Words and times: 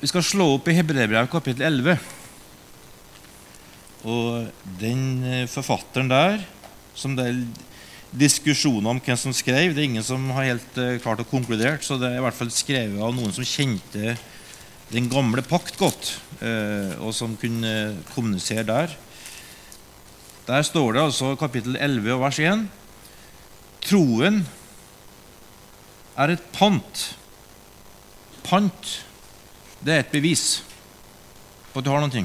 Vi 0.00 0.08
skal 0.08 0.22
slå 0.24 0.46
opp 0.54 0.68
i 0.70 0.72
Hebreerbrevet 0.72 1.28
kapittel 1.28 1.66
11. 1.66 1.98
Og 4.08 4.46
den 4.80 5.02
eh, 5.28 5.42
forfatteren 5.44 6.08
der, 6.08 6.38
som 6.96 7.12
det 7.18 7.26
er 7.28 7.42
diskusjoner 8.22 8.94
om 8.94 9.02
hvem 9.04 9.18
som 9.20 9.34
skrev, 9.36 9.74
det 9.74 9.82
er 9.82 9.88
ingen 9.90 10.06
som 10.06 10.24
har 10.32 10.46
helt 10.48 10.78
uh, 10.80 10.96
klart 11.04 11.20
å 11.20 11.26
konkludere, 11.28 11.82
så 11.84 11.98
det 12.00 12.08
er 12.08 12.16
i 12.16 12.22
hvert 12.24 12.38
fall 12.38 12.48
skrevet 12.50 12.96
av 12.96 13.12
noen 13.14 13.34
som 13.36 13.44
kjente 13.46 14.16
den 14.88 15.10
gamle 15.12 15.44
pakt 15.46 15.76
godt, 15.78 16.14
uh, 16.40 16.96
og 17.04 17.12
som 17.14 17.36
kunne 17.38 18.00
kommunisere 18.14 18.64
der. 18.72 18.96
Der 20.48 20.66
står 20.66 20.96
det 20.96 21.04
altså 21.04 21.34
kapittel 21.38 21.76
11 21.76 22.18
vers 22.24 22.40
1. 22.40 22.64
Troen 23.84 24.42
er 26.16 26.34
et 26.38 26.50
pant. 26.56 27.06
Pant 28.48 28.96
det 29.80 29.94
er 29.94 30.02
et 30.02 30.12
bevis 30.12 30.60
på 31.72 31.80
at 31.80 31.86
du 31.86 31.90
har 31.92 32.02
noe. 32.04 32.24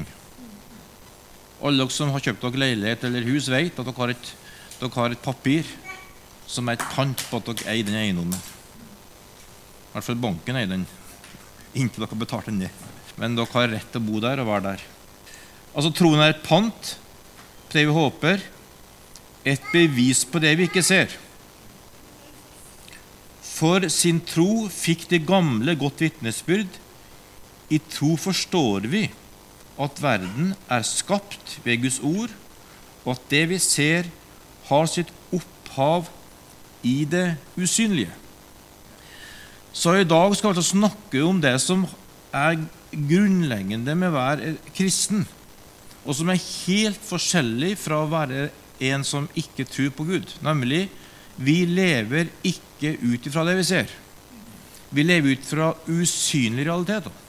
Alle 1.64 1.80
dere 1.80 1.94
som 1.94 2.12
har 2.12 2.24
kjøpt 2.24 2.44
dere 2.44 2.60
leilighet 2.60 3.06
eller 3.08 3.28
hus, 3.30 3.48
vet 3.48 3.72
at 3.72 3.86
dere 3.86 3.96
har, 3.96 4.12
et, 4.12 4.32
dere 4.80 4.92
har 4.98 5.14
et 5.14 5.24
papir 5.24 5.70
som 6.46 6.68
er 6.68 6.76
et 6.76 6.90
pant 6.92 7.24
på 7.30 7.40
at 7.40 7.48
dere 7.48 7.72
eier 7.72 7.88
den 7.88 7.96
eiendommen. 7.96 8.36
I 8.36 9.94
hvert 9.94 10.08
fall 10.10 10.20
banken 10.20 10.60
eier 10.60 10.68
den 10.74 10.84
inntil 11.76 12.04
dere 12.04 12.12
har 12.12 12.20
betalt 12.20 12.50
den 12.50 12.60
ned. 12.66 12.84
Men 13.16 13.38
dere 13.38 13.52
har 13.54 13.72
rett 13.72 13.88
til 13.92 14.04
å 14.04 14.08
bo 14.10 14.20
der 14.20 14.42
og 14.42 14.50
være 14.50 14.66
der. 14.74 14.84
Altså 15.72 15.92
Troen 15.96 16.20
er 16.20 16.34
et 16.34 16.44
pant 16.44 16.92
på 17.66 17.76
det 17.76 17.86
vi 17.88 17.92
håper, 17.96 18.42
et 19.46 19.64
bevis 19.72 20.22
på 20.28 20.40
det 20.42 20.52
vi 20.58 20.68
ikke 20.68 20.84
ser. 20.84 21.12
For 23.40 23.88
sin 23.92 24.20
tro 24.28 24.66
fikk 24.72 25.06
de 25.10 25.20
gamle 25.24 25.74
godt 25.80 26.02
vitnesbyrd 26.04 26.82
i 27.72 27.78
tro 27.90 28.14
forstår 28.20 28.86
vi 28.90 29.06
at 29.82 29.98
verden 30.00 30.54
er 30.72 30.84
skapt 30.86 31.58
ved 31.64 31.82
Guds 31.82 31.98
ord, 32.00 32.32
og 33.04 33.16
at 33.16 33.26
det 33.30 33.42
vi 33.50 33.58
ser, 33.62 34.08
har 34.66 34.86
sitt 34.90 35.10
opphav 35.34 36.08
i 36.86 37.04
det 37.08 37.36
usynlige. 37.58 38.12
Så 39.76 39.98
i 40.00 40.08
dag 40.08 40.32
skal 40.34 40.50
vi 40.50 40.56
altså 40.56 40.78
snakke 40.78 41.22
om 41.26 41.40
det 41.42 41.54
som 41.62 41.84
er 42.34 42.56
grunnleggende 42.90 43.94
med 43.98 44.10
å 44.10 44.16
være 44.16 44.54
kristen, 44.74 45.26
og 46.06 46.16
som 46.16 46.30
er 46.32 46.40
helt 46.40 47.02
forskjellig 47.04 47.74
fra 47.78 48.00
å 48.02 48.10
være 48.10 48.48
en 48.86 49.04
som 49.06 49.28
ikke 49.38 49.66
tror 49.68 49.92
på 49.98 50.06
Gud. 50.08 50.32
Nemlig 50.44 50.86
vi 51.36 51.60
lever 51.68 52.30
ikke 52.46 52.94
ut 53.02 53.28
ifra 53.28 53.44
det 53.46 53.58
vi 53.58 53.68
ser. 53.68 53.92
Vi 54.94 55.04
lever 55.04 55.36
ut 55.36 55.46
fra 55.46 55.72
usynlige 55.90 56.70
realiteter 56.70 57.25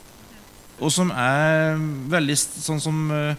og 0.78 0.92
som 0.94 1.10
er 1.10 1.78
veldig 2.10 2.36
sånn 2.38 2.80
som 2.82 2.98
uh, 3.10 3.34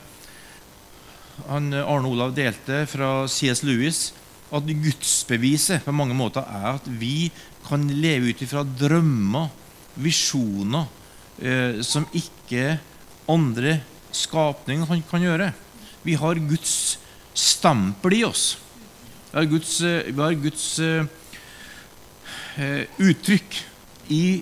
han 1.48 1.72
Arne 1.72 2.09
Olav 2.09 2.34
delte 2.36 2.84
fra 2.92 3.23
C.S. 3.32 3.64
Lewis, 3.64 4.09
at 4.52 4.68
gudsbeviset 4.68 5.86
på 5.86 5.94
mange 5.95 6.17
måter 6.17 6.44
er 6.44 6.73
at 6.73 6.88
vi 7.00 7.30
kan 7.67 7.86
leve 7.88 8.34
ut 8.34 8.44
ifra 8.44 8.66
drømmer, 8.67 9.48
visjoner, 10.04 10.90
uh, 11.40 11.80
som 11.86 12.08
ikke 12.12 12.76
andre 13.32 13.80
skapninger 14.16 14.90
kan, 14.90 15.06
kan, 15.08 15.23
gjøre. 15.23 15.52
Vi 16.04 16.17
har 16.20 16.44
Guds 16.50 16.98
stempel 17.38 18.20
i 18.20 18.23
oss. 18.28 18.58
Vi 19.30 19.38
har 19.38 19.52
Guds, 19.54 19.80
uh, 19.86 20.04
vi 20.12 20.20
har 20.20 20.40
Guds 20.44 20.70
uttrykk 23.00 23.56
i, 24.12 24.42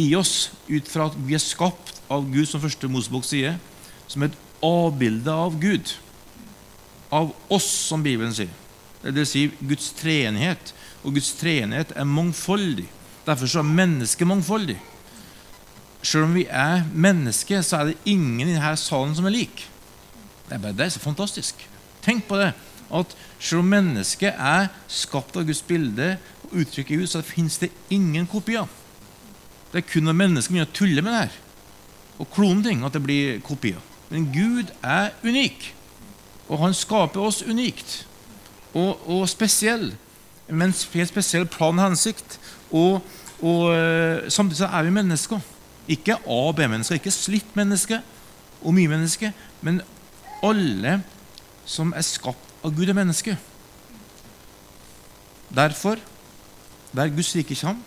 i 0.00 0.06
oss 0.18 0.48
ut 0.66 0.88
fra 0.90 1.06
at 1.06 1.18
vi 1.22 1.36
er 1.36 1.42
skapt 1.42 1.93
av 2.14 2.26
Gud, 2.30 2.46
som 2.48 2.62
første 2.62 2.88
Mosebok 2.90 3.26
sier, 3.26 3.58
som 4.08 4.24
et 4.26 4.36
avbilde 4.64 5.32
av 5.32 5.58
Gud. 5.60 5.94
Av 7.14 7.32
oss, 7.52 7.66
som 7.88 8.02
Bibelen 8.04 8.34
sier. 8.34 8.52
Det 9.04 9.12
vil 9.12 9.28
si 9.28 9.44
Guds 9.60 9.90
treenighet. 9.98 10.72
Og 11.04 11.18
Guds 11.18 11.34
treenighet 11.36 11.92
er 11.96 12.08
mangfoldig. 12.08 12.86
Derfor 13.26 13.50
så 13.50 13.60
er 13.60 13.76
mennesket 13.76 14.28
mangfoldig. 14.28 14.78
Selv 16.04 16.28
om 16.28 16.34
vi 16.36 16.44
er 16.48 16.84
mennesker, 16.92 17.62
så 17.64 17.80
er 17.80 17.90
det 17.90 18.00
ingen 18.08 18.48
i 18.48 18.52
denne 18.52 18.74
salen 18.80 19.14
som 19.16 19.28
er 19.28 19.36
lik. 19.36 19.66
Det 20.48 20.56
er 20.56 20.62
bare 20.62 20.76
det 20.76 20.86
er 20.86 20.94
så 20.96 21.00
fantastisk. 21.00 21.60
Tenk 22.04 22.26
på 22.28 22.40
det. 22.40 22.52
At 22.92 23.14
selv 23.40 23.62
om 23.62 23.70
mennesket 23.72 24.36
er 24.36 24.68
skapt 24.92 25.36
av 25.40 25.46
Guds 25.48 25.62
bilde 25.64 26.14
og 26.44 26.58
uttrykk 26.64 26.92
i 26.92 26.98
Gud, 27.00 27.08
så 27.08 27.24
finnes 27.24 27.56
det 27.60 27.72
ingen 27.92 28.28
kopier. 28.28 28.68
Det 29.72 29.80
er 29.80 29.88
kun 29.88 30.04
når 30.06 30.20
mennesker 30.20 30.52
begynner 30.52 30.70
å 30.70 30.76
tulle 30.76 31.04
med 31.04 31.12
det 31.12 31.22
her 31.24 31.40
og 32.18 32.30
klone 32.30 32.62
ting, 32.64 32.84
at 32.84 32.94
det 32.94 33.02
blir 33.02 33.40
kopier. 33.44 33.80
Men 34.10 34.28
Gud 34.32 34.70
er 34.82 35.10
unik, 35.24 35.72
og 36.48 36.60
han 36.60 36.76
skaper 36.76 37.24
oss 37.24 37.42
unikt 37.42 38.04
og, 38.74 39.00
og 39.08 39.28
spesiell. 39.30 39.94
Med 40.48 40.68
en 40.68 40.76
helt 40.92 41.08
spesiell 41.08 41.46
plan 41.48 41.78
og 41.78 41.86
hensikt. 41.88 42.36
Og, 42.68 43.00
og 43.40 43.62
uh, 43.70 44.28
samtidig 44.28 44.60
så 44.60 44.68
er 44.68 44.84
vi 44.84 44.92
mennesker. 44.94 45.40
Ikke 45.88 46.16
A- 46.16 46.44
og 46.48 46.54
B-mennesker, 46.56 47.00
ikke 47.00 47.12
slitt 47.12 47.56
mennesker 47.56 48.04
og 48.64 48.72
mye 48.76 48.88
mennesker, 48.88 49.34
men 49.60 49.82
alle 50.44 50.98
som 51.68 51.92
er 51.96 52.04
skapt 52.04 52.64
av 52.64 52.72
Gud, 52.72 52.88
er 52.88 52.96
mennesker. 52.96 53.36
Derfor, 55.54 56.00
der 56.96 57.12
Guds 57.12 57.34
rike 57.36 57.56
kommer, 57.60 57.82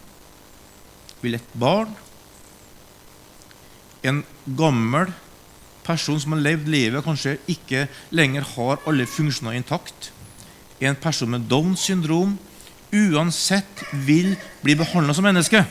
vil 1.22 1.38
et 1.40 1.54
barn 1.58 1.96
en 4.08 4.24
gammel 4.58 5.12
person 5.88 6.20
som 6.20 6.36
har 6.36 6.44
levd 6.44 6.68
livet, 6.72 7.04
kanskje 7.06 7.38
ikke 7.52 7.88
lenger 8.16 8.46
har 8.56 8.82
alle 8.88 9.08
funksjoner 9.08 9.56
intakt. 9.58 10.12
En 10.84 10.98
person 11.00 11.32
med 11.32 11.48
Downs 11.50 11.88
syndrom 11.88 12.36
uansett 12.94 13.84
vil 13.92 14.36
bli 14.64 14.76
behandla 14.80 15.16
som 15.16 15.26
menneske. 15.28 15.64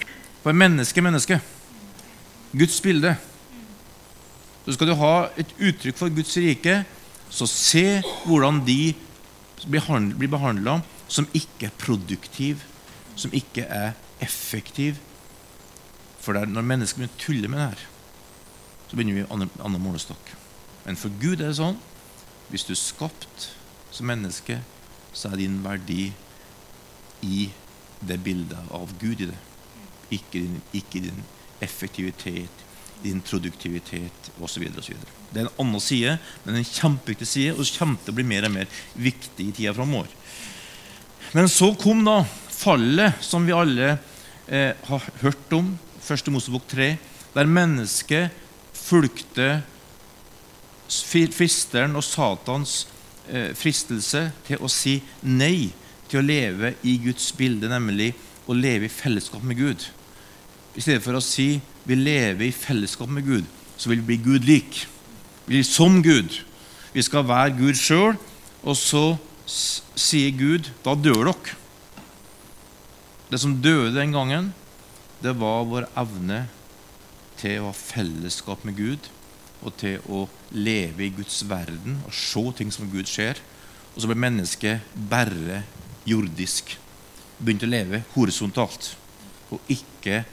For 0.43 0.57
menneske 0.57 1.01
er 1.01 1.07
menneske. 1.09 1.41
Guds 2.57 2.79
bilde. 2.81 3.17
Så 4.65 4.75
skal 4.75 4.91
du 4.91 4.97
ha 4.99 5.15
et 5.39 5.53
uttrykk 5.59 5.99
for 5.99 6.13
Guds 6.13 6.37
rike, 6.43 6.81
så 7.31 7.47
se 7.51 8.01
hvordan 8.27 8.63
de 8.67 8.95
blir 9.67 10.31
behandla 10.31 10.81
som 11.09 11.29
ikke 11.35 11.69
er 11.69 11.79
produktiv, 11.79 12.63
som 13.19 13.35
ikke 13.35 13.67
er 13.67 13.93
effektiv. 14.23 14.99
For 16.21 16.35
det 16.35 16.43
er 16.43 16.51
når 16.51 16.67
mennesker 16.67 17.03
begynner 17.03 17.15
å 17.15 17.23
tulle 17.23 17.51
med 17.51 17.63
det 17.63 17.69
her, 17.69 17.85
så 18.87 18.97
begynner 18.97 19.21
vi 19.21 19.29
annen, 19.31 19.51
annen 19.63 19.83
målestokk. 19.83 20.33
Men 20.87 20.99
for 20.99 21.13
Gud 21.21 21.41
er 21.41 21.51
det 21.51 21.59
sånn 21.59 21.79
hvis 22.51 22.67
du 22.67 22.73
er 22.77 22.79
skapt 22.79 23.49
som 23.95 24.07
menneske, 24.07 24.61
så 25.17 25.33
er 25.33 25.41
din 25.41 25.59
verdi 25.65 26.13
i 27.27 27.49
det 28.07 28.19
bildet 28.23 28.71
av 28.75 28.93
Gud 29.01 29.25
i 29.25 29.31
det. 29.31 29.41
Ikke 30.15 30.39
din, 30.45 30.61
ikke 30.77 31.03
din 31.09 31.25
effektivitet, 31.65 32.63
din 33.03 33.23
produktivitet 33.25 34.31
osv. 34.43 34.69
Det 34.71 35.41
er 35.41 35.47
en 35.47 35.65
annen 35.65 35.83
side, 35.83 36.17
men 36.45 36.61
en 36.61 36.69
kjempeviktig 36.69 37.29
side, 37.29 37.57
og 37.57 37.67
kommer 37.79 37.99
til 38.05 38.15
å 38.15 38.19
bli 38.21 38.29
mer 38.29 38.47
og 38.47 38.55
mer 38.55 38.71
viktig 38.95 39.49
i 39.49 39.57
tida 39.57 39.75
framover. 39.77 40.13
Men 41.35 41.51
så 41.51 41.73
kom 41.81 42.05
da 42.07 42.21
fallet 42.57 43.19
som 43.25 43.45
vi 43.49 43.57
alle 43.57 43.97
eh, 44.47 44.73
har 44.87 45.11
hørt 45.25 45.57
om, 45.57 45.75
første 46.07 46.31
Mosebok 46.31 46.69
3, 46.71 46.93
der 47.35 47.51
mennesket 47.51 48.46
fulgte 48.87 49.49
fristeren 50.87 51.99
og 51.99 52.05
Satans 52.07 52.85
eh, 53.27 53.51
fristelse 53.59 54.29
til 54.47 54.63
å 54.63 54.71
si 54.71 55.01
nei 55.27 55.73
til 56.07 56.21
å 56.21 56.27
leve 56.27 56.75
i 56.87 56.97
Guds 57.03 57.33
bilde, 57.35 57.69
nemlig 57.71 58.13
å 58.47 58.55
leve 58.55 58.87
i 58.87 58.93
fellesskap 58.93 59.43
med 59.43 59.59
Gud. 59.59 59.89
I 60.77 60.85
stedet 60.85 61.03
for 61.03 61.19
å 61.19 61.25
si 61.25 61.57
vi 61.87 61.99
lever 61.99 62.47
i 62.47 62.55
fellesskap 62.55 63.11
med 63.11 63.27
Gud, 63.27 63.47
så 63.77 63.91
vil 63.91 64.03
vi 64.03 64.13
bli 64.13 64.19
Gud 64.23 64.47
lik. 64.47 64.85
Vi 65.47 65.57
blir 65.57 65.67
som 65.67 65.99
Gud. 66.05 66.43
Vi 66.95 67.03
skal 67.05 67.27
være 67.27 67.57
Gud 67.59 67.79
sjøl, 67.79 68.15
og 68.67 68.79
så 68.79 69.17
sier 69.47 70.35
Gud 70.35 70.71
da 70.85 70.95
dør 70.99 71.33
dere. 71.33 71.57
Det 73.27 73.41
som 73.43 73.57
døde 73.59 73.95
den 73.97 74.15
gangen, 74.15 74.53
det 75.23 75.35
var 75.39 75.67
vår 75.67 75.89
evne 75.99 76.45
til 77.41 77.61
å 77.61 77.71
ha 77.71 77.77
fellesskap 77.77 78.65
med 78.67 78.79
Gud 78.79 79.11
og 79.65 79.75
til 79.81 80.03
å 80.13 80.27
leve 80.55 81.07
i 81.07 81.13
Guds 81.15 81.41
verden 81.49 82.01
og 82.07 82.15
se 82.15 82.43
ting 82.59 82.73
som 82.75 82.91
Gud 82.93 83.09
ser. 83.11 83.41
Og 83.95 84.03
så 84.03 84.11
ble 84.11 84.19
mennesket 84.21 84.85
bare 85.11 85.63
jordisk. 86.09 86.77
Begynte 87.39 87.69
å 87.69 87.73
leve 87.73 88.03
horisontalt 88.15 88.93
og 89.55 89.73
ikke 89.73 90.25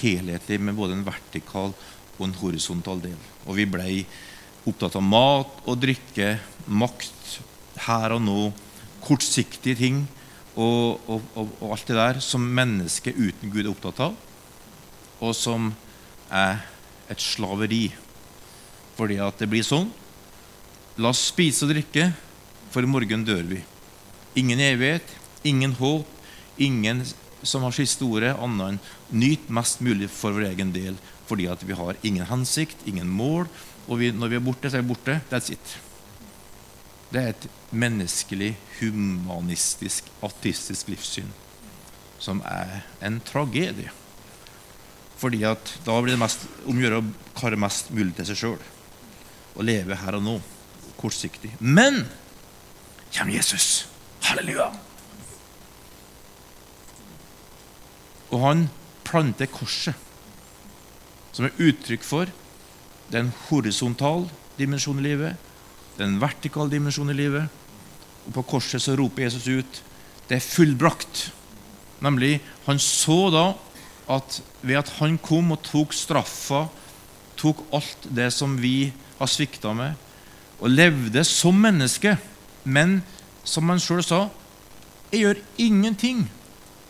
helhetlig 0.00 0.60
med 0.62 0.76
både 0.78 0.96
en 0.96 1.06
vertikal 1.06 1.74
og 2.16 2.24
en 2.26 2.36
horisontal 2.40 3.00
del. 3.02 3.18
Og 3.46 3.56
vi 3.58 3.66
ble 3.68 3.86
opptatt 4.68 4.96
av 4.98 5.04
mat 5.04 5.60
og 5.64 5.80
drikke, 5.80 6.34
makt, 6.68 7.38
her 7.86 8.16
og 8.16 8.24
nå, 8.24 8.40
kortsiktige 9.00 9.78
ting 9.78 10.02
og, 10.56 11.00
og, 11.08 11.22
og, 11.38 11.52
og 11.60 11.70
alt 11.72 11.88
det 11.88 11.96
der 11.96 12.18
som 12.24 12.44
mennesket 12.44 13.16
uten 13.16 13.52
Gud 13.52 13.62
er 13.64 13.70
opptatt 13.70 14.02
av, 14.04 14.16
og 15.20 15.32
som 15.36 15.70
er 16.30 16.62
et 17.10 17.22
slaveri. 17.22 17.88
Fordi 18.98 19.18
at 19.22 19.40
det 19.40 19.48
blir 19.50 19.66
sånn. 19.66 19.90
La 21.00 21.12
oss 21.12 21.22
spise 21.30 21.66
og 21.66 21.72
drikke, 21.72 22.10
for 22.70 22.84
i 22.84 22.90
morgen 22.90 23.24
dør 23.26 23.42
vi. 23.50 23.60
Ingen 24.38 24.62
evighet, 24.62 25.16
ingen 25.46 25.74
håp, 25.78 26.08
ingen 26.60 27.02
som 27.42 27.64
har 27.64 27.74
siste 27.74 28.04
ordet, 28.04 28.34
annet 28.36 28.74
enn 28.74 28.80
nyt 29.22 29.48
mest 29.50 29.80
mulig 29.82 30.10
for 30.12 30.36
vår 30.36 30.50
egen 30.50 30.74
del, 30.74 30.98
fordi 31.26 31.48
at 31.50 31.62
vi 31.64 31.76
har 31.78 31.98
ingen 32.06 32.28
hensikt, 32.28 32.84
ingen 32.86 33.08
mål, 33.08 33.48
og 33.88 34.02
vi, 34.02 34.10
når 34.12 34.32
vi 34.34 34.38
er 34.38 34.44
borte, 34.44 34.70
så 34.70 34.78
er 34.78 34.84
vi 34.84 34.92
borte. 34.92 35.16
That's 35.32 35.50
it. 35.54 35.76
Det 37.10 37.22
er 37.22 37.32
et 37.32 37.46
menneskelig, 37.74 38.52
humanistisk, 38.78 40.10
ateistisk 40.22 40.92
livssyn 40.92 41.30
som 42.20 42.42
er 42.44 42.82
en 43.02 43.18
tragedie. 43.24 43.90
Fordi 45.20 45.42
at 45.44 45.74
da 45.84 45.98
blir 46.00 46.16
det 46.16 46.22
mest 46.22 46.46
om 46.64 46.78
å 46.78 46.84
gjøre 46.84 47.00
å 47.02 47.08
kare 47.36 47.58
mest 47.60 47.90
mulig 47.92 48.14
til 48.16 48.30
seg 48.30 48.40
sjøl. 48.40 48.60
Å 49.56 49.66
leve 49.66 49.98
her 50.00 50.16
og 50.16 50.24
nå. 50.24 50.36
Kortsiktig. 51.00 51.52
Men 51.60 52.06
kommer 53.12 53.36
Jesus. 53.36 53.86
Halleluja! 54.24 54.70
Og 58.30 58.44
han 58.44 58.66
planter 59.04 59.50
korset, 59.50 59.96
som 61.34 61.48
er 61.48 61.56
uttrykk 61.58 62.04
for 62.06 62.30
den 63.10 63.32
horisontale 63.48 64.28
dimensjonen 64.58 65.02
i 65.02 65.08
livet, 65.08 65.48
den 65.98 66.20
vertikale 66.22 66.70
dimensjonen 66.70 67.16
i 67.16 67.18
livet. 67.18 67.56
Og 68.28 68.34
på 68.36 68.46
korset 68.54 68.82
så 68.82 68.94
roper 68.98 69.26
Jesus 69.26 69.48
ut 69.50 69.80
det 70.30 70.36
er 70.38 70.46
fullbrakt. 70.46 71.24
Nemlig, 72.06 72.38
han 72.68 72.78
så 72.78 73.24
da 73.34 73.44
at 74.10 74.40
ved 74.62 74.80
at 74.80 74.90
han 74.98 75.16
kom 75.22 75.54
og 75.54 75.62
tok 75.66 75.94
straffa, 75.96 76.66
tok 77.40 77.62
alt 77.76 78.08
det 78.10 78.28
som 78.34 78.56
vi 78.60 78.90
har 79.20 79.30
svikta 79.30 79.72
med, 79.76 79.94
og 80.60 80.72
levde 80.72 81.22
som 81.24 81.56
menneske, 81.56 82.16
men 82.64 83.00
som 83.46 83.70
han 83.72 83.80
sjøl 83.80 84.02
sa 84.04 84.26
jeg 85.10 85.24
gjør 85.24 85.38
ingenting 85.58 86.20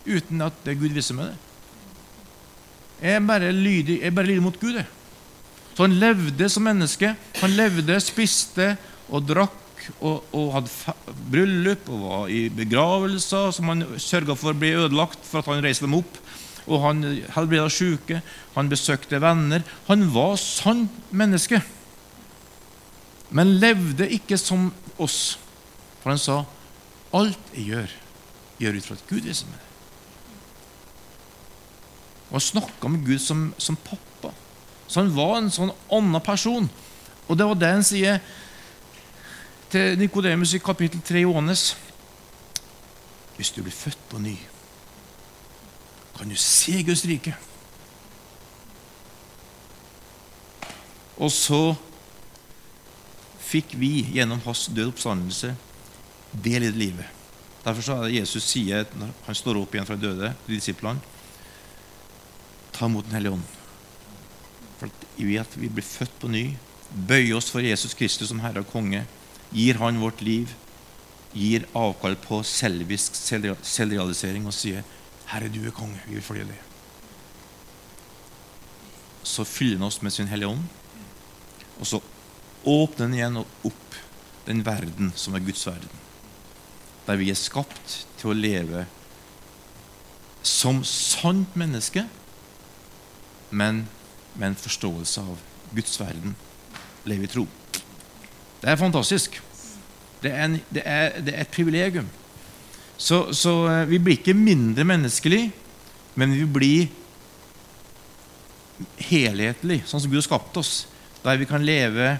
uten 0.04 0.42
at 0.44 0.56
det 0.66 0.76
Gud 0.80 0.92
viser 0.92 1.16
meg 1.16 1.30
det. 1.30 1.38
Jeg 3.00 3.16
er 3.16 3.22
bare 3.24 3.52
lydig, 3.56 4.00
jeg 4.02 4.10
er 4.10 4.16
bare 4.16 4.28
lydig 4.28 4.42
mot 4.44 4.58
Gud. 4.60 4.76
Jeg. 4.76 4.84
Så 5.72 5.86
han 5.86 5.96
levde 5.96 6.48
som 6.52 6.66
menneske. 6.68 7.14
Han 7.40 7.54
levde, 7.56 7.96
spiste 8.04 8.74
og 9.08 9.24
drakk 9.24 9.56
og, 10.04 10.26
og 10.36 10.50
hadde 10.58 10.94
bryllup 11.32 11.88
og 11.88 12.02
var 12.02 12.32
i 12.34 12.42
begravelser 12.52 13.54
som 13.56 13.72
han 13.72 13.86
sørga 13.96 14.36
for 14.36 14.52
ble 14.52 14.74
ødelagt 14.82 15.24
for 15.24 15.40
at 15.40 15.48
han 15.48 15.64
reiste 15.64 15.86
dem 15.88 15.96
opp. 16.02 16.20
Og 16.70 16.84
han 16.84 17.02
helbreda 17.34 17.68
syke, 17.72 18.20
han 18.54 18.70
besøkte 18.70 19.20
venner. 19.22 19.64
Han 19.88 20.06
var 20.14 20.36
sant 20.38 21.10
menneske, 21.10 21.58
men 23.34 23.56
levde 23.62 24.06
ikke 24.10 24.38
som 24.38 24.68
oss. 24.98 25.38
For 26.00 26.12
han 26.12 26.22
sa 26.22 26.38
alt 27.16 27.54
jeg 27.56 27.72
gjør, 27.72 27.96
gjør 28.62 28.78
ut 28.78 28.86
fra 28.86 28.98
at 28.98 29.08
Gud 29.10 29.26
viser 29.26 29.50
meg. 29.50 29.66
Og 32.30 32.38
han 32.38 32.46
snakka 32.46 32.90
med 32.90 33.06
Gud 33.06 33.18
som, 33.22 33.48
som 33.58 33.78
pappa. 33.82 34.30
Så 34.86 35.02
han 35.02 35.10
var 35.14 35.36
en 35.38 35.50
sånn 35.54 35.72
annen 35.90 36.22
person. 36.22 36.68
Og 37.26 37.38
det 37.38 37.46
var 37.46 37.58
det 37.58 37.72
han 37.74 37.86
sier 37.86 38.22
til 39.70 39.98
Nikodemus 39.98 40.54
i 40.54 40.62
kapittel 40.62 41.02
3 41.06 41.22
i 41.22 41.28
Ånes. 41.30 41.72
Hvis 43.36 43.52
du 43.54 43.62
blir 43.62 43.74
født 43.74 44.02
på 44.10 44.18
ny, 44.22 44.34
kan 46.20 46.28
du 46.28 46.36
se 46.36 46.82
Guds 46.84 47.06
rike. 47.08 47.32
Og 51.16 51.32
så 51.32 51.60
fikk 53.40 53.72
vi 53.80 54.02
gjennom 54.12 54.42
hans 54.44 54.66
død 54.68 54.92
oppstandelse 54.92 55.54
del 56.32 56.66
i 56.66 56.68
det 56.68 56.76
livet. 56.76 57.16
Derfor 57.64 57.84
så 57.84 57.96
er 57.96 58.04
det 58.06 58.18
Jesus 58.20 58.50
sier 58.52 58.84
når 59.00 59.16
han 59.26 59.38
står 59.38 59.62
opp 59.62 59.74
igjen 59.74 59.88
fra 59.88 59.96
døde 60.00 60.34
til 60.44 60.56
disiplene 60.56 61.00
Ta 62.76 62.86
imot 62.88 63.04
Den 63.08 63.16
hellige 63.18 63.34
ånd. 63.34 63.48
For 64.78 64.88
at 64.88 65.56
vi 65.60 65.68
blir 65.68 65.84
født 65.84 66.14
på 66.20 66.30
ny, 66.32 66.44
bøyer 66.88 67.34
oss 67.36 67.50
for 67.52 67.64
Jesus 67.64 67.92
Kristus 67.96 68.30
som 68.30 68.40
Herre 68.40 68.62
og 68.62 68.70
Konge, 68.70 69.02
gir 69.52 69.76
Han 69.82 70.00
vårt 70.00 70.22
liv, 70.24 70.52
gir 71.36 71.66
avkall 71.76 72.16
på 72.20 72.40
selvisk 72.46 73.18
selvrealisering 73.20 74.48
og 74.48 74.56
sier 74.56 74.86
'Herre, 75.30 75.48
du 75.48 75.66
er 75.66 75.70
konge. 75.70 76.00
Vi 76.06 76.14
vil 76.14 76.22
følge 76.22 76.44
deg'. 76.44 76.66
Så 79.22 79.44
fyller 79.44 79.78
han 79.78 79.86
oss 79.86 80.02
med 80.02 80.10
sin 80.10 80.28
Hellige 80.28 80.48
Ånd, 80.48 80.64
og 81.80 81.86
så 81.86 82.00
åpner 82.66 83.06
han 83.06 83.14
igjen 83.14 83.36
opp 83.38 83.98
den 84.46 84.64
verden 84.66 85.12
som 85.16 85.34
er 85.34 85.44
Guds 85.44 85.66
verden. 85.66 86.00
Der 87.06 87.16
vi 87.16 87.30
er 87.30 87.38
skapt 87.38 88.06
til 88.18 88.30
å 88.30 88.36
leve 88.36 88.86
som 90.42 90.84
sant 90.84 91.56
menneske 91.56 92.06
men 93.50 93.88
med 94.34 94.48
en 94.48 94.56
forståelse 94.56 95.20
av 95.20 95.38
Guds 95.74 96.00
verden. 96.00 96.36
Leve 97.04 97.26
i 97.26 97.30
tro. 97.30 97.46
Det 98.60 98.70
er 98.70 98.76
fantastisk. 98.76 99.40
Det 100.22 100.32
er, 100.32 100.44
en, 100.44 100.58
det 100.70 100.82
er, 100.84 101.20
det 101.20 101.34
er 101.34 101.40
et 101.40 101.54
privilegium. 101.54 102.08
Så, 103.00 103.32
så, 103.32 103.52
eh, 103.72 103.86
vi 103.88 103.98
blir 103.98 104.18
ikke 104.18 104.36
mindre 104.36 104.84
menneskelig, 104.84 105.46
men 106.20 106.34
vi 106.36 106.44
blir 106.44 106.90
helhetlig, 109.08 109.80
sånn 109.88 110.02
som 110.04 110.10
Gud 110.12 110.20
har 110.20 110.26
skapt 110.26 110.58
oss. 110.60 110.72
Der 111.24 111.38
vi 111.40 111.48
kan 111.48 111.64
leve 111.64 112.18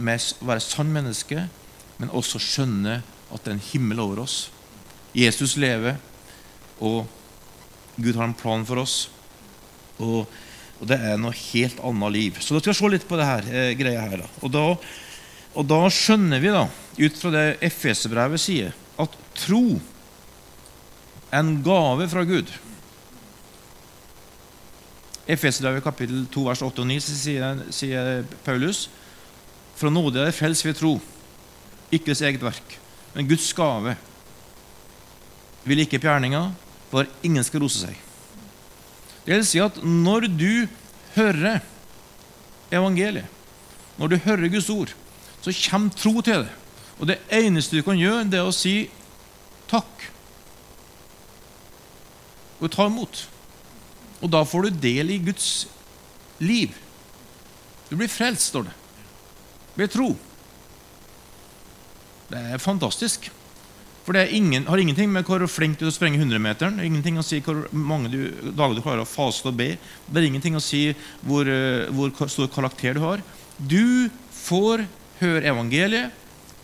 med 0.00 0.24
å 0.40 0.48
være 0.48 0.64
sann 0.64 0.88
menneske, 0.94 1.44
men 2.00 2.12
også 2.16 2.40
skjønne 2.40 3.02
at 3.04 3.44
det 3.44 3.52
er 3.52 3.58
en 3.58 3.66
himmel 3.68 4.00
over 4.00 4.22
oss. 4.24 4.38
Jesus 5.14 5.58
lever, 5.60 5.98
og 6.80 7.04
Gud 8.00 8.16
har 8.16 8.24
en 8.26 8.36
plan 8.36 8.64
for 8.66 8.80
oss. 8.80 8.94
Og, 10.00 10.24
og, 10.78 10.86
det 10.88 10.96
er 10.96 11.20
noe 11.20 11.36
helt 11.36 11.82
annet 11.84 12.14
liv. 12.16 12.40
Så 12.40 12.56
da 12.56 12.62
skal 12.62 12.72
vi 12.72 12.78
se 12.80 12.90
litt 12.96 13.06
på 13.10 13.20
det 13.20 13.28
her, 13.28 13.50
eh, 13.52 13.74
greia 13.76 14.08
her. 14.08 14.24
Da. 14.24 14.30
Og, 14.40 14.54
da, 14.56 14.64
og 15.52 15.68
da 15.68 15.82
skjønner 15.92 16.40
vi, 16.40 16.54
da, 16.54 16.64
ut 16.96 17.20
fra 17.20 17.34
det 17.36 17.44
FS-brevet 17.68 18.42
sier, 18.42 18.80
at 19.00 19.16
tro 19.38 19.64
er 21.30 21.40
en 21.40 21.56
gave 21.66 22.06
fra 22.10 22.22
Gud. 22.28 22.50
Efeserbrevet 25.24 25.84
kapittel 25.84 26.26
2 26.32 26.44
vers 26.46 26.62
8 26.62 26.82
og 26.84 26.88
9 26.90 26.98
sier, 27.00 27.62
sier 27.72 28.26
Paulus 28.44 28.86
Fra 29.74 29.90
nåde 29.90 30.20
er 30.20 30.28
det 30.28 30.36
frels 30.36 30.60
ved 30.62 30.76
tro, 30.78 30.92
ikke 31.90 32.12
deres 32.12 32.20
eget 32.22 32.42
verk, 32.44 32.76
men 33.16 33.26
Guds 33.26 33.48
gave. 33.56 33.96
Vil 35.66 35.82
ikke 35.82 35.98
gjerninga, 35.98 36.44
for 36.92 37.08
ingen 37.26 37.42
skal 37.42 37.64
rose 37.64 37.80
seg. 37.82 37.96
Det 39.24 39.32
vil 39.32 39.46
si 39.48 39.58
at 39.64 39.80
når 39.82 40.28
du 40.30 40.68
hører 41.16 41.64
evangeliet, 42.70 43.26
når 43.98 44.12
du 44.12 44.16
hører 44.28 44.52
Guds 44.52 44.70
ord, 44.70 44.94
så 45.42 45.54
kommer 45.70 45.98
tro 45.98 46.20
til 46.20 46.44
det. 46.44 46.52
Og 47.00 47.08
det 47.10 47.18
eneste 47.32 47.78
du 47.78 47.84
kan 47.86 47.98
gjøre, 47.98 48.26
det 48.30 48.40
er 48.40 48.48
å 48.48 48.54
si 48.54 48.88
takk 49.70 50.08
og 52.62 52.70
ta 52.72 52.86
imot. 52.88 53.24
Og 54.22 54.30
da 54.32 54.44
får 54.46 54.68
du 54.68 54.82
del 54.86 55.12
i 55.12 55.20
Guds 55.22 55.66
liv. 56.40 56.72
Du 57.90 57.96
blir 57.98 58.08
frelst, 58.08 58.52
står 58.52 58.68
det. 58.70 58.76
Ved 59.74 59.92
tro. 59.92 60.12
Det 62.30 62.40
er 62.54 62.62
fantastisk. 62.62 63.28
For 64.04 64.16
det 64.16 64.34
ingen, 64.36 64.66
har 64.68 64.80
ingenting 64.80 65.08
med 65.12 65.24
hvor 65.28 65.44
flink 65.48 65.78
du 65.78 65.86
er 65.86 65.88
til 65.88 65.92
å 65.92 65.96
sprenge 65.96 66.20
100-meteren, 66.20 66.80
ingenting 66.84 67.16
å 67.16 67.24
si 67.24 67.40
hvor 67.44 67.62
mange 67.72 68.10
du, 68.12 68.18
dager 68.52 68.76
du 68.76 68.82
klarer 68.84 69.04
å 69.04 69.08
faste 69.08 69.48
og 69.48 69.56
be. 69.56 69.74
Det 70.06 70.20
er 70.20 70.28
ingenting 70.28 70.58
å 70.58 70.62
si 70.62 70.90
hvor, 71.24 71.48
eh, 71.48 71.88
hvor 71.88 72.12
stor 72.28 72.50
karakter 72.52 72.98
du 72.98 73.00
har. 73.04 73.24
Du 73.56 74.10
får 74.44 74.84
høre 75.22 75.48
evangeliet, 75.48 76.12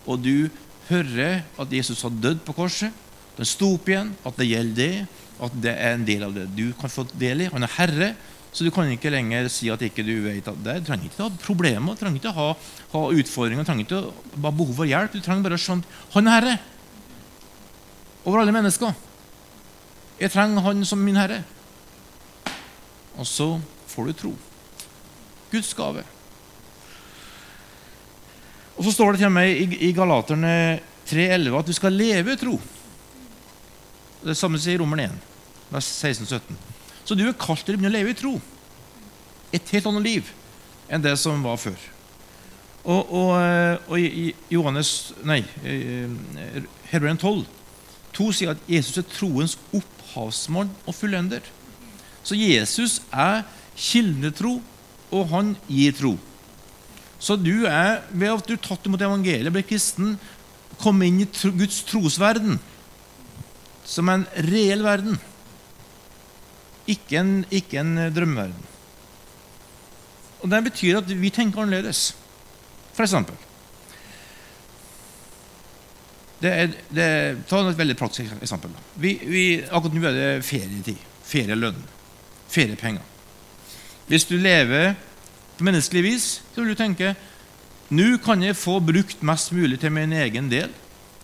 og 0.07 0.23
du 0.25 0.51
hører 0.91 1.43
at 1.61 1.73
Jesus 1.73 2.03
har 2.07 2.15
dødd 2.15 2.43
på 2.47 2.57
korset. 2.57 2.95
Den 3.37 3.49
sto 3.49 3.75
opp 3.77 3.89
igjen, 3.89 4.13
at 4.27 4.37
det 4.39 4.49
gjelder 4.51 4.77
det, 4.81 5.07
at 5.41 5.55
det 5.65 5.73
er 5.73 5.95
en 5.97 6.07
del 6.09 6.27
av 6.27 6.35
det 6.37 6.49
du 6.57 6.67
kan 6.77 6.93
få 6.93 7.07
del 7.15 7.47
i. 7.47 7.51
Han 7.53 7.65
er 7.65 7.77
herre, 7.79 8.11
så 8.53 8.67
du 8.67 8.73
kan 8.75 8.91
ikke 8.91 9.13
lenger 9.13 9.47
si 9.53 9.71
at 9.71 9.83
ikke 9.87 10.05
du 10.05 10.17
vet 10.25 10.49
at 10.51 10.59
det. 10.65 10.81
Du 10.83 10.91
trenger 10.91 11.07
ikke 11.07 11.23
å 11.23 11.29
ha 11.29 11.43
problemer, 11.45 11.95
du 11.95 12.03
trenger 12.03 12.21
ikke 12.21 12.35
ha, 12.37 12.49
ha 12.93 13.05
utfordringer, 13.23 13.63
du 13.63 13.71
trenger 13.71 13.87
ikke 13.87 14.01
å 14.01 14.43
ha 14.47 14.53
behov 14.53 14.75
for 14.83 14.91
hjelp. 14.91 15.15
Du 15.15 15.23
trenger 15.23 15.47
bare 15.47 15.61
å 15.61 15.63
skjønne 15.63 15.99
han 16.17 16.29
er 16.29 16.39
herre 16.39 16.59
over 18.25 18.43
alle 18.43 18.53
mennesker. 18.53 18.93
Jeg 20.21 20.33
trenger 20.35 20.61
Han 20.61 20.85
som 20.85 21.01
min 21.01 21.17
Herre. 21.17 21.43
Og 23.17 23.27
så 23.27 23.55
får 23.89 24.07
du 24.07 24.13
tro. 24.13 24.33
Guds 25.51 25.73
gave. 25.75 26.05
Og 28.81 28.87
Så 28.87 28.95
står 28.97 29.13
det 29.13 29.21
til 29.21 29.33
meg 29.33 29.75
i 29.77 29.93
Galaterne 29.93 30.81
3,11 31.05 31.59
at 31.59 31.69
du 31.69 31.75
skal 31.77 31.93
leve 31.93 32.33
i 32.33 32.41
tro. 32.41 32.55
Det 34.25 34.37
samme 34.37 34.57
sier 34.61 34.81
Romeren 34.81 35.13
1, 35.21 35.21
vers 35.75 35.91
16-17. 36.01 36.57
Så 37.05 37.17
du 37.17 37.27
er 37.27 37.37
kalt 37.37 37.61
til 37.67 37.77
å 37.77 37.81
begynne 37.81 37.93
å 37.93 37.99
leve 37.99 38.15
i 38.15 38.17
tro. 38.17 38.41
et 39.53 39.71
helt 39.75 39.87
annet 39.87 40.05
liv 40.07 40.29
enn 40.89 41.03
det 41.03 41.17
som 41.19 41.43
var 41.43 41.57
før. 41.59 41.79
Og, 42.85 43.13
og, 43.13 43.31
eh, 43.43 43.77
og 43.91 43.99
i 43.99 44.35
Johannes, 44.49 45.13
nei, 45.27 45.43
Hebreeren 46.93 47.19
12 47.19 47.43
to 48.15 48.31
sier 48.33 48.55
at 48.55 48.63
Jesus 48.71 49.01
er 49.01 49.09
troens 49.11 49.57
opphavsmann 49.77 50.71
og 50.87 50.95
fullender. 50.95 51.45
Så 52.23 52.39
Jesus 52.39 53.01
er 53.13 53.43
kildetro, 53.77 54.61
og 55.11 55.29
han 55.33 55.55
gir 55.69 55.93
tro. 55.99 56.15
Så 57.21 57.37
du 57.37 57.67
er, 57.69 58.01
ved 58.11 58.33
at 58.33 58.47
du 58.49 58.55
er 58.57 58.63
tatt 58.65 58.87
imot 58.89 59.03
evangeliet, 59.05 59.53
ble 59.53 59.63
kristen, 59.67 60.15
kom 60.81 61.03
inn 61.05 61.21
i 61.21 61.29
Guds 61.29 61.83
trosverden, 61.89 62.57
som 63.85 64.09
en 64.09 64.25
reell 64.49 64.85
verden. 64.87 65.21
Ikke 66.89 67.21
en, 67.21 67.35
ikke 67.53 67.83
en 67.83 68.09
drømmeverden. 68.15 68.67
Og 70.41 70.49
Det 70.49 70.65
betyr 70.71 71.03
at 71.03 71.13
vi 71.13 71.31
tenker 71.35 71.61
annerledes. 71.61 72.11
For 72.97 73.05
eksempel 73.05 73.37
det 76.41 76.51
er, 76.51 76.71
det, 76.89 77.07
Ta 77.49 77.61
et 77.69 77.77
veldig 77.77 77.97
praktisk 78.01 78.33
eksempel. 78.41 78.73
Vi, 78.97 79.13
vi, 79.29 79.43
akkurat 79.69 79.97
nå 79.97 80.07
er 80.09 80.17
det 80.17 80.29
ferietid. 80.49 81.01
Ferielønn. 81.29 81.83
Feriepenger. 82.51 83.05
Hvis 84.09 84.25
du 84.25 84.39
lever 84.41 84.95
menneskelig 85.67 86.03
vis, 86.05 86.29
så 86.53 86.63
vil 86.63 86.73
du 86.73 86.79
tenke 86.79 87.15
nå 87.91 88.21
kan 88.23 88.43
jeg 88.43 88.55
få 88.55 88.77
brukt 88.87 89.23
mest 89.27 89.51
mulig 89.51 89.81
til 89.83 89.91
min 89.91 90.13
egen 90.15 90.51
del. 90.51 90.71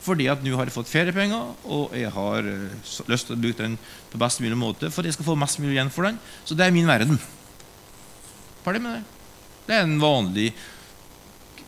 Fordi 0.02 0.28
at 0.30 0.42
nå 0.42 0.54
har 0.58 0.68
jeg 0.68 0.74
fått 0.74 0.90
feriepenger, 0.90 1.52
og 1.66 1.94
jeg 1.96 2.10
har 2.14 2.46
uh, 2.46 2.90
lyst 3.10 3.26
til 3.26 3.34
å 3.34 3.40
bruke 3.42 3.58
den 3.58 3.76
på 4.12 4.20
best 4.22 4.42
mulig 4.42 4.58
måte. 4.58 4.90
For 4.94 5.06
jeg 5.06 5.16
skal 5.16 5.26
få 5.26 5.36
mest 5.38 5.60
mulig 5.62 5.76
igjen 5.76 5.90
for 5.94 6.06
den. 6.06 6.18
Så 6.46 6.58
det 6.58 6.66
er 6.66 6.74
min 6.74 6.86
verden. 6.86 7.18
Ferdig 8.64 8.82
med 8.82 8.98
det. 8.98 9.02
Det 9.66 9.74
er 9.74 9.86
en 9.86 9.98
vanlig 10.02 10.50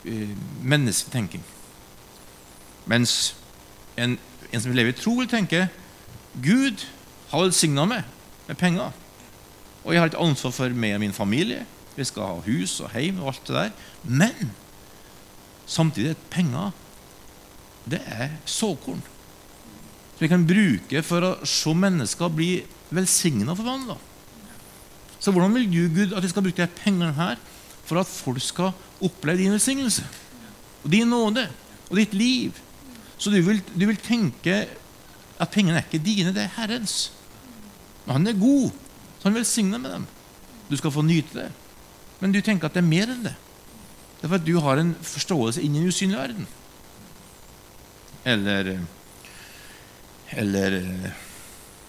uh, 0.07 0.35
mennesketenking. 0.63 1.43
Mens 2.91 3.17
en, 3.99 4.15
en, 4.53 4.63
som 4.63 4.75
lever 4.75 4.95
i 4.95 4.99
tro, 4.99 5.17
vil 5.19 5.31
tenke 5.31 5.67
Gud 6.43 6.87
har 7.33 7.43
velsigna 7.43 7.87
meg 7.91 8.07
med 8.47 8.59
penger. 8.59 8.95
Og 9.85 9.95
jeg 9.95 10.03
har 10.03 10.11
et 10.11 10.23
ansvar 10.23 10.55
for 10.55 10.75
meg 10.75 10.95
og 10.97 11.03
min 11.03 11.17
familie. 11.17 11.67
Vi 11.99 12.07
skal 12.07 12.31
ha 12.31 12.43
hus 12.47 12.79
og 12.85 12.93
heim 12.95 13.19
og 13.23 13.33
alt 13.33 13.49
det 13.49 13.57
der. 13.57 13.73
Men 14.07 14.53
samtidig 15.67 16.15
er 16.15 16.29
penger 16.31 16.77
det 17.89 18.01
er 18.05 18.35
såkorn. 18.49 19.01
Som 19.01 20.25
vi 20.25 20.31
kan 20.31 20.47
bruke 20.47 21.03
for 21.07 21.25
å 21.25 21.33
se 21.47 21.73
mennesker 21.75 22.33
bli 22.35 22.51
velsigna 22.95 23.53
og 23.55 23.61
forvandla. 23.61 23.97
Så 25.19 25.33
hvordan 25.35 25.55
vil 25.57 25.67
du, 25.71 25.81
Gud, 25.95 26.15
at 26.15 26.23
vi 26.23 26.31
skal 26.31 26.45
bruke 26.47 26.63
de 26.63 26.81
pengene 26.83 27.15
her 27.17 27.39
for 27.89 28.01
at 28.01 28.11
folk 28.11 28.43
skal 28.45 28.75
oppleve 29.05 29.41
din 29.41 29.55
velsignelse 29.55 30.05
og 30.85 30.91
din 30.93 31.11
nåde 31.11 31.49
og 31.89 31.97
ditt 31.99 32.15
liv? 32.15 32.59
Så 33.19 33.33
du 33.35 33.41
vil, 33.43 33.63
du 33.75 33.87
vil 33.89 33.99
tenke 33.99 34.61
at 35.39 35.55
pengene 35.55 35.81
er 35.81 35.87
ikke 35.87 36.03
dine, 36.03 36.35
det 36.35 36.45
er 36.45 36.55
Herrens. 36.59 37.09
Men 38.05 38.21
han 38.21 38.31
er 38.31 38.39
god, 38.39 38.71
så 39.19 39.29
han 39.29 39.39
velsigner 39.39 39.83
med 39.83 39.97
dem. 39.97 40.07
Du 40.69 40.77
skal 40.79 40.95
få 40.95 41.03
nyte 41.03 41.35
det. 41.35 41.49
Men 42.21 42.35
du 42.35 42.41
tenker 42.43 42.69
at 42.69 42.75
det 42.75 42.83
er 42.83 42.89
mer 42.89 43.13
enn 43.13 43.27
det. 43.27 43.35
Det 44.19 44.27
er 44.27 44.33
for 44.33 44.41
at 44.41 44.47
du 44.47 44.57
har 44.65 44.81
en 44.81 44.95
forståelse 45.07 45.63
inn 45.63 45.77
i 45.77 45.83
den 45.83 45.93
usynlige 45.93 46.19
verden. 46.19 46.49
Eller 48.27 48.79
Eller 50.29 50.83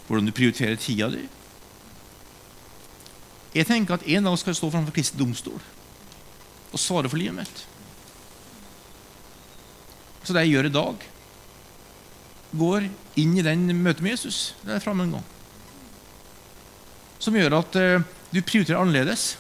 hvordan 0.08 0.26
du 0.26 0.32
prioriterer 0.32 0.78
tida 0.80 1.10
di. 1.12 1.26
Jeg 3.54 3.66
tenker 3.66 3.98
at 3.98 4.06
en 4.08 4.24
dag 4.24 4.38
skal 4.38 4.54
jeg 4.54 4.60
stå 4.62 4.70
framfor 4.72 4.94
Kristi 4.96 5.18
domstol 5.20 5.60
og 6.70 6.80
svare 6.80 7.10
for 7.10 7.18
livet 7.18 7.36
mitt. 7.36 7.62
Så 10.24 10.34
det 10.34 10.46
jeg 10.46 10.54
gjør 10.54 10.70
i 10.70 10.74
dag, 10.74 11.06
går 12.60 12.88
inn 13.22 13.38
i 13.38 13.46
den 13.46 13.68
møtet 13.82 14.04
med 14.06 14.14
Jesus 14.14 14.56
det 14.66 14.82
framme 14.84 15.06
en 15.08 15.16
gang. 15.18 15.28
Som 17.20 17.38
gjør 17.38 17.58
at 17.60 17.78
uh, 17.78 18.06
du 18.30 18.42
prioriterer 18.42 18.80
annerledes. 18.80 19.34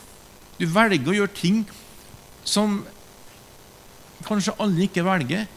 Du 0.59 0.67
velger 0.67 1.07
å 1.07 1.15
gjøre 1.21 1.35
ting 1.37 1.63
som 2.43 2.81
kanskje 4.27 4.57
alle 4.59 4.85
ikke 4.87 5.05
velger. 5.07 5.47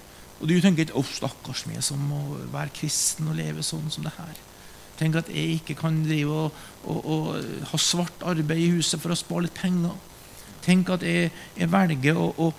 Og 0.41 0.49
du 0.49 0.61
tenker 0.61 0.83
ikke 0.83 0.99
'Å, 0.99 1.05
stakkars 1.07 1.67
meg 1.67 1.83
som 1.83 1.99
må 1.99 2.39
være 2.51 2.75
kristen 2.75 3.29
og 3.29 3.37
leve 3.37 3.63
sånn 3.63 3.91
som 3.91 4.03
det 4.03 4.13
her'. 4.19 4.41
Tenk 4.99 5.17
at 5.17 5.29
jeg 5.29 5.61
ikke 5.61 5.75
kan 5.75 6.03
drive 6.05 6.31
og, 6.31 6.53
og, 6.85 7.07
og, 7.07 7.45
ha 7.71 7.79
svart 7.79 8.23
arbeid 8.23 8.59
i 8.59 8.71
huset 8.71 9.01
for 9.01 9.11
å 9.11 9.19
spare 9.19 9.47
litt 9.47 9.55
penger. 9.55 9.95
Tenk 10.63 10.91
at 10.91 11.03
jeg, 11.03 11.31
jeg 11.57 11.71
velger 11.71 12.19
å, 12.19 12.29
å, 12.39 12.53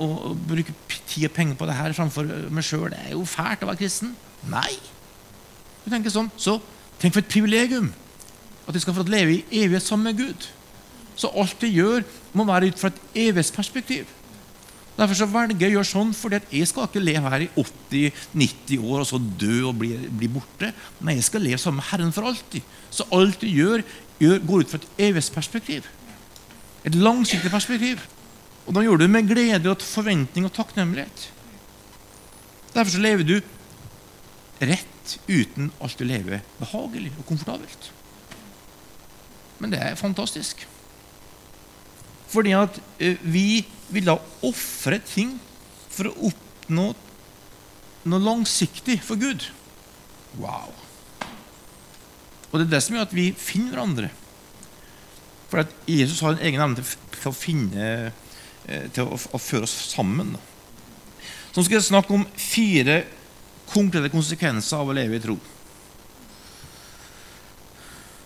å, 0.00 0.34
bruke 0.34 0.72
tid 1.08 1.26
og 1.28 1.32
penger 1.32 1.58
på 1.60 1.66
det 1.66 1.74
her 1.76 1.92
framfor 1.92 2.24
meg 2.50 2.64
sjøl. 2.64 2.90
Det 2.90 3.00
er 3.04 3.10
jo 3.16 3.24
fælt 3.24 3.64
å 3.64 3.68
være 3.68 3.82
kristen. 3.82 4.14
Nei. 4.48 4.78
Du 5.84 5.90
tenker 5.90 6.10
sånn. 6.10 6.30
Så 6.36 6.60
tenk 7.00 7.12
for 7.12 7.20
et 7.20 7.28
privilegium 7.28 7.92
at 8.66 8.74
vi 8.74 8.80
skal 8.80 8.96
få 8.96 9.04
leve 9.08 9.40
i 9.40 9.64
evighet 9.64 9.84
sammen 9.84 10.12
med 10.12 10.20
Gud. 10.20 10.48
Så 11.20 11.28
alt 11.36 11.66
jeg 11.66 11.76
gjør, 11.76 12.06
må 12.32 12.46
være 12.48 12.70
ut 12.70 12.80
fra 12.80 12.88
et 12.88 13.20
evighetsperspektiv. 13.28 14.08
Derfor 14.96 15.16
så 15.16 15.28
velger 15.32 15.62
jeg 15.62 15.72
å 15.72 15.78
gjøre 15.78 15.88
sånn, 15.88 16.10
for 16.16 16.34
jeg 16.36 16.68
skal 16.68 16.88
ikke 16.88 17.00
leve 17.00 17.30
her 17.32 17.44
i 17.46 17.50
80-90 17.56 18.82
år 18.84 19.02
og 19.02 19.08
så 19.08 19.20
dø 19.20 19.54
og 19.70 19.78
bli, 19.80 19.94
bli, 19.96 20.28
borte. 20.32 20.72
Nei, 21.00 21.16
jeg 21.16 21.28
skal 21.30 21.44
leve 21.46 21.60
sammen 21.62 21.80
med 21.80 21.88
Herren 21.88 22.12
for 22.12 22.28
alltid. 22.28 22.66
Så 22.92 23.06
alt 23.16 23.40
du 23.40 23.48
gjør, 23.48 23.84
gjør 24.20 24.42
går 24.48 24.64
ut 24.64 24.72
fra 24.72 24.80
et 24.80 25.04
evighetsperspektiv. 25.08 25.88
Et 26.88 26.96
langsiktig 26.96 27.52
perspektiv. 27.52 28.02
Og 28.66 28.76
da 28.76 28.84
gjør 28.84 29.00
du 29.00 29.06
det 29.06 29.12
med 29.14 29.30
glede 29.30 29.72
og 29.72 29.84
forventning 29.84 30.48
og 30.48 30.52
takknemlighet. 30.56 31.24
Derfor 32.74 32.92
så 32.92 33.00
lever 33.02 33.26
du 33.26 33.38
rett 34.60 35.16
uten 35.26 35.72
alltid 35.80 36.04
du 36.04 36.12
lever 36.12 36.44
behagelig 36.60 37.14
og 37.16 37.24
komfortabelt. 37.28 37.88
Men 39.60 39.72
det 39.72 39.80
er 39.80 39.96
fantastisk. 39.98 40.66
Fordi 42.30 42.54
at 42.54 42.78
eh, 43.02 43.18
vi 43.22 43.62
vil 43.90 44.06
da 44.06 44.16
ofre 44.46 45.00
ting 45.02 45.34
for 45.90 46.10
å 46.10 46.30
oppnå 46.30 46.90
noe 48.10 48.24
langsiktig 48.24 49.00
for 49.04 49.20
Gud. 49.20 49.48
Wow! 50.38 50.70
Og 52.50 52.58
det 52.58 52.66
er 52.66 52.72
det 52.74 52.82
som 52.84 52.96
gjør 52.96 53.08
at 53.08 53.14
vi 53.14 53.30
finner 53.38 53.74
hverandre. 53.74 54.10
For 55.50 55.64
at 55.64 55.74
Jesus 55.90 56.22
har 56.22 56.36
en 56.36 56.44
egen 56.46 56.62
evne 56.62 56.84
til 56.84 57.30
å 57.30 57.34
finne 57.34 57.86
eh, 58.70 58.86
til 58.94 59.10
å, 59.10 59.18
føre 59.18 59.66
oss 59.66 59.74
sammen. 59.90 60.36
Så 61.50 61.64
skal 61.66 61.80
jeg 61.80 61.88
snakke 61.90 62.14
om 62.14 62.26
fire 62.38 63.02
konkrete 63.70 64.10
konsekvenser 64.12 64.78
av 64.78 64.90
å 64.90 64.94
leve 64.94 65.18
i 65.18 65.22
tro. 65.22 65.36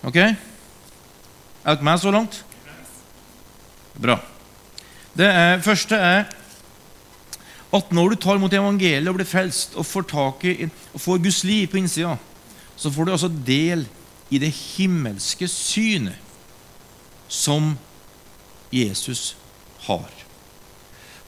Ok? 0.05 0.19
Er 0.21 1.73
dere 1.73 1.85
med 1.85 2.01
så 2.01 2.13
langt? 2.13 2.43
Bra. 4.01 4.17
Det 5.15 5.27
er, 5.27 5.61
første 5.63 5.95
er 5.95 6.25
at 7.75 7.91
når 7.91 8.13
du 8.13 8.15
tar 8.19 8.37
imot 8.39 8.53
evangeliet 8.53 9.09
og 9.09 9.17
blir 9.17 9.27
frelst 9.27 9.75
og 9.75 9.85
får 9.87 10.05
i 10.43 10.69
og 10.93 11.01
får 11.01 11.23
Guds 11.23 11.43
liv 11.43 11.67
på 11.67 11.77
innsida, 11.77 12.17
så 12.75 12.91
får 12.91 13.05
du 13.05 13.11
altså 13.11 13.31
del 13.47 13.85
i 14.29 14.39
det 14.39 14.51
himmelske 14.51 15.47
synet 15.47 16.19
som 17.27 17.77
Jesus 18.71 19.35
har. 19.87 20.11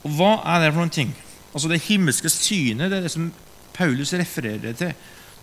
Og 0.03 0.11
Hva 0.11 0.33
er 0.45 0.61
det 0.61 0.73
for 0.73 0.81
noen 0.81 0.93
ting? 0.93 1.15
Altså 1.53 1.69
Det 1.69 1.81
himmelske 1.87 2.29
synet 2.29 2.91
det 2.91 2.97
er 2.99 3.07
det 3.07 3.11
som 3.11 3.31
Paulus 3.73 4.13
refererer 4.13 4.73
til 4.77 4.93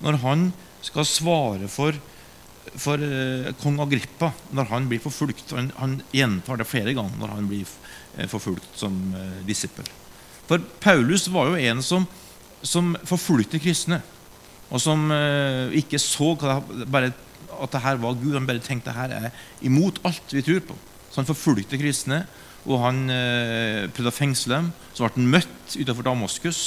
når 0.02 0.18
han 0.24 0.52
skal 0.84 1.06
svare 1.06 1.68
for 1.70 1.96
for 2.80 3.00
eh, 3.00 3.52
kong 3.60 3.78
Agrippa 3.84 4.30
når 4.54 4.70
han 4.72 4.88
blir 4.90 5.02
forfulgt. 5.02 5.52
Han, 5.54 5.70
han, 5.78 5.98
gjentar 6.14 6.58
det 6.60 6.68
flere 6.68 6.94
ganger 6.96 7.20
når 7.20 7.34
han 7.36 7.50
blir 7.50 7.64
eh, 7.66 8.28
forfulgt 8.30 8.78
som 8.78 8.96
eh, 9.16 9.42
disippel. 9.46 9.86
For 10.48 10.62
Paulus 10.82 11.28
var 11.32 11.52
jo 11.52 11.60
en 11.70 11.82
som, 11.84 12.06
som 12.64 12.92
forfulgte 13.08 13.60
kristne, 13.62 14.00
og 14.70 14.82
som 14.82 15.06
eh, 15.14 15.74
ikke 15.80 16.00
så 16.02 16.34
bare, 16.36 17.12
at 17.54 17.74
det 17.74 17.84
her 17.84 18.00
var 18.02 18.18
Gud. 18.18 18.34
Han 18.36 18.48
bare 18.48 18.64
tenkte 18.64 18.92
at 18.92 18.98
her 18.98 19.18
er 19.18 19.44
imot 19.64 20.02
alt 20.06 20.34
vi 20.34 20.44
tror 20.44 20.64
på. 20.68 20.78
Så 21.10 21.22
han 21.22 21.28
forfulgte 21.30 21.78
kristne, 21.80 22.24
og 22.64 22.80
han 22.82 23.04
eh, 23.12 23.84
prøvde 23.92 24.10
å 24.10 24.16
fengsle 24.16 24.56
dem. 24.56 24.72
Så 24.92 25.04
ble 25.04 25.14
han 25.14 25.30
møtt 25.36 25.76
utenfor 25.76 26.06
Damaskus, 26.06 26.62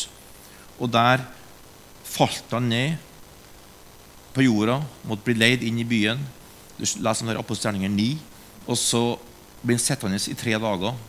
og 0.77 0.93
der 0.93 1.25
falt 2.07 2.53
han 2.55 2.69
ned 2.71 3.06
på 4.37 4.45
jorda, 4.45 4.81
måtte 5.09 5.25
bli 5.25 5.37
leid 5.37 5.63
inn 5.65 5.79
i 5.81 5.87
byen. 5.87 6.19
Du 6.77 6.83
leser 6.85 7.25
om 7.25 7.39
apostelgjerningen 7.41 7.95
9. 7.97 8.09
Og 8.67 8.77
så 8.77 9.01
blir 9.63 9.79
han 9.79 9.81
sittende 9.83 10.19
i 10.21 10.35
tre 10.37 10.53
dager. 10.61 10.99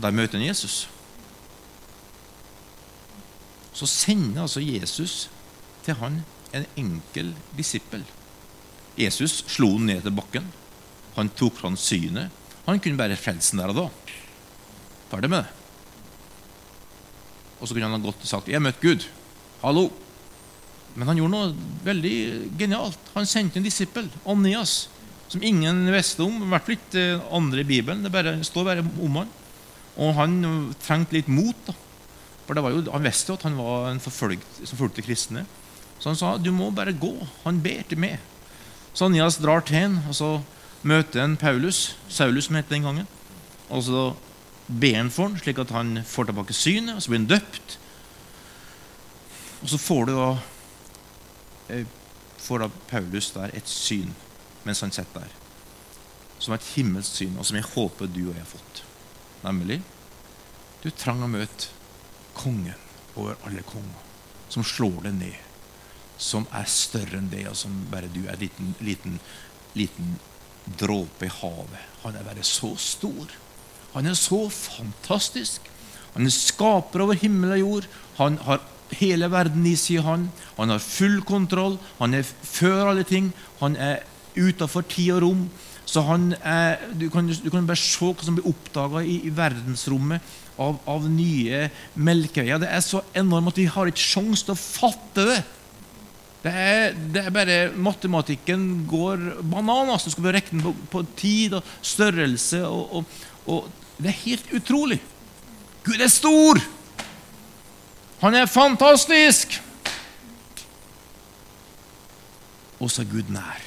Der 0.00 0.14
møter 0.14 0.38
han 0.38 0.46
Jesus. 0.46 0.86
Så 3.76 3.86
sender 3.86 4.46
altså 4.46 4.64
Jesus 4.64 5.28
til 5.84 5.98
han 6.00 6.22
en 6.56 6.64
enkel 6.80 7.34
disippel. 7.58 8.06
Jesus 8.98 9.42
slo 9.46 9.74
han 9.76 9.86
ned 9.92 10.02
til 10.06 10.16
bakken. 10.16 10.48
Han 11.18 11.30
tok 11.36 11.58
fra 11.58 11.68
han 11.68 11.78
synet. 11.78 12.32
Han 12.64 12.80
kunne 12.80 12.98
bare 12.98 13.18
frelsen 13.20 13.60
der 13.60 13.74
og 13.74 13.82
da. 13.82 13.86
Ferdig 15.12 15.30
med 15.30 15.44
det. 15.44 15.54
Og 17.58 17.66
så 17.66 17.74
kunne 17.74 17.90
han 17.90 18.00
ha 18.00 18.06
gått 18.06 18.22
og 18.22 18.28
sagt 18.28 18.48
'Jeg 18.48 18.56
har 18.56 18.66
møtt 18.66 18.80
Gud'. 18.80 19.08
Hallo. 19.62 19.90
Men 20.98 21.12
han 21.12 21.18
gjorde 21.20 21.34
noe 21.36 21.74
veldig 21.86 22.14
genialt. 22.58 23.10
Han 23.14 23.28
sendte 23.28 23.60
en 23.60 23.66
disippel, 23.66 24.08
Anias, 24.26 24.88
som 25.30 25.44
ingen 25.46 25.84
visste 25.94 26.24
om. 26.24 26.40
I 26.42 26.48
hvert 26.50 26.66
fall 26.66 26.78
ikke 26.78 27.04
andre 27.38 27.62
i 27.62 27.68
Bibelen. 27.68 28.02
Det 28.02 28.10
bare, 28.10 28.38
står 28.46 28.66
bare 28.66 28.82
om 28.82 29.20
han. 29.20 29.30
Og 29.98 30.16
han 30.18 30.40
trengte 30.82 31.14
litt 31.14 31.30
mot. 31.30 31.58
da. 31.68 31.76
For 32.48 32.58
jo, 32.58 32.82
Han 32.90 33.06
visste 33.06 33.30
jo 33.30 33.38
at 33.38 33.46
han 33.46 33.58
var 33.60 33.90
en 33.92 34.02
forfølgt, 34.02 34.62
som 34.64 34.80
fulgte 34.80 35.04
kristne. 35.06 35.44
Så 35.98 36.10
han 36.10 36.18
sa 36.18 36.36
du 36.38 36.50
må 36.54 36.70
bare 36.74 36.96
gå. 36.96 37.14
Han 37.44 37.62
ber 37.62 37.84
til 37.86 38.00
meg. 38.02 38.18
Så 38.94 39.06
Anias 39.06 39.38
drar 39.38 39.62
til 39.62 39.78
ham, 39.78 40.00
og 40.08 40.14
så 40.18 40.30
møter 40.82 41.22
han 41.22 41.36
Paulus, 41.38 41.94
Saulus 42.08 42.48
som 42.48 42.58
het 42.58 42.70
den 42.72 42.86
gangen. 42.86 43.06
Og 43.68 43.84
så 43.86 44.04
ber 44.66 44.96
han 44.96 45.10
for 45.14 45.28
ham, 45.28 45.38
slik 45.38 45.60
at 45.62 45.74
han 45.74 46.00
får 46.06 46.30
tilbake 46.30 46.56
synet, 46.56 46.96
og 46.96 47.02
så 47.02 47.12
blir 47.12 47.22
han 47.22 47.32
døpt. 47.36 47.78
Og 49.62 49.70
så 49.70 49.78
får 49.78 50.08
du 50.08 50.16
da 50.16 50.30
får 52.38 52.64
da 52.64 52.70
Paulus 52.90 53.30
der 53.34 53.54
et 53.56 53.68
syn 53.68 54.14
mens 54.64 54.82
han 54.84 54.92
sitter 54.94 55.24
der. 55.24 55.34
Som 56.38 56.54
et 56.54 56.66
himmelsk 56.76 57.18
syn, 57.18 57.38
og 57.38 57.46
som 57.46 57.56
jeg 57.58 57.66
håper 57.72 58.10
du 58.10 58.28
og 58.28 58.34
jeg 58.36 58.44
har 58.44 58.50
fått. 58.50 58.82
Nemlig 59.44 59.80
du 60.82 60.90
trang 60.94 61.24
å 61.24 61.30
møte 61.30 61.72
kongen 62.38 62.76
over 63.18 63.38
alle 63.46 63.64
konger, 63.66 64.02
som 64.52 64.66
slår 64.66 65.08
deg 65.08 65.16
ned, 65.18 65.38
som 66.18 66.46
er 66.54 66.68
større 66.70 67.18
enn 67.18 67.30
deg, 67.32 67.48
og 67.50 67.58
som 67.58 67.74
bare 67.90 68.10
du 68.14 68.24
er 68.26 68.36
en 68.36 68.42
liten, 68.44 68.74
liten, 68.84 69.18
liten 69.78 70.16
dråpe 70.78 71.26
i 71.26 71.32
havet. 71.40 71.82
Han 72.04 72.18
er 72.18 72.26
bare 72.26 72.46
så 72.46 72.74
stor. 72.78 73.34
Han 73.96 74.06
er 74.06 74.18
så 74.18 74.44
fantastisk. 74.52 75.66
Han 76.14 76.26
er 76.28 76.34
skaper 76.34 77.04
over 77.04 77.18
himmel 77.18 77.56
og 77.56 77.62
jord. 77.62 77.88
Han 78.18 78.38
har 78.46 78.62
hele 78.96 79.28
verden 79.30 79.66
i 79.66 79.76
sin 79.76 80.02
Han 80.02 80.28
Han 80.56 80.70
har 80.70 80.78
full 80.78 81.20
kontroll. 81.22 81.78
Han 81.98 82.14
er 82.14 82.22
før 82.22 82.90
alle 82.90 83.04
ting. 83.04 83.32
Han 83.60 83.76
er 83.76 84.02
utafor 84.36 84.82
tid 84.88 85.12
og 85.12 85.22
rom. 85.22 85.48
Så 85.88 86.02
han 86.04 86.34
er, 86.44 86.76
du, 86.92 87.08
kan, 87.08 87.28
du 87.28 87.48
kan 87.50 87.66
bare 87.66 87.80
se 87.80 88.04
hva 88.04 88.24
som 88.24 88.36
blir 88.36 88.48
oppdaga 88.50 89.00
i, 89.00 89.22
i, 89.24 89.30
verdensrommet 89.32 90.34
av, 90.60 90.76
av 90.84 91.06
nye 91.08 91.68
melkeveier. 91.96 92.60
Det 92.60 92.68
er 92.68 92.82
så 92.84 93.00
enormt 93.16 93.54
at 93.54 93.60
vi 93.62 93.68
har 93.72 93.88
ikke 93.88 94.04
sjanse 94.04 94.44
til 94.44 94.52
å 94.52 94.60
fatte 94.60 95.24
det. 95.30 95.38
Det 96.42 96.52
er, 96.52 96.92
det 96.94 97.22
er, 97.24 97.34
bare 97.34 97.56
Matematikken 97.74 98.84
går 98.90 99.40
bananas. 99.48 100.04
Du 100.04 100.12
skal 100.12 100.28
bare 100.28 100.42
regne 100.42 100.66
på, 100.68 100.74
på, 100.92 101.04
tid 101.18 101.56
og 101.58 101.72
størrelse. 101.80 102.62
Og, 102.68 102.98
og, 103.00 103.22
og, 103.48 103.86
Det 103.98 104.12
er 104.12 104.20
helt 104.26 104.52
utrolig. 104.60 105.00
Gud 105.88 106.04
er 106.04 106.12
stor! 106.12 106.60
Han 108.20 108.34
er 108.34 108.46
fantastisk! 108.46 109.60
Og 112.78 112.90
så 112.90 113.02
er 113.02 113.10
Gud 113.10 113.30
nær. 113.34 113.62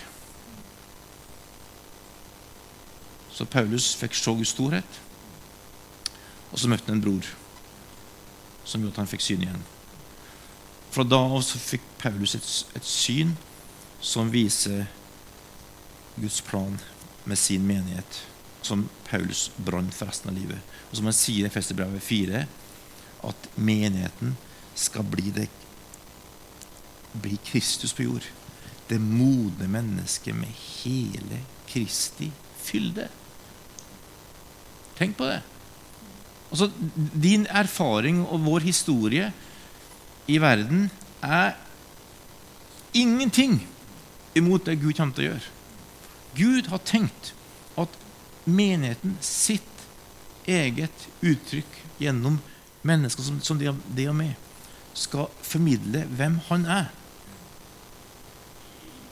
Så 3.32 3.48
Paulus 3.48 3.94
fikk 4.00 4.16
se 4.16 4.32
Guds 4.36 4.52
storhet. 4.56 5.00
Og 6.52 6.60
så 6.60 6.72
møtte 6.72 6.92
han 6.92 7.00
en 7.00 7.04
bror 7.04 7.28
som 8.68 8.84
gjorde 8.84 8.94
at 8.94 9.02
han 9.02 9.12
fikk 9.12 9.24
syn 9.26 9.46
igjen. 9.46 9.64
Fra 10.92 11.04
da 11.08 11.20
av 11.24 11.40
så 11.48 11.60
fikk 11.60 11.84
Paulus 12.02 12.36
et, 12.36 12.48
et 12.76 12.88
syn 12.88 13.36
som 14.04 14.32
viser 14.32 14.86
Guds 16.18 16.42
plan 16.44 16.76
med 17.24 17.40
sin 17.40 17.64
menighet, 17.68 18.22
som 18.62 18.90
Paulus 19.08 19.48
brant 19.58 19.96
for 19.96 20.12
resten 20.12 20.32
av 20.32 20.38
livet. 20.38 20.60
Og 20.90 21.00
som 21.00 21.08
han 21.08 21.16
sier 21.16 21.48
i 21.48 21.54
Festerbrevet 21.54 22.04
4, 22.04 22.44
at 23.32 23.50
menigheten 23.56 24.36
skal 24.82 25.06
bli, 25.08 25.32
det, 25.36 25.48
bli 27.14 27.38
Kristus 27.46 27.94
på 27.94 28.08
jord. 28.08 28.28
Det 28.90 29.00
modne 29.02 29.70
mennesket 29.72 30.36
med 30.36 30.52
hele 30.82 31.42
Kristi 31.70 32.32
fylde. 32.62 33.08
Tenk 34.98 35.18
på 35.18 35.30
det. 35.30 35.40
Altså, 36.52 36.68
din 37.24 37.48
erfaring 37.48 38.26
og 38.28 38.44
vår 38.46 38.68
historie 38.68 39.32
i 40.28 40.38
verden 40.42 40.90
er 41.24 41.56
ingenting 42.94 43.62
imot 44.36 44.66
det 44.66 44.80
Gud 44.82 44.94
kommer 44.98 45.16
til 45.16 45.24
å 45.24 45.30
gjøre. 45.32 45.52
Gud 46.36 46.70
har 46.72 46.84
tenkt 46.88 47.34
at 47.80 47.96
menigheten 48.46 49.18
sitt 49.24 49.68
eget 50.50 51.08
uttrykk 51.22 51.80
gjennom 52.02 52.40
mennesker 52.88 53.24
som, 53.24 53.40
som 53.44 53.60
de, 53.60 53.70
og 53.72 54.16
meg, 54.18 54.36
skal 54.94 55.30
formidle 55.42 56.06
hvem 56.06 56.40
han 56.48 56.66
er. 56.66 56.90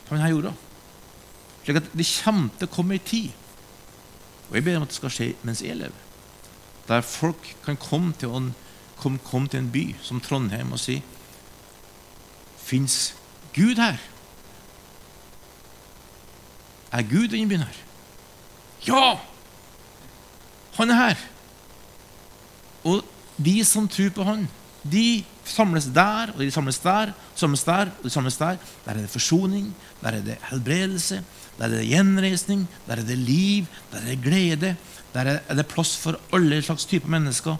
På 0.07 0.15
denne 0.15 0.29
jorda. 0.31 0.53
Slik 1.63 1.79
at 1.79 1.91
det 1.93 2.07
kommer 2.23 2.49
til 2.57 2.69
å 2.69 2.73
komme 2.73 2.97
ei 2.97 3.03
tid, 3.05 3.31
og 4.49 4.55
jeg 4.57 4.65
ber 4.65 4.79
om 4.79 4.85
at 4.87 4.89
det 4.89 4.97
skal 4.97 5.13
skje 5.13 5.27
mens 5.45 5.61
jeg 5.61 5.77
lever, 5.77 6.05
der 6.87 7.05
folk 7.05 7.51
kan 7.65 7.77
komme 7.77 8.15
til 8.17 8.33
en, 8.33 8.53
komme, 8.97 9.21
komme 9.21 9.51
til 9.51 9.61
en 9.61 9.71
by 9.71 9.83
som 10.01 10.21
Trondheim 10.23 10.73
og 10.73 10.81
si 10.81 10.97
Fins 12.69 13.15
Gud 13.53 13.79
her? 13.81 13.97
Er 16.93 17.05
Gud 17.05 17.29
denne 17.29 17.49
byen 17.49 17.65
her? 17.65 17.77
Ja! 18.85 19.19
Han 20.77 20.93
er 20.93 20.99
her. 20.99 21.23
Og 22.83 23.05
de 23.37 23.65
som 23.65 23.87
tror 23.89 24.09
på 24.15 24.23
Han, 24.23 24.47
de 24.83 25.23
samles 25.49 25.89
der, 25.95 26.31
og 26.35 26.39
de 26.39 26.51
samles 26.51 26.79
der, 26.83 27.11
samles 27.35 27.63
der, 27.63 27.89
og 27.97 28.03
de 28.03 28.09
samles 28.09 28.37
der. 28.37 28.55
Der 28.85 28.91
er 28.93 28.97
det 28.97 29.09
forsoning, 29.09 29.73
der 30.01 30.07
er 30.09 30.21
det 30.21 30.37
helbredelse, 30.49 31.23
der 31.57 31.65
er 31.65 31.69
det 31.69 31.87
gjenreisning, 31.87 32.67
der 32.87 32.95
er 32.95 33.03
det 33.03 33.17
liv, 33.17 33.65
der 33.91 33.97
er 33.99 34.05
det 34.05 34.21
glede. 34.23 34.75
Der 35.13 35.39
er 35.49 35.55
det 35.55 35.65
plass 35.67 35.97
for 35.97 36.19
alle 36.33 36.61
slags 36.61 36.85
typer 36.85 37.09
mennesker, 37.09 37.55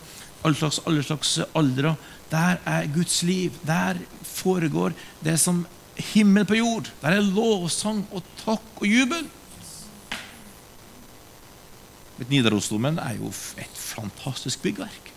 alle 0.45 0.55
slags, 0.55 0.79
alle 0.87 1.03
slags 1.03 1.39
aldre. 1.55 1.95
Der 2.31 2.55
er 2.65 2.87
Guds 2.93 3.23
liv. 3.23 3.51
Der 3.65 3.97
foregår 4.23 4.91
det 5.23 5.39
som 5.39 5.65
himmel 5.97 6.45
på 6.45 6.55
jord. 6.55 6.91
Der 7.01 7.07
er 7.17 7.21
lovsang 7.21 8.05
og 8.11 8.23
takk 8.45 8.81
og 8.81 8.87
jubel. 8.87 9.27
Nidarosdomen 12.29 12.99
er 12.99 13.15
jo 13.15 13.31
et 13.57 13.75
fantastisk 13.75 14.61
byggverk. 14.61 15.13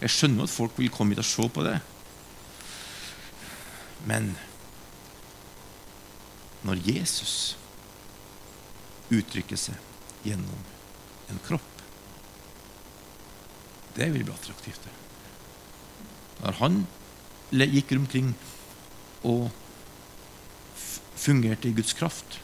Jeg 0.00 0.12
skjønner 0.14 0.46
at 0.46 0.52
folk 0.52 0.78
vil 0.80 0.92
komme 0.92 1.14
hit 1.14 1.22
og 1.22 1.28
se 1.28 1.48
på 1.52 1.64
det. 1.66 1.76
Men 4.08 4.32
når 6.64 6.80
Jesus 6.86 7.56
uttrykker 9.10 9.58
seg 9.60 9.76
gjennom 10.24 10.64
en 11.32 11.40
kropp 11.46 11.66
Det 13.96 14.06
vil 14.12 14.22
bli 14.22 14.32
attraktivt. 14.32 14.84
Når 16.40 16.56
han 16.60 16.76
gikk 17.50 17.90
omkring 17.96 18.28
og 19.26 19.48
fungerte 21.20 21.68
i 21.68 21.74
Guds 21.76 21.92
kraft 21.98 22.38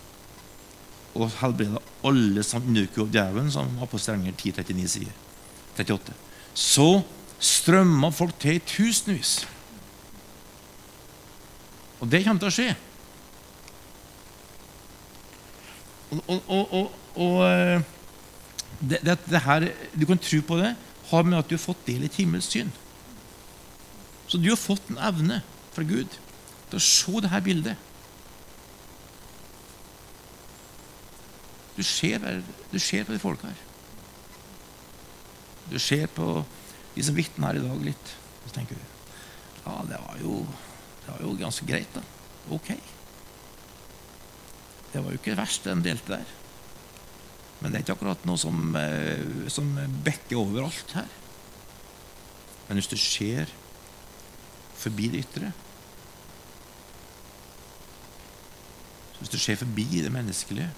og 1.16 1.31
helbreda 1.38 1.81
alle 2.05 2.42
som 2.45 2.66
underkua 2.66 3.07
djevelen, 3.09 3.49
som 3.55 3.71
var 3.79 3.88
på 3.88 4.01
strenger 4.03 4.35
1039 4.35 4.88
sider. 4.90 5.14
38. 5.79 6.16
Så 6.53 6.88
strømma 7.38 8.11
folk 8.14 8.38
til 8.40 8.57
i 8.57 8.64
tusenvis. 8.64 9.49
Og 12.01 12.11
det 12.12 12.25
kommer 12.25 12.40
til 12.40 12.51
å 12.51 12.57
skje. 12.57 12.70
Og, 16.11 16.22
og, 16.31 16.72
og, 16.72 16.92
og 17.16 17.38
eh, 17.49 17.81
det, 18.81 19.01
det, 19.05 19.18
det, 19.27 19.40
her, 19.42 19.68
Du 19.96 20.07
kan 20.07 20.20
tro 20.22 20.40
på 20.46 20.59
det 20.61 20.77
har 21.11 21.22
med 21.22 21.38
at 21.38 21.49
du 21.49 21.55
har 21.55 21.62
fått 21.62 21.87
del 21.87 22.03
i 22.03 22.11
et 22.11 22.18
himmelssyn. 22.18 22.72
Så 24.27 24.38
du 24.42 24.49
har 24.51 24.59
fått 24.59 24.88
en 24.90 24.99
evne 24.99 25.40
fra 25.75 25.85
Gud 25.87 26.16
til 26.70 26.79
å 26.79 26.83
se 26.83 27.20
dette 27.22 27.42
bildet. 27.46 27.85
Du 31.77 31.83
ser, 31.85 32.25
du 32.72 32.79
ser 32.81 33.05
på 33.05 33.12
de 33.12 33.20
folka 33.22 33.53
her. 33.53 33.62
Du 35.70 35.79
ser 35.83 36.07
på 36.11 36.40
de 36.96 37.04
som 37.04 37.16
vitner 37.16 37.50
her 37.50 37.61
i 37.61 37.64
dag, 37.66 37.82
litt. 37.85 38.12
Så 38.46 38.54
tenker 38.56 38.78
du 38.78 38.92
ja, 39.66 39.80
det 39.88 39.98
var 39.98 40.18
jo, 40.22 40.40
det 41.02 41.11
var 41.11 41.22
jo 41.24 41.32
ganske 41.40 41.66
greit, 41.66 41.90
da. 41.96 42.02
Ok. 42.54 42.68
Det 44.92 45.02
var 45.02 45.11
jo 45.11 45.18
ikke 45.18 45.35
verst, 45.37 45.66
den 45.66 45.82
delte 45.82 46.14
der. 46.14 46.35
Men 47.59 47.72
det 47.72 47.80
er 47.80 47.85
ikke 47.85 47.96
akkurat 47.96 48.26
noe 48.28 48.38
som, 48.38 48.76
eh, 48.78 49.48
som 49.50 49.72
bekker 50.06 50.38
overalt 50.38 50.94
her. 50.94 51.11
Men 52.68 52.78
hvis 52.78 52.90
du 52.92 52.96
ser 53.00 53.50
forbi 54.76 55.09
det 55.12 55.24
ytre 55.26 55.52
Hvis 59.16 59.30
du 59.32 59.38
ser 59.40 59.56
forbi 59.56 60.02
det 60.04 60.11
menneskelige, 60.12 60.68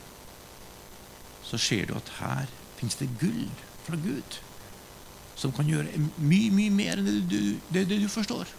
så 1.43 1.59
ser 1.59 1.89
du 1.89 1.97
at 1.99 2.13
her 2.21 2.47
fins 2.79 2.95
det 3.01 3.09
gull 3.19 3.49
fra 3.83 3.99
Gud 3.99 4.37
som 5.39 5.53
kan 5.55 5.69
gjøre 5.71 6.01
mye, 6.19 6.51
mye 6.51 6.73
mer 6.75 6.99
enn 6.99 7.07
det 7.07 7.21
du, 7.31 7.43
det, 7.71 7.85
det 7.91 8.01
du 8.03 8.09
forstår. 8.11 8.51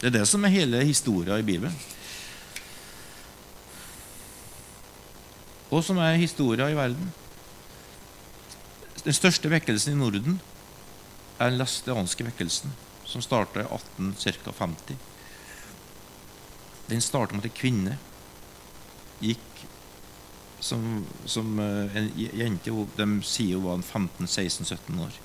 Det 0.00 0.08
er 0.10 0.18
det 0.18 0.26
som 0.28 0.44
er 0.44 0.52
hele 0.52 0.82
historia 0.84 1.38
i 1.40 1.44
Bibelen. 1.44 1.74
Og 5.70 5.84
som 5.86 6.00
er 6.02 6.18
historia 6.20 6.68
i 6.70 6.76
verden. 6.76 7.12
Den 9.04 9.16
største 9.16 9.48
vekkelsen 9.52 9.94
i 9.94 10.00
Norden 10.00 10.40
er 11.38 11.48
den 11.48 11.60
lastianske 11.60 12.26
vekkelsen, 12.26 12.72
som 13.08 13.24
starta 13.24 13.62
i 13.62 13.68
1850. 13.68 14.98
Den 16.90 17.04
starta 17.04 17.36
med 17.36 17.46
at 17.46 17.52
en 17.52 17.60
kvinne 17.60 17.96
gikk 19.20 19.49
som, 20.60 21.06
som 21.24 21.58
eh, 21.58 21.96
en 21.96 22.10
jente 22.16 22.72
De 22.96 23.08
sier 23.24 23.56
hun 23.56 23.64
var 23.64 23.82
15-16-17 23.82 25.00
år. 25.00 25.20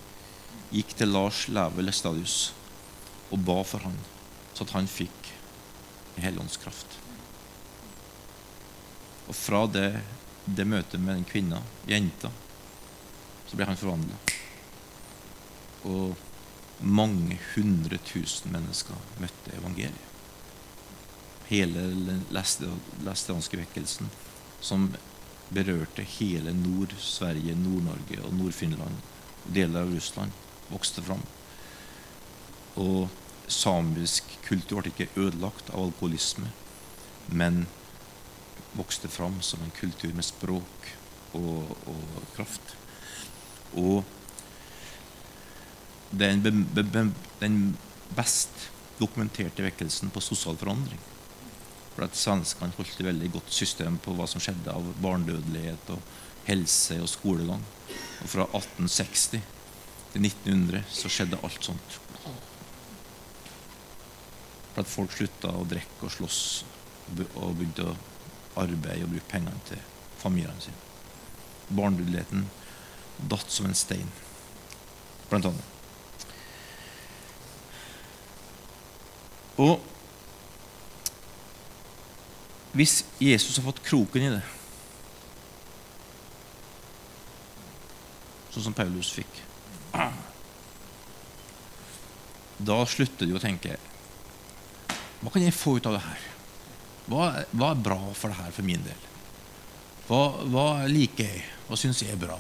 Gikk 0.71 0.95
til 0.98 1.12
Lars 1.12 1.45
Leve 1.52 1.84
Lestadius 1.86 2.54
og 3.34 3.41
ba 3.45 3.58
for 3.65 3.84
han, 3.84 3.98
så 4.54 4.63
at 4.65 4.76
han 4.76 4.88
fikk 4.89 5.32
helåndskraft. 6.21 7.00
Og 9.26 9.36
fra 9.36 9.65
det, 9.67 9.89
det 10.45 10.67
møtet 10.69 11.02
med 11.02 11.17
den 11.17 11.28
kvinna, 11.28 11.62
jenta, 11.89 12.30
så 13.50 13.58
ble 13.58 13.67
han 13.67 13.80
forvandla. 13.80 14.19
Og 15.89 16.15
mange 16.86 17.39
hundre 17.56 17.98
tusen 18.06 18.54
mennesker 18.54 19.00
møtte 19.21 19.58
evangeliet. 19.58 20.13
Hele 21.50 21.89
den 21.93 22.24
lesteranske 22.34 23.60
vekkelsen 23.60 24.10
som 24.65 24.88
berørte 25.53 26.03
hele 26.03 26.53
Nord-Sverige, 26.53 27.55
Nord-Norge 27.55 28.21
og 28.23 28.34
Nord-Finland, 28.34 28.97
deler 29.53 29.86
av 29.86 29.93
Russland, 29.93 30.34
vokste 30.71 31.03
fram. 31.05 31.21
Og 32.81 33.10
samisk 33.47 34.31
kultur 34.47 34.81
ble 34.81 34.91
ikke 34.91 35.12
ødelagt 35.21 35.69
av 35.71 35.88
alkoholisme, 35.88 36.49
men 37.27 37.65
vokste 38.75 39.10
fram 39.12 39.38
som 39.45 39.62
en 39.63 39.73
kultur 39.77 40.13
med 40.15 40.25
språk 40.25 40.91
og, 41.38 41.75
og 41.88 42.29
kraft. 42.36 42.75
Og 43.77 44.03
den, 46.12 46.41
be, 46.41 46.84
be, 46.84 47.10
den 47.41 47.60
best 48.15 48.69
dokumenterte 48.99 49.63
vekkelsen 49.65 50.12
på 50.13 50.23
sosial 50.23 50.58
forandring 50.60 51.01
for 51.95 52.05
at 52.05 52.17
Svenskene 52.19 52.75
holdt 52.75 52.99
et 52.99 53.08
veldig 53.08 53.31
godt 53.38 53.51
system 53.55 53.97
på 54.03 54.13
hva 54.17 54.27
som 54.27 54.43
skjedde 54.43 54.73
av 54.73 54.88
barnedødelighet 55.03 55.91
og 55.95 56.01
helse 56.49 56.97
og 57.01 57.10
skolegang. 57.10 57.63
Og 58.23 58.31
fra 58.31 58.47
1860 58.49 59.39
til 60.13 60.27
1900 60.27 60.84
så 60.91 61.12
skjedde 61.12 61.39
alt 61.43 61.63
sånt. 61.63 61.99
For 64.73 64.84
at 64.84 64.91
folk 64.91 65.15
slutta 65.15 65.53
å 65.55 65.63
drikke 65.71 66.10
og 66.10 66.13
slåss 66.17 66.41
og 67.15 67.55
begynte 67.55 67.88
å 67.88 67.95
arbeide 68.60 69.05
og 69.05 69.13
bruke 69.13 69.31
pengene 69.31 69.63
til 69.69 69.79
familiene 70.19 70.63
sine. 70.63 70.84
Barnedødeligheten 71.71 72.45
datt 73.31 73.51
som 73.51 73.67
en 73.69 73.77
stein, 73.77 74.10
blant 75.29 75.47
annet. 75.47 75.71
Og 79.63 79.79
hvis 82.75 83.03
Jesus 83.23 83.55
har 83.57 83.65
fått 83.69 83.83
kroken 83.85 84.25
i 84.25 84.31
det, 84.35 84.43
sånn 88.51 88.69
som 88.69 88.75
Paulus 88.75 89.09
fikk 89.11 89.41
Da 92.65 92.77
slutter 92.88 93.27
de 93.27 93.35
å 93.35 93.41
tenke 93.43 93.75
Hva 95.19 95.31
kan 95.33 95.43
jeg 95.43 95.55
få 95.55 95.73
ut 95.75 95.89
av 95.89 95.97
det 95.97 96.05
her? 96.05 96.21
Hva, 97.11 97.25
hva 97.51 97.73
er 97.73 97.83
bra 97.83 97.97
for 98.15 98.31
det 98.31 98.39
her 98.39 98.53
for 98.55 98.67
min 98.67 98.83
del? 98.85 99.01
Hva, 100.07 100.21
hva 100.47 100.65
liker 100.88 101.27
jeg? 101.27 101.43
Hva 101.67 101.77
syns 101.79 101.99
jeg 102.01 102.15
er 102.15 102.21
bra? 102.21 102.38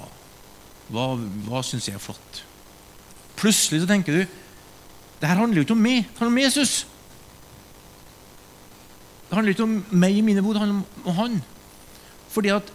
Hva, 0.93 1.05
hva 1.49 1.61
syns 1.65 1.89
jeg 1.89 1.97
er 1.99 2.03
flott? 2.03 2.41
Plutselig 3.35 3.83
så 3.83 3.89
tenker 3.89 4.15
du 4.15 4.23
det 5.19 5.29
her 5.29 5.39
handler 5.39 5.61
jo 5.61 5.65
ikke 5.65 5.75
om 5.75 5.83
meg, 5.83 6.03
det 6.05 6.19
handler 6.19 6.33
om 6.33 6.41
Jesus. 6.43 6.73
Handler 9.35 9.55
ikke 9.55 9.67
om 9.67 9.77
meg 9.91 10.15
i 10.15 10.23
mine 10.23 10.41
behov, 10.41 10.55
det 10.55 10.63
handler 10.63 11.03
om 11.03 11.19
han. 11.19 11.37
Fordi 12.31 12.51
at 12.55 12.71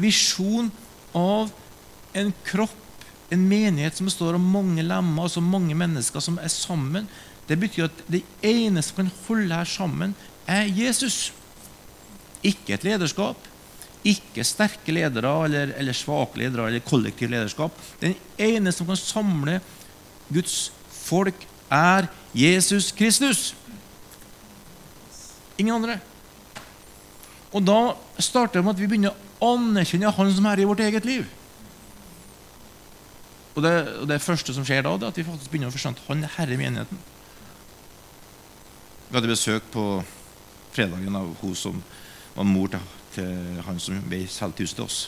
visjon 0.00 0.70
av 1.16 1.52
en 2.16 2.32
kropp, 2.46 2.82
en 3.32 3.42
menighet 3.48 3.96
som 3.98 4.08
består 4.08 4.36
av 4.36 4.42
mange 4.42 4.84
lemmer, 4.86 5.26
altså 5.26 5.42
mange 5.44 5.76
mennesker 5.76 6.22
som 6.22 6.38
er 6.40 6.52
sammen, 6.52 7.08
det 7.46 7.58
betyr 7.60 7.88
at 7.88 8.04
det 8.10 8.22
eneste 8.44 8.92
som 8.92 9.02
kan 9.02 9.12
holde 9.26 9.58
her 9.60 9.68
sammen, 9.68 10.14
er 10.46 10.70
Jesus. 10.70 11.32
Ikke 12.46 12.76
et 12.76 12.86
lederskap, 12.86 13.38
ikke 14.06 14.44
sterke 14.46 14.94
ledere 14.94 15.32
eller, 15.48 15.72
eller 15.78 15.96
svake 15.96 16.38
ledere 16.38 16.68
eller 16.70 16.84
kollektiv 16.86 17.30
lederskap. 17.32 17.74
Den 18.00 18.14
eneste 18.38 18.80
som 18.80 18.90
kan 18.90 19.00
samle 19.00 19.60
Guds 20.30 20.70
folk, 21.06 21.46
er 21.70 22.06
Jesus 22.34 22.92
Kristus. 22.94 23.54
Ingen 25.56 25.74
andre. 25.78 25.98
Og 27.56 27.64
da 27.64 27.96
starter 28.20 28.58
det 28.58 28.66
med 28.66 28.76
at 28.76 28.82
vi 28.82 28.88
begynner 28.90 29.14
å 29.14 29.52
anerkjenne 29.54 30.12
Han 30.16 30.32
som 30.34 30.48
er 30.50 30.60
i 30.60 30.68
vårt 30.68 30.82
eget 30.84 31.06
liv. 31.08 31.26
Og 33.56 33.62
det, 33.64 33.72
og 34.02 34.08
det 34.10 34.20
første 34.20 34.52
som 34.52 34.66
skjer 34.68 34.84
da, 34.84 34.96
det 35.00 35.06
er 35.06 35.14
at 35.14 35.20
vi 35.20 35.24
faktisk 35.24 35.52
begynner 35.52 35.72
å 35.72 35.76
forstå 35.76 35.94
at 35.94 36.02
Han 36.10 36.24
er 36.26 36.34
herre 36.36 36.56
i 36.56 36.60
menigheten. 36.60 37.00
Vi 39.06 39.14
hadde 39.14 39.30
besøk 39.30 39.68
på 39.72 39.86
fredagen 40.74 41.16
av 41.16 41.30
hun 41.40 41.54
som 41.56 41.78
var 42.34 42.48
mor 42.48 42.68
til, 42.68 42.88
til 43.14 43.60
han 43.64 43.78
som 43.80 44.02
ble 44.10 44.26
solgt 44.28 44.60
huset 44.60 44.76
til 44.76 44.84
oss. 44.84 44.98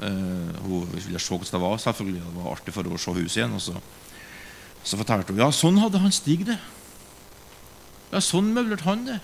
Uh, 0.00 0.50
hun 0.64 0.88
ville 0.92 1.20
se 1.22 1.30
hvordan 1.32 1.52
det 1.52 1.60
var. 1.62 1.76
selvfølgelig 1.80 2.24
Det 2.24 2.34
var 2.40 2.50
artig 2.52 2.74
for 2.74 2.82
henne 2.82 2.98
å 2.98 3.04
se 3.04 3.14
huset 3.16 3.38
igjen. 3.38 3.54
Og 3.54 3.62
så, 3.62 3.76
så 4.82 4.98
fortalte 4.98 5.32
hun 5.32 5.44
ja, 5.44 5.52
sånn 5.54 5.78
hadde 5.84 6.02
han 6.02 6.14
Stig 6.14 6.46
det. 6.48 6.58
Ja, 8.12 8.20
sånn 8.22 8.52
møblerte 8.54 8.86
han 8.86 9.06
det. 9.08 9.20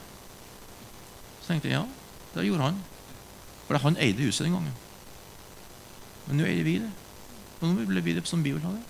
Så 1.42 1.52
tenkte 1.52 1.70
jeg 1.70 1.78
ja, 1.78 1.84
det 2.34 2.46
gjorde 2.46 2.70
han. 2.70 2.80
For 3.66 3.82
han 3.82 3.98
eide 4.02 4.26
huset 4.26 4.46
den 4.46 4.56
gangen. 4.56 4.74
Men 6.26 6.40
nå 6.40 6.48
eier 6.48 6.66
vi 6.66 6.78
det. 6.82 6.90
Og 7.60 7.68
nå 7.68 7.86
vil 7.86 8.02
vi 8.04 8.16
det 8.16 8.26
som 8.28 8.42
vi 8.44 8.54
vil 8.54 8.64
ha 8.64 8.72
det. 8.74 8.82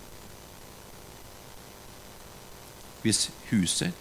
Hvis 3.03 3.31
huset 3.51 3.93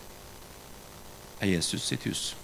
er 1.41 1.49
Jesus 1.56 1.82
sitt 1.82 2.04
hus 2.06 2.36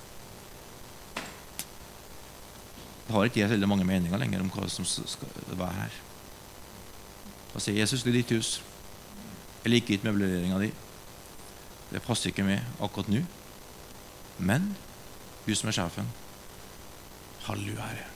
Det 3.08 3.14
har 3.14 3.28
ikke 3.30 3.40
jeg 3.40 3.50
veldig 3.50 3.68
mange 3.70 3.86
meninger 3.88 4.20
lenger 4.20 4.42
om 4.44 4.50
hva 4.52 4.66
som 4.68 4.84
skal 4.84 5.30
være 5.54 5.76
her. 5.78 5.94
Da 7.54 7.62
sier 7.64 7.78
Jesus 7.80 8.04
det 8.04 8.12
er 8.12 8.18
ditt 8.18 8.34
hus. 8.36 8.50
Jeg 9.64 9.72
liker 9.72 9.96
ikke 9.96 10.10
møbleringa 10.10 10.60
di. 10.60 10.68
Det 11.92 12.04
passer 12.04 12.32
ikke 12.32 12.46
med 12.48 12.64
akkurat 12.84 13.10
nå. 13.12 13.24
Men 14.38 14.74
du 15.48 15.54
som 15.56 15.70
er 15.70 15.78
sjefen 15.78 16.10
Halleluja, 17.48 17.80
Herre. 17.80 18.08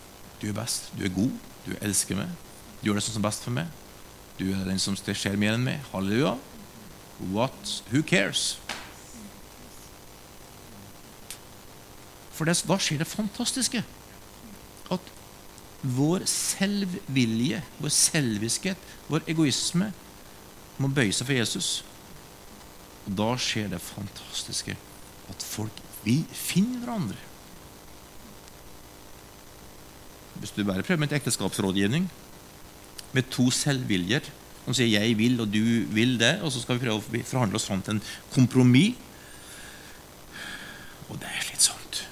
Du 0.41 0.49
er 0.49 0.55
best. 0.57 0.89
Du 0.97 1.05
er 1.07 1.13
god. 1.15 1.31
Du 1.63 1.71
elsker 1.79 2.17
meg. 2.19 2.31
Du 2.81 2.89
gjør 2.89 2.99
det 2.99 3.05
som 3.05 3.21
er 3.21 3.27
best 3.29 3.45
for 3.45 3.55
meg. 3.55 3.69
Du 4.39 4.49
er 4.51 4.65
den 4.67 4.81
som 4.81 4.97
skjer 4.97 5.37
mer 5.39 5.55
enn 5.55 5.63
meg. 5.63 5.79
Halleluja. 5.93 6.33
What? 7.31 7.77
Who 7.93 8.01
cares? 8.03 8.57
For 12.35 12.49
det, 12.49 12.57
da 12.67 12.77
skjer 12.81 12.99
det 13.03 13.07
fantastiske. 13.07 13.83
At 14.91 15.11
vår 15.81 16.25
selvvilje, 16.29 17.61
vår 17.79 17.93
selviskhet, 17.93 18.89
vår 19.07 19.23
egoisme 19.31 19.91
må 20.81 20.89
bøye 20.91 21.13
seg 21.13 21.29
for 21.29 21.37
Jesus. 21.37 21.69
Og 23.05 23.15
da 23.17 23.29
skjer 23.41 23.69
det 23.71 23.81
fantastiske 23.83 24.77
at 25.31 25.45
folk 25.45 25.81
vi 26.05 26.21
finner 26.33 26.81
hverandre. 26.83 27.19
Hvis 30.41 30.53
du 30.55 30.63
bare 30.65 30.83
prøver 30.83 31.01
med 31.01 31.11
et 31.11 31.19
ekteskapsrådgivning 31.19 32.07
med 33.13 33.29
to 33.33 33.49
selvviljer 33.51 34.25
som 34.65 34.73
sier 34.73 34.87
'jeg 34.87 35.17
vil', 35.17 35.41
og 35.41 35.47
'du 35.47 35.85
vil 35.93 36.19
det', 36.19 36.41
og 36.41 36.51
så 36.51 36.61
skal 36.61 36.75
vi 36.75 36.85
prøve 36.85 37.01
å 37.01 37.23
forhandle 37.25 37.55
oss 37.55 37.65
fram 37.65 37.81
til 37.81 37.93
en 37.93 38.03
kompromiss 38.31 38.95
Og 41.11 41.19
det 41.19 41.27
er 41.27 41.41
slitsomt. 41.43 42.09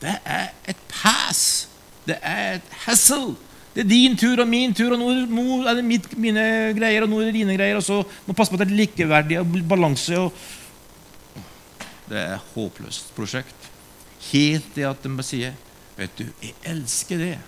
Det 0.00 0.18
er 0.24 0.48
et 0.68 0.76
pass. 0.88 1.68
Det 2.06 2.18
er 2.22 2.54
et 2.54 2.68
hassle. 2.70 3.34
Det 3.74 3.84
er 3.84 3.90
din 3.90 4.16
tur 4.18 4.40
og 4.42 4.48
min 4.48 4.72
tur, 4.74 4.94
og 4.96 5.00
nå 5.00 5.48
er 5.68 5.78
det 5.78 5.84
mitt, 5.86 6.08
mine 6.18 6.44
greier, 6.74 7.04
og 7.04 7.12
nå 7.12 7.20
er 7.20 7.28
det 7.28 7.36
dine 7.36 7.56
greier. 7.58 7.78
Og 7.78 7.84
så 7.84 8.00
må 8.26 8.34
passe 8.34 8.50
på 8.50 8.58
at 8.58 8.64
det 8.64 8.72
er 8.72 8.80
likeverdig 8.80 9.40
og 9.42 9.58
balanse. 9.68 10.18
og 10.18 10.32
det 12.08 12.18
er 12.18 12.34
et 12.38 12.52
håpløst 12.54 13.12
prosjekt. 13.16 13.68
Helt 14.32 14.74
til 14.74 14.88
at 14.88 15.02
de 15.04 15.14
bare 15.14 15.26
sier 15.26 15.56
Vet 15.98 16.14
du, 16.14 16.26
jeg 16.42 16.54
elsker 16.70 17.18
det. 17.18 17.38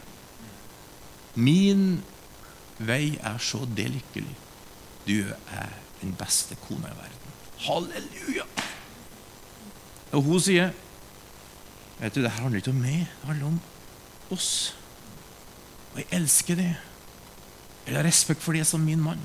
Min 1.39 2.01
vei 2.83 3.15
er 3.23 3.39
så 3.39 3.63
delikkelig. 3.77 4.33
Du 5.07 5.23
er 5.31 5.71
den 6.01 6.17
beste 6.19 6.57
kona 6.65 6.91
i 6.91 6.97
verden. 6.99 7.37
Halleluja! 7.63 8.47
Og 10.11 10.27
hun 10.27 10.43
sier 10.43 10.73
Vet 12.01 12.17
du, 12.17 12.23
det 12.25 12.33
her 12.33 12.43
handler 12.43 12.63
ikke 12.63 12.73
om 12.73 12.83
meg, 12.83 13.07
det 13.21 13.29
handler 13.29 13.51
om 13.53 13.59
oss. 14.35 14.51
Og 15.93 16.03
jeg 16.03 16.09
elsker 16.21 16.59
det. 16.59 16.71
Jeg 17.87 17.97
har 17.97 18.07
respekt 18.07 18.43
for 18.45 18.57
det 18.57 18.67
som 18.69 18.83
min 18.85 19.03
mann. 19.03 19.23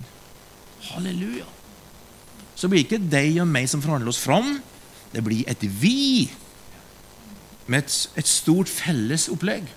Halleluja. 0.92 1.46
Så 2.56 2.70
blir 2.72 2.86
ikke 2.86 3.02
deg 3.02 3.42
og 3.44 3.50
meg 3.52 3.68
som 3.70 3.84
forhandler 3.84 4.14
oss 4.14 4.24
fram. 4.24 4.58
Det 5.14 5.24
blir 5.24 5.46
et 5.50 5.62
vi 5.82 6.32
med 7.68 7.84
et, 7.84 7.94
et 8.18 8.30
stort 8.30 8.70
felles 8.70 9.28
opplegg. 9.34 9.68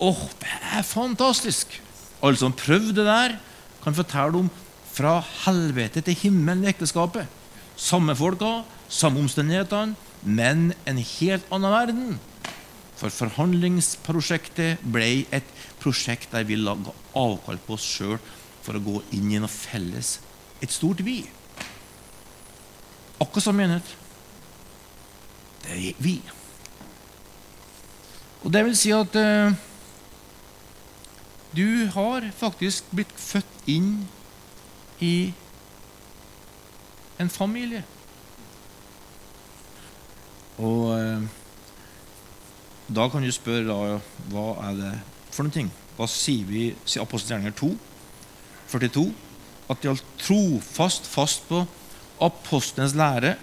Åh, 0.00 0.20
det 0.40 0.56
er 0.76 0.84
fantastisk! 0.86 1.76
Alle 2.20 2.36
som 2.36 2.52
prøvde 2.56 2.94
det 2.98 3.06
der, 3.08 3.36
kan 3.80 3.96
fortelle 3.96 4.42
om 4.42 4.50
fra 4.92 5.20
helvete 5.46 6.02
til 6.04 6.18
himmelen 6.24 6.66
i 6.66 6.70
ekteskapet. 6.72 7.28
Samme 7.80 8.12
folka, 8.16 8.60
samme 8.88 9.22
omstendighetene, 9.22 9.96
men 10.22 10.72
en 10.88 11.00
helt 11.00 11.46
annen 11.52 11.72
verden. 11.72 12.18
For 13.00 13.12
forhandlingsprosjektet 13.14 14.82
ble 14.84 15.24
et 15.32 15.54
prosjekt 15.80 16.34
der 16.34 16.44
vi 16.44 16.58
laga 16.60 16.92
avkall 17.16 17.60
på 17.64 17.78
oss 17.78 17.86
sjøl 17.96 18.18
for 18.60 18.76
å 18.76 18.82
gå 18.84 18.98
inn 19.16 19.30
i 19.32 19.40
noe 19.40 19.48
felles, 19.48 20.18
et 20.60 20.72
stort 20.72 21.00
vi. 21.04 21.22
Akkurat 23.20 23.46
som 23.46 23.56
menighet. 23.56 23.96
Det 25.64 25.78
er 25.78 26.04
vi. 26.04 26.18
Og 28.44 28.52
det 28.52 28.64
vil 28.68 28.76
si 28.76 28.92
at 28.96 29.16
uh, 29.16 29.56
du 31.56 31.88
har 31.96 32.28
faktisk 32.36 32.92
blitt 32.92 33.16
født 33.16 33.68
inn 33.68 33.92
i 35.00 35.32
en 37.20 37.32
familie. 37.32 37.82
Og 40.60 40.88
uh, 40.92 41.39
da 42.90 43.06
kan 43.10 43.22
du 43.22 43.30
spørre 43.32 43.66
da, 43.68 43.98
hva 44.32 44.46
er 44.66 44.78
det 44.78 44.94
for 45.30 45.46
noe. 45.46 45.66
Hva 45.98 46.06
sier 46.08 46.46
vi 46.48 46.62
i 46.72 47.00
Apostelgjerninger 47.02 47.54
2, 47.58 47.68
42? 48.72 49.04
At 49.70 49.82
de 49.82 49.90
holdt 49.92 50.14
trofast 50.18 51.06
fast 51.06 51.44
på 51.50 51.60
apostlenes 52.20 52.96
lære, 52.98 53.36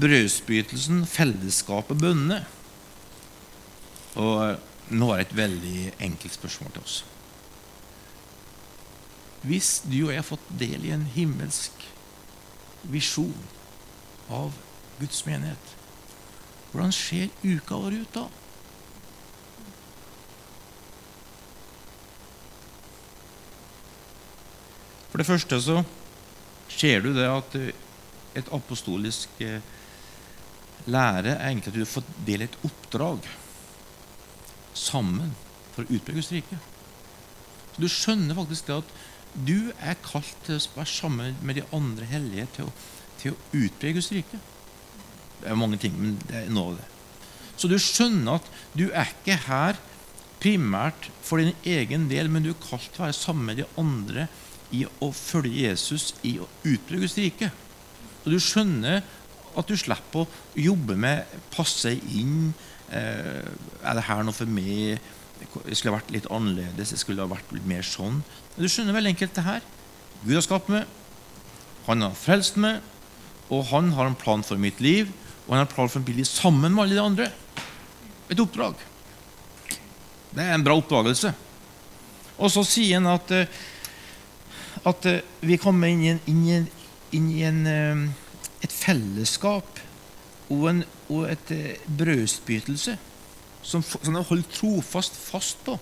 brødsbytelsen, 0.00 1.04
fellesskapet, 1.08 1.98
bønnene. 1.98 2.42
Og 4.20 4.34
eh, 4.44 4.58
nå 4.90 5.10
er 5.12 5.22
det 5.22 5.26
et 5.28 5.38
veldig 5.38 5.86
enkelt 6.10 6.36
spørsmål 6.36 6.74
til 6.76 6.84
oss. 6.84 6.98
Hvis 9.46 9.72
du 9.86 9.96
og 10.04 10.12
jeg 10.12 10.20
har 10.20 10.28
fått 10.28 10.48
del 10.60 10.84
i 10.84 10.92
en 10.92 11.06
himmelsk 11.14 11.86
visjon 12.92 13.48
av 14.28 14.52
Guds 15.00 15.24
menighet, 15.24 15.76
hvordan 16.70 16.92
ser 16.94 17.32
uka 17.42 17.78
vår 17.82 17.98
ut 18.02 18.14
da? 18.14 18.26
For 25.10 25.18
det 25.18 25.26
første 25.26 25.58
så 25.60 25.80
ser 26.70 27.02
du 27.02 27.10
det 27.16 27.26
at 27.26 27.56
et 28.38 28.50
apostolisk 28.54 29.40
eh, 29.42 29.58
lære 30.86 31.34
er 31.34 31.48
egentlig 31.48 31.72
at 31.72 31.78
du 31.80 31.88
får 31.88 32.06
del 32.26 32.46
et 32.46 32.58
oppdrag 32.64 33.26
sammen 34.78 35.34
for 35.74 35.82
å 35.82 35.96
utbre 35.98 36.14
Guds 36.14 36.30
rike. 36.32 36.60
Så 37.74 37.82
Du 37.82 37.88
skjønner 37.90 38.38
faktisk 38.38 38.70
det 38.70 38.78
at 38.84 38.94
du 39.34 39.72
er 39.78 39.98
kalt 40.02 40.38
til 40.46 40.56
å 40.56 40.72
være 40.78 40.90
sammen 40.90 41.36
med 41.42 41.58
de 41.58 41.66
andre 41.74 42.06
hellige 42.10 42.46
til 42.56 42.70
å, 42.70 42.72
til 43.20 43.34
å 43.34 43.60
utbre 43.64 43.92
Guds 43.98 44.10
rike. 44.14 44.40
Det 45.40 45.50
er 45.50 45.58
mange 45.58 45.78
ting, 45.80 45.94
men 45.96 46.18
det 46.28 46.44
er 46.44 46.52
noe 46.52 46.74
av 46.74 46.80
det. 46.80 46.88
Så 47.60 47.68
du 47.68 47.76
skjønner 47.80 48.38
at 48.38 48.50
du 48.76 48.86
er 48.88 49.10
ikke 49.10 49.36
her 49.46 49.78
primært 50.40 51.10
for 51.24 51.40
din 51.40 51.52
egen 51.68 52.08
del, 52.10 52.30
men 52.32 52.44
du 52.44 52.52
er 52.54 52.62
kalt 52.62 52.88
til 52.92 53.02
å 53.02 53.06
være 53.08 53.16
sammen 53.18 53.50
med 53.50 53.60
de 53.60 53.68
andre 53.80 54.28
i 54.72 54.86
å 55.02 55.10
følge 55.14 55.66
Jesus 55.66 56.14
i 56.26 56.36
å 56.40 56.48
utbre 56.64 57.00
Guds. 57.02 57.18
Og 58.24 58.28
du 58.32 58.38
skjønner 58.40 59.02
at 59.58 59.68
du 59.68 59.76
slipper 59.78 60.24
å 60.24 60.60
jobbe 60.62 60.96
med 61.00 61.40
passe 61.52 61.92
inn. 62.14 62.52
Eh, 62.90 63.42
er 63.82 63.98
det 63.98 64.06
her 64.06 64.22
noe 64.24 64.36
for 64.36 64.50
meg? 64.50 65.00
Det 65.40 65.76
skulle 65.78 65.96
vært 65.96 66.12
litt 66.14 66.28
annerledes. 66.30 66.94
Det 66.94 67.00
skulle 67.00 67.28
vært 67.28 67.52
litt 67.56 67.66
mer 67.68 67.84
sånn. 67.86 68.20
Men 68.54 68.64
du 68.64 68.70
skjønner 68.70 68.96
veldig 68.96 69.14
enkelt 69.14 69.36
det 69.36 69.46
her. 69.46 69.66
Gud 70.22 70.36
har 70.36 70.46
skapt 70.46 70.70
meg. 70.72 70.88
Han 71.88 72.04
har 72.06 72.16
frelst 72.18 72.60
meg. 72.60 72.84
Og 73.50 73.66
han 73.72 73.90
har 73.96 74.06
en 74.06 74.18
plan 74.18 74.44
for 74.46 74.60
mitt 74.60 74.78
liv. 74.84 75.10
Og 75.50 75.56
han 75.56 75.64
har 75.64 75.72
planer 75.72 75.90
for 75.90 75.98
å 75.98 76.06
bli 76.06 76.22
sammen 76.22 76.70
med 76.70 76.84
alle 76.84 76.94
de 76.94 77.02
andre. 77.02 77.24
Et 78.30 78.38
oppdrag. 78.38 78.78
Det 80.30 80.44
er 80.44 80.52
en 80.54 80.62
bra 80.62 80.76
oppdagelse. 80.78 81.32
Og 82.38 82.52
så 82.54 82.62
sier 82.62 83.00
han 83.00 83.08
at, 83.10 83.32
eh, 83.34 83.50
at 84.86 85.08
eh, 85.10 85.24
vi 85.42 85.56
kommer 85.58 85.90
inn 85.90 86.04
i, 86.04 86.12
en, 86.12 86.20
inn 86.30 86.44
i, 86.46 86.52
en, 86.54 86.68
inn 87.18 87.26
i 87.34 87.42
en, 87.48 87.58
eh, 87.66 88.04
et 88.62 88.70
fellesskap 88.70 89.80
og, 90.54 90.62
en, 90.70 90.84
og 91.10 91.26
et 91.32 91.50
brødsbytelse 91.98 92.94
som, 93.66 93.82
som 93.82 94.14
de 94.14 94.22
holder 94.28 94.54
trofast 94.54 95.18
fast 95.18 95.64
på. 95.66 95.74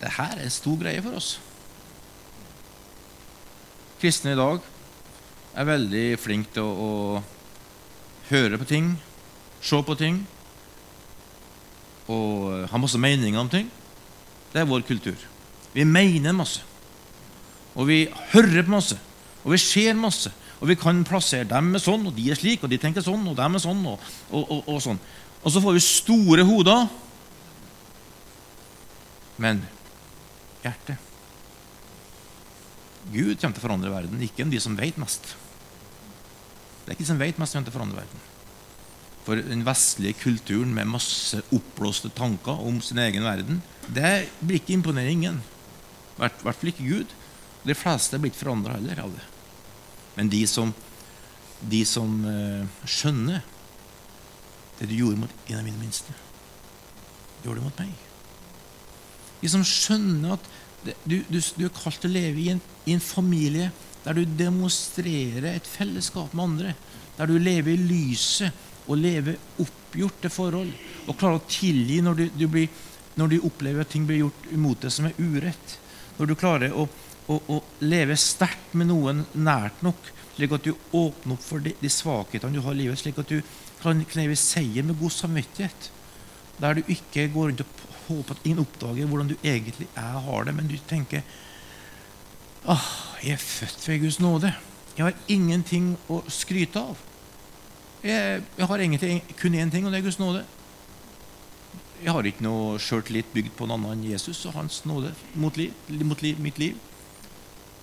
Dette 0.00 0.26
er 0.26 0.42
en 0.42 0.56
stor 0.58 0.82
greie 0.82 1.06
for 1.06 1.22
oss. 1.22 1.30
Kristne 4.02 4.34
i 4.34 4.40
dag 4.42 4.66
er 5.58 5.66
veldig 5.66 6.06
flink 6.22 6.52
til 6.54 6.62
å, 6.62 6.88
å 7.18 8.30
høre 8.30 8.58
på 8.60 8.66
ting, 8.68 8.92
se 9.64 9.78
på 9.82 9.96
ting 9.98 10.20
og 12.08 12.68
ha 12.70 12.80
masse 12.80 13.00
meninger 13.00 13.40
om 13.40 13.50
ting. 13.52 13.66
Det 14.52 14.62
er 14.62 14.68
vår 14.68 14.84
kultur. 14.88 15.18
Vi 15.74 15.84
mener 15.84 16.36
masse. 16.36 16.62
Og 17.76 17.88
vi 17.90 17.98
hører 18.32 18.62
på 18.64 18.72
masse. 18.72 18.96
Og 19.44 19.52
vi 19.52 19.58
ser 19.60 19.98
masse. 19.98 20.32
Og 20.58 20.70
vi 20.70 20.78
kan 20.78 21.02
plassere 21.06 21.46
dem 21.50 21.74
med 21.74 21.82
sånn, 21.82 22.06
og 22.08 22.14
de 22.16 22.30
er 22.32 22.38
slik, 22.38 22.64
og 22.64 22.72
de 22.72 22.78
tenker 22.80 23.04
sånn, 23.04 23.26
og 23.28 23.36
dem 23.38 23.58
er 23.58 23.62
sånn, 23.62 23.82
og, 23.86 24.06
og, 24.30 24.46
og, 24.46 24.62
og 24.72 24.80
sånn. 24.82 25.02
Og 25.42 25.52
så 25.54 25.62
får 25.62 25.76
vi 25.76 25.84
store 25.84 26.46
hoder. 26.48 26.88
Men 29.38 29.60
hjertet 30.64 31.04
Gud 33.08 33.38
kommer 33.38 33.54
til 33.54 33.62
å 33.62 33.64
forandre 33.64 33.92
verden, 33.92 34.24
ikke 34.24 34.42
enn 34.44 34.50
de 34.52 34.58
som 34.60 34.74
vet 34.76 34.98
mest. 35.00 35.30
Det 36.88 36.94
er 36.94 36.96
ikke 36.96 37.04
de 37.04 37.10
som 37.10 37.18
vet 37.20 37.36
mest 37.36 37.56
om 37.58 37.66
å 37.68 37.72
forandre 37.74 38.00
verden. 38.00 38.20
For 39.26 39.40
den 39.44 39.60
vestlige 39.66 40.16
kulturen 40.22 40.70
med 40.72 40.88
masse 40.88 41.42
oppblåste 41.52 42.08
tanker 42.16 42.62
om 42.64 42.78
sin 42.80 42.96
egen 43.02 43.26
verden, 43.28 43.58
det 43.92 44.30
blir 44.40 44.56
ikke 44.56 44.72
imponere 44.72 45.12
ingen. 45.12 45.42
I 46.16 46.22
hvert 46.22 46.40
fall 46.46 46.70
ikke 46.70 46.86
Gud. 46.86 47.12
De 47.68 47.76
fleste 47.76 48.16
er 48.16 48.22
blitt 48.24 48.38
forandra 48.38 48.78
heller 48.78 49.02
av 49.04 49.12
det. 49.12 49.26
Men 50.16 50.32
de 50.32 50.40
som, 50.48 50.72
de 51.60 51.82
som 51.84 52.14
uh, 52.24 52.64
skjønner 52.88 53.44
det 54.78 54.88
du 54.88 54.96
gjorde 54.96 55.26
mot 55.26 55.36
en 55.44 55.60
av 55.60 55.66
mine 55.68 55.82
minste, 55.82 56.16
gjorde 57.44 57.60
det 57.60 57.66
mot 57.66 57.82
meg. 57.84 57.92
De 59.42 59.52
som 59.52 59.66
skjønner 59.66 60.38
at 60.38 60.48
det, 60.86 60.96
du, 61.04 61.18
du, 61.28 61.36
du, 61.36 61.66
er 61.68 61.76
kalt 61.76 62.00
til 62.00 62.08
å 62.08 62.16
leve 62.16 62.40
i 62.40 62.48
en, 62.54 62.64
i 62.88 62.96
en 62.96 63.04
familie 63.04 63.68
der 64.08 64.16
du 64.16 64.24
demonstrerer 64.38 65.50
et 65.50 65.66
fellesskap 65.68 66.32
med 66.32 66.44
andre. 66.44 66.70
Der 67.18 67.28
du 67.28 67.34
lever 67.36 67.74
i 67.74 67.80
lyset 67.90 68.54
og 68.88 68.96
lever 68.96 69.36
oppgjorte 69.60 70.30
forhold. 70.32 70.70
Og 71.04 71.18
klarer 71.20 71.36
å 71.36 71.48
tilgi 71.50 71.98
når 72.04 72.16
du, 72.16 72.22
du, 72.32 72.46
blir, 72.48 72.70
når 73.20 73.34
du 73.34 73.42
opplever 73.44 73.84
at 73.84 73.92
ting 73.92 74.06
blir 74.08 74.22
gjort 74.22 74.46
imot 74.56 74.86
deg 74.86 74.94
som 74.94 75.10
er 75.10 75.18
urett. 75.20 75.74
Når 76.16 76.30
du 76.30 76.34
klarer 76.40 76.72
å, 76.72 76.86
å, 77.28 77.36
å 77.36 77.58
leve 77.84 78.16
sterkt 78.16 78.72
med 78.80 78.88
noen 78.88 79.26
nært 79.36 79.84
nok, 79.84 80.08
slik 80.38 80.56
at 80.56 80.64
du 80.64 80.72
åpner 80.96 81.36
opp 81.36 81.44
for 81.44 81.60
de, 81.60 81.74
de 81.76 81.92
svakhetene 81.92 82.56
du 82.56 82.64
har 82.64 82.78
i 82.78 82.80
livet, 82.80 83.02
slik 83.02 83.20
at 83.20 83.28
du 83.28 83.42
kan 83.82 84.00
kneve 84.08 84.38
seier 84.40 84.88
med 84.88 84.96
god 85.02 85.12
samvittighet. 85.18 85.90
Der 86.62 86.80
du 86.80 86.88
ikke 86.88 87.28
går 87.36 87.52
rundt 87.52 87.66
og 87.66 87.84
håper 88.06 88.38
at 88.38 88.48
ingen 88.48 88.64
oppdager 88.64 89.12
hvordan 89.12 89.34
du 89.34 89.36
egentlig 89.42 89.90
er 89.92 90.16
og 90.16 90.32
har 90.32 90.48
det, 90.48 90.56
men 90.56 90.72
du 90.72 90.78
tenker 90.88 91.28
Åh, 92.68 92.88
jeg 93.22 93.34
er 93.34 93.42
født 93.42 93.88
ved 93.88 94.00
Guds 94.00 94.20
nåde. 94.20 94.52
Jeg 94.96 95.04
har 95.04 95.14
ingenting 95.30 95.92
å 96.10 96.20
skryte 96.30 96.80
av. 96.80 96.98
Jeg, 98.02 98.42
jeg 98.58 98.66
har 98.70 98.82
kun 99.38 99.54
én 99.58 99.70
ting, 99.70 99.86
og 99.86 99.92
det 99.92 100.00
er 100.00 100.06
Guds 100.06 100.18
nåde. 100.18 100.44
Jeg 101.98 102.14
har 102.14 102.26
ikke 102.26 102.44
noe 102.46 102.78
sjøltillit 102.82 103.32
bygd 103.34 103.56
på 103.58 103.66
noen 103.66 103.88
annen 103.88 103.96
enn 103.96 104.10
Jesus 104.12 104.44
og 104.46 104.54
hans 104.54 104.84
nåde 104.86 105.10
mot, 105.34 105.56
liv, 105.58 105.74
mot 106.06 106.20
liv, 106.22 106.38
mitt 106.38 106.60
liv. 106.62 106.76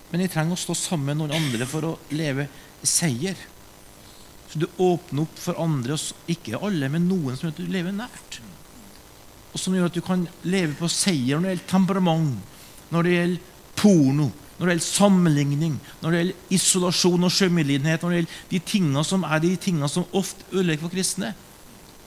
Men 0.08 0.22
jeg 0.24 0.32
trenger 0.32 0.56
å 0.56 0.60
stå 0.60 0.76
sammen 0.78 1.10
med 1.10 1.20
noen 1.20 1.36
andre 1.36 1.68
for 1.68 1.84
å 1.84 1.96
leve 2.16 2.46
seier. 2.86 3.36
Så 4.48 4.62
du 4.62 4.68
åpner 4.80 5.26
opp 5.26 5.40
for 5.42 5.58
andre, 5.60 5.98
ikke 6.32 6.62
alle, 6.64 6.88
men 6.92 7.08
noen 7.10 7.36
som 7.36 7.48
gjør 7.48 7.56
at 7.56 7.60
du 7.60 7.74
lever 7.74 7.96
nært. 7.96 8.40
Og 9.52 9.60
som 9.60 9.76
gjør 9.76 9.90
at 9.90 9.96
du 9.98 10.04
kan 10.04 10.24
leve 10.46 10.76
på 10.78 10.88
seier 10.92 11.36
når 11.36 11.48
det 11.48 11.54
gjelder 11.56 11.70
temperament, 11.74 12.58
når 12.92 13.08
det 13.08 13.16
gjelder 13.16 13.54
porno, 13.76 14.30
når 14.56 14.66
det 14.66 14.74
gjelder 14.74 14.86
sammenligning, 14.86 15.74
når 16.00 16.12
det 16.12 16.20
gjelder 16.20 16.54
isolasjon 16.56 17.26
og 17.28 17.34
sjømedlidenhet, 17.34 18.02
når 18.02 18.12
det 18.12 18.20
gjelder 18.20 18.38
de 18.52 18.60
tingene 18.72 19.02
som 19.04 19.26
er 19.28 19.42
de 19.44 19.50
tingene 19.60 19.90
som 19.92 20.06
ofte 20.16 20.48
ødelegger 20.52 20.86
for 20.86 20.94
kristne. 20.94 21.34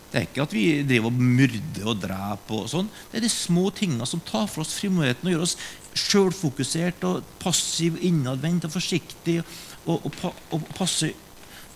Det 0.09 0.17
er 0.17 0.25
ikke 0.25 0.41
at 0.41 0.53
vi 0.55 0.63
driver 0.89 1.11
og 1.11 1.19
myrder 1.21 1.89
og 1.91 1.99
dreper. 2.01 2.63
og 2.63 2.69
sånn. 2.71 2.89
Det 3.11 3.19
er 3.19 3.27
de 3.27 3.29
små 3.29 3.67
tingene 3.69 4.07
som 4.09 4.23
tar 4.25 4.47
for 4.49 4.63
oss 4.63 4.73
frimodigheten 4.79 5.29
og 5.29 5.35
gjør 5.35 5.45
oss 5.45 5.57
sjølfokusert 5.99 7.05
og 7.05 7.27
passiv, 7.41 7.99
innadvendt 8.01 8.65
og 8.65 8.73
forsiktig 8.73 9.37
og, 9.85 10.07
og, 10.09 10.41
og 10.55 10.65
passe, 10.73 11.11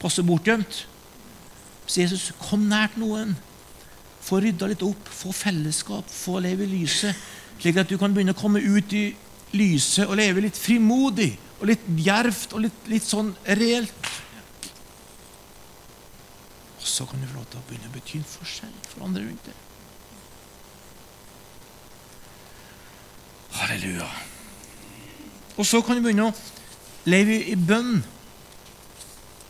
passe 0.02 0.26
bortgjemt. 0.26 0.86
Så 1.86 2.02
Jesus, 2.02 2.32
kom 2.42 2.66
nært 2.72 2.98
noen. 2.98 3.36
Få 4.24 4.40
rydda 4.42 4.72
litt 4.72 4.86
opp, 4.86 5.10
få 5.14 5.34
fellesskap, 5.36 6.10
få 6.10 6.40
leve 6.42 6.66
i 6.66 6.72
lyset. 6.80 7.14
Slik 7.60 7.78
at 7.78 7.92
du 7.92 8.00
kan 8.02 8.16
begynne 8.16 8.34
å 8.34 8.40
komme 8.40 8.64
ut 8.64 8.98
i 8.98 9.12
lyset 9.54 10.08
og 10.08 10.18
leve 10.18 10.44
litt 10.44 10.58
frimodig 10.58 11.32
og 11.60 11.70
litt 11.70 11.84
djervt 12.04 12.56
og 12.58 12.66
litt, 12.66 12.88
litt 12.92 13.06
sånn 13.08 13.32
reelt. 13.60 14.10
Og 16.80 16.88
så 16.89 17.06
kan 17.08 17.22
du 17.22 17.30
få 17.30 17.38
lov 17.38 17.46
til 17.52 17.62
å 17.62 17.68
begynne 17.70 17.92
å 17.92 17.94
bety 17.94 18.20
en 18.20 18.28
forskjell 18.28 18.74
for 18.89 19.06
andre 19.08 19.24
rundt 19.24 19.46
deg. 19.48 19.62
Halleluja. 23.54 24.10
Og 25.54 25.68
så 25.70 25.80
kan 25.86 25.96
du 25.96 26.04
begynne 26.04 26.28
å 26.28 26.36
leve 27.08 27.38
i 27.54 27.56
bønn, 27.56 28.02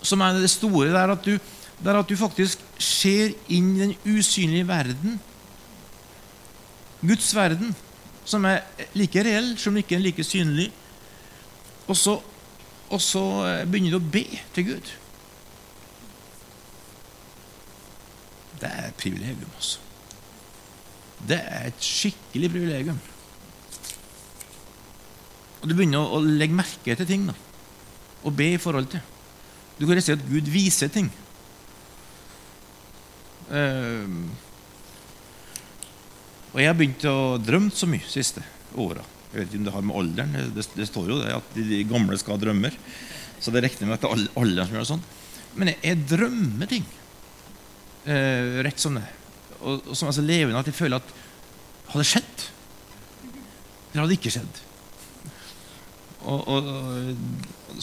som 0.03 0.21
er 0.21 0.37
det 0.43 0.51
store 0.51 0.91
der 0.91 1.13
at 1.15 1.25
du, 1.25 1.37
er 1.83 1.99
at 1.99 2.09
du 2.09 2.17
faktisk 2.19 2.61
ser 2.77 3.33
inn 3.47 3.71
i 3.73 3.81
den 3.85 3.95
usynlige 4.05 4.67
verden. 4.67 5.17
Guds 7.01 7.31
verden, 7.35 7.73
som 8.25 8.45
er 8.47 8.63
like 8.95 9.23
reell, 9.25 9.53
som 9.59 9.77
ikke 9.77 9.97
er 9.97 10.03
like 10.03 10.23
synlig. 10.23 10.69
Og 11.87 11.97
så, 11.99 12.17
og 12.89 13.01
så 13.01 13.23
begynner 13.67 13.95
du 13.95 13.99
å 13.99 14.11
be 14.13 14.25
til 14.55 14.69
Gud. 14.71 14.91
Det 18.61 18.69
er 18.69 18.85
et 18.87 18.99
privilegium, 18.99 19.49
altså. 19.57 19.79
Det 21.27 21.39
er 21.39 21.67
et 21.67 21.83
skikkelig 21.83 22.49
privilegium. 22.51 22.99
Og 25.61 25.69
Du 25.69 25.75
begynner 25.75 26.03
å, 26.03 26.19
legge 26.23 26.55
merke 26.55 26.95
til 26.99 27.07
ting 27.07 27.27
da, 27.29 27.35
og 28.23 28.35
be 28.35 28.53
i 28.53 28.61
forhold 28.61 28.89
til. 28.91 29.03
Du 29.79 29.85
kan 29.87 30.01
si 30.03 30.11
at 30.13 30.25
Gud 30.27 30.51
viser 30.51 30.91
ting. 30.91 31.07
Uh, 33.47 34.07
og 36.53 36.61
jeg 36.61 36.69
har 36.69 36.77
begynt 36.77 37.05
å 37.09 37.17
drømme 37.41 37.73
så 37.73 37.89
mye 37.89 38.05
siste 38.09 38.43
åra. 38.77 39.01
Jeg 39.33 39.39
vet 39.39 39.49
ikke 39.49 39.59
om 39.63 39.65
det 39.65 39.73
har 39.73 39.85
med 39.87 39.97
alderen 39.97 40.33
Det, 40.53 40.65
det 40.77 40.85
står 40.85 41.07
jo 41.09 41.15
det 41.23 41.31
at 41.33 41.55
de 41.57 41.79
gamle 41.89 42.17
skal 42.21 42.35
ha 42.35 42.41
drømmer. 42.43 42.75
Så 43.41 43.51
det 43.53 43.63
regner 43.65 43.89
med 43.89 43.95
at 43.97 44.03
det 44.05 44.11
er 44.11 44.41
alderen 44.43 44.69
som 44.69 44.77
gjør 44.77 44.85
det 44.85 44.91
sånn. 44.91 45.07
Men 45.57 45.71
jeg, 45.71 45.79
jeg 45.89 46.03
drømmer 46.13 46.69
ting. 46.69 46.85
eh, 48.05 48.59
rett 48.67 48.79
som 48.79 48.99
det. 48.99 49.05
Og, 49.63 49.81
og 49.89 49.97
som 49.97 50.09
er 50.09 50.15
så 50.17 50.25
levende 50.25 50.61
at 50.61 50.69
jeg 50.69 50.77
føler 50.77 51.01
at 51.01 51.19
Hadde 51.93 52.05
skjedd? 52.07 52.43
Eller 53.91 54.05
hadde 54.05 54.15
ikke 54.15 54.31
skjedd? 54.33 54.61
Og, 56.23 56.47
og, 56.47 56.69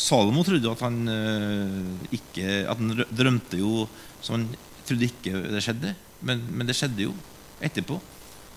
Salomo 0.01 0.43
trodde 0.47 0.71
at 0.73 0.83
han 0.87 0.97
eh, 1.13 2.15
ikke 2.17 2.47
At 2.71 2.81
han 2.81 3.05
drømte 3.11 3.61
jo 3.61 3.85
som 4.25 4.39
han 4.39 4.47
trodde 4.89 5.07
ikke 5.07 5.45
det 5.53 5.61
skjedde, 5.63 5.93
men, 6.27 6.43
men 6.51 6.67
det 6.67 6.75
skjedde 6.77 7.05
jo 7.05 7.13
etterpå. 7.63 8.01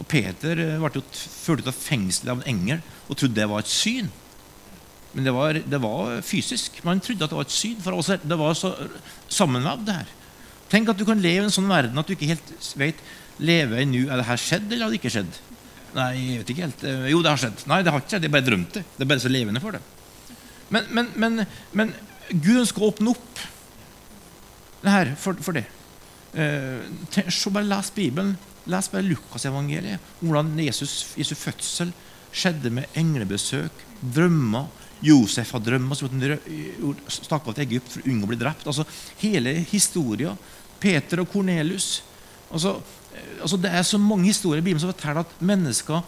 Og 0.01 0.07
Peter 0.09 0.59
eh, 0.59 0.81
ble 0.81 0.91
jo 0.97 1.05
ført 1.13 1.63
ut 1.63 1.69
av 1.69 1.77
fengselet 1.77 2.33
av 2.33 2.41
en 2.41 2.51
engel 2.55 2.83
og 3.07 3.17
trodde 3.17 3.37
det 3.37 3.49
var 3.49 3.63
et 3.63 3.71
syn. 3.71 4.09
Men 5.13 5.27
det 5.27 5.33
var, 5.35 5.59
det 5.69 5.79
var 5.81 6.21
fysisk. 6.25 6.79
Man 6.85 7.01
trodde 7.03 7.25
at 7.25 7.33
det 7.33 7.37
var 7.37 7.45
et 7.45 7.53
syn, 7.53 7.81
for 7.83 8.17
det 8.23 8.37
var 8.39 8.55
så 8.57 8.73
sammenvevd. 9.29 9.85
det 9.85 9.97
her. 9.99 10.13
Tenk 10.71 10.89
at 10.89 10.97
du 10.97 11.05
kan 11.05 11.21
leve 11.21 11.43
i 11.43 11.45
en 11.45 11.53
sånn 11.53 11.69
verden 11.69 11.99
at 12.01 12.09
du 12.09 12.15
ikke 12.15 12.31
helt 12.31 12.53
vet 12.81 13.01
lever 13.43 13.81
jeg 13.81 13.89
nå, 13.89 14.05
er 14.07 14.21
det 14.21 14.27
her 14.27 14.41
skjedd, 14.41 14.65
eller 14.69 14.85
har 14.85 14.93
det 14.93 14.99
ikke 15.01 15.13
skjedd. 15.13 15.37
Nei, 15.93 16.09
jeg 16.17 16.39
vet 16.41 16.51
ikke 16.53 16.65
helt. 16.65 16.83
Eh, 16.89 17.05
jo, 17.11 17.21
det 17.21 17.29
har 17.29 17.41
skjedd. 17.43 17.63
Nei, 17.69 17.79
det 17.85 17.93
har 17.93 18.01
ikke 18.01 18.15
skjedd. 18.15 18.25
Jeg 18.25 18.33
bare 18.33 18.47
drømte 18.47 18.79
det. 18.79 18.85
Det 18.97 19.05
er 19.05 19.11
bare 19.11 19.23
så 19.23 19.31
levende 19.33 19.61
for 19.61 19.77
det. 19.77 19.81
Men, 20.73 20.89
men, 20.89 21.09
men, 21.21 21.43
men 21.77 21.93
Gud 22.31 22.63
ønsker 22.63 22.81
å 22.81 22.89
åpne 22.89 23.13
opp 23.13 23.43
det 24.83 24.93
her 24.93 25.13
for, 25.19 25.37
for 25.45 25.57
det. 25.57 25.67
Eh, 26.33 27.29
så 27.29 27.51
bare 27.53 27.69
Les 27.69 27.91
Bibelen. 27.95 28.37
Les 28.65 28.89
bare 28.91 29.03
Lukasevangeliet. 29.03 29.99
Hvordan 30.21 30.53
Jesus, 30.59 31.13
Jesus 31.17 31.37
fødsel 31.37 31.93
skjedde 32.33 32.71
med 32.73 32.97
englebesøk, 32.97 33.85
drømmer. 34.01 34.71
Josef 35.03 35.51
har 35.51 35.59
drømmer 35.59 35.97
som 35.99 36.07
stakk 37.11 37.47
av 37.49 37.57
til 37.57 37.65
Egypt 37.65 37.89
for 37.91 38.03
å 38.03 38.09
unngå 38.09 38.27
å 38.27 38.31
bli 38.31 38.39
drept. 38.39 38.67
Altså, 38.71 38.85
hele 39.19 39.57
historien. 39.67 40.39
Peter 40.79 41.21
og 41.23 41.29
Kornelius. 41.31 42.01
Altså, 42.51 42.77
altså 43.41 43.57
Det 43.57 43.71
er 43.71 43.83
så 43.83 43.99
mange 43.99 44.31
historier 44.31 44.61
i 44.61 44.65
Bibelen 44.65 44.81
som 44.81 44.91
forteller 44.93 45.23
at 45.23 45.41
mennesker 45.41 46.03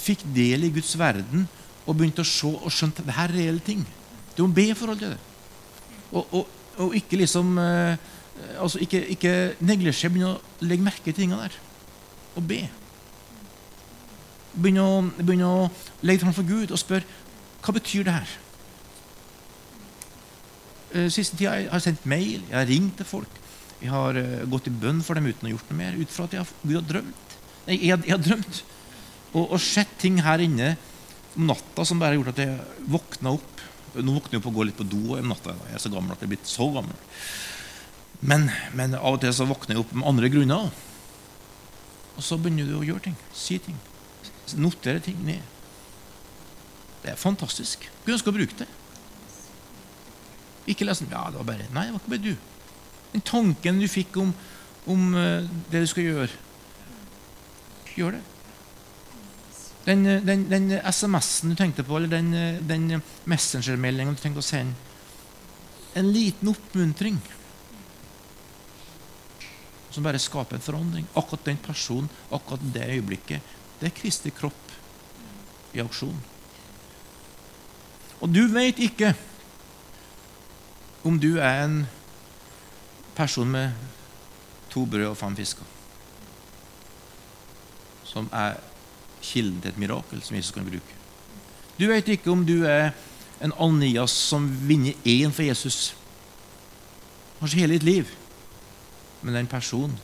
fikk 0.00 0.24
del 0.34 0.64
i 0.64 0.72
Guds 0.72 0.94
verden 0.98 1.46
og 1.84 1.96
begynte 1.96 2.24
å 2.24 2.28
se 2.28 2.48
og 2.48 2.72
skjønte 2.72 3.02
at 3.02 3.10
det 3.10 3.16
her 3.16 3.32
er 3.32 3.36
reelle 3.36 3.64
ting. 3.64 3.84
Du 4.36 4.46
må 4.46 4.54
be 4.56 4.70
i 4.70 4.76
forhold 4.76 5.00
til 5.00 5.12
det. 5.12 5.20
Og, 6.10 6.34
og, 6.34 6.48
og 6.80 6.96
ikke 6.96 7.20
liksom 7.20 7.58
eh, 7.60 8.10
altså 8.60 8.80
Ikke, 8.84 9.00
ikke 9.14 9.32
neglisjere, 9.64 10.12
begynn 10.14 10.32
å 10.32 10.66
legge 10.66 10.86
merke 10.86 11.06
til 11.08 11.18
tingene 11.22 11.48
der. 11.48 11.56
Og 12.36 12.46
be. 12.46 12.60
Begynn 14.54 14.80
å, 14.82 14.90
begynn 15.20 15.46
å 15.46 15.54
legge 16.06 16.24
fram 16.24 16.36
for 16.36 16.48
Gud 16.48 16.72
og 16.72 16.80
spørre 16.80 17.18
hva 17.60 17.74
betyr 17.76 18.06
det 18.06 18.16
her. 18.16 18.38
Eh, 20.90 21.10
siste 21.12 21.36
tida 21.38 21.52
har 21.54 21.76
jeg 21.76 21.86
sendt 21.86 22.08
mail, 22.08 22.40
jeg 22.48 22.56
har 22.56 22.68
ringt 22.68 22.96
til 22.98 23.06
folk. 23.06 23.36
Jeg 23.80 23.92
har 23.92 24.16
uh, 24.18 24.42
gått 24.52 24.68
i 24.68 24.72
bønn 24.76 24.98
for 25.04 25.16
dem 25.16 25.28
uten 25.30 25.46
å 25.46 25.48
ha 25.48 25.54
gjort 25.54 25.70
noe 25.70 25.78
mer. 25.78 25.96
Ut 25.96 26.12
fra 26.12 26.26
at 26.26 26.34
jeg 26.36 26.42
har, 26.42 26.50
Gud 26.60 26.76
har 26.76 26.86
drømt. 26.88 27.36
Jeg, 27.64 27.78
jeg, 27.78 28.00
jeg 28.04 28.12
har 28.12 28.24
drømt 28.24 28.58
og, 29.30 29.44
og, 29.44 29.58
sett 29.62 29.92
ting 30.02 30.18
her 30.24 30.42
inne 30.42 30.74
om 31.38 31.46
natta 31.48 31.84
som 31.86 32.00
bare 32.00 32.12
har 32.12 32.18
gjort 32.18 32.32
at 32.34 32.42
jeg 32.42 32.88
våkna 32.90 33.32
opp. 33.38 33.62
Nå 33.94 34.16
våkner 34.16 34.36
jeg 34.36 34.42
opp 34.42 34.50
og 34.50 34.58
går 34.58 34.68
litt 34.68 34.80
på 34.80 34.88
do 34.90 35.14
om 35.16 35.30
natta. 35.30 35.54
Jeg 35.70 35.78
er 35.78 35.84
så 35.84 35.92
gammel 35.94 36.12
at 36.12 36.20
jeg 36.20 36.28
er 36.28 36.34
blitt 36.34 36.50
så 36.50 36.66
gammel. 36.74 36.98
Men, 38.20 38.50
men 38.76 38.94
av 38.98 39.16
og 39.16 39.22
til 39.22 39.32
så 39.32 39.46
våkner 39.48 39.76
jeg 39.76 39.84
opp 39.84 39.94
med 39.96 40.08
andre 40.08 40.28
grunner. 40.32 40.68
Og 42.16 42.24
så 42.24 42.36
begynner 42.36 42.68
du 42.68 42.76
å 42.76 42.84
gjøre 42.84 43.06
ting. 43.08 43.16
Si 43.32 43.56
ting. 43.62 43.78
Notere 44.60 45.00
ting 45.04 45.18
ned. 45.24 45.40
Det 47.00 47.14
er 47.14 47.20
fantastisk. 47.20 47.86
Skulle 48.02 48.18
ønske 48.18 48.32
å 48.32 48.36
bruke 48.36 48.58
det. 48.60 48.68
Ikke 50.68 50.84
lese 50.84 51.06
ja, 51.08 51.22
det 51.32 51.40
var 51.40 51.46
bare 51.48 51.68
Nei, 51.72 51.86
det 51.88 51.94
var 51.94 52.02
ikke 52.02 52.12
bare 52.12 52.26
du. 52.26 52.34
Den 53.14 53.24
tanken 53.26 53.80
du 53.80 53.86
fikk 53.90 54.18
om, 54.20 54.34
om 54.90 55.14
eh, 55.16 55.48
det 55.72 55.82
du 55.86 55.88
skal 55.90 56.06
gjøre. 56.06 56.36
Gjør 57.96 58.18
det. 58.18 58.20
Den, 59.86 60.04
eh, 60.06 60.20
den, 60.26 60.44
den 60.50 60.68
SMS-en 60.76 61.54
du 61.54 61.58
tenkte 61.58 61.86
på, 61.88 61.96
eller 61.96 62.12
den, 62.12 62.30
eh, 62.36 62.60
den 62.60 63.00
Messenger-meldingen 63.30 64.14
du 64.14 64.20
tenkte 64.20 64.44
å 64.44 64.46
sende 64.46 64.76
En 65.98 66.12
liten 66.14 66.52
oppmuntring 66.52 67.16
som 69.90 70.06
bare 70.06 70.20
skaper 70.22 70.56
en 70.56 70.64
forandring. 70.64 71.06
Akkurat 71.14 71.44
den 71.44 71.58
personen, 71.62 72.10
akkurat 72.30 72.62
det 72.74 72.86
øyeblikket. 72.96 73.42
Det 73.80 73.88
er 73.88 73.96
Kristi 73.96 74.30
kropp 74.30 74.74
i 75.74 75.82
aksjon. 75.82 76.18
Og 78.20 78.28
du 78.28 78.44
vet 78.52 78.78
ikke 78.78 79.14
om 81.04 81.16
du 81.20 81.38
er 81.40 81.64
en 81.64 81.78
person 83.16 83.48
med 83.48 83.72
to 84.70 84.84
brød 84.86 85.10
og 85.10 85.16
fem 85.18 85.36
fisker. 85.36 85.64
Som 88.04 88.28
er 88.32 88.58
kilden 89.22 89.60
til 89.62 89.72
et 89.72 89.80
mirakel 89.80 90.22
som 90.22 90.36
Jesus 90.36 90.52
kan 90.54 90.66
bruke. 90.66 90.98
Du 91.78 91.86
vet 91.88 92.08
ikke 92.08 92.30
om 92.32 92.44
du 92.46 92.66
er 92.68 92.92
en 93.40 93.54
Annias 93.56 94.12
som 94.12 94.44
vinner 94.68 94.92
én 95.08 95.32
for 95.32 95.46
Jesus. 95.46 95.94
Kanskje 97.40 97.62
hele 97.62 97.78
ditt 97.78 97.88
liv. 97.88 98.10
Men 99.20 99.36
den 99.36 99.50
personen 99.50 99.98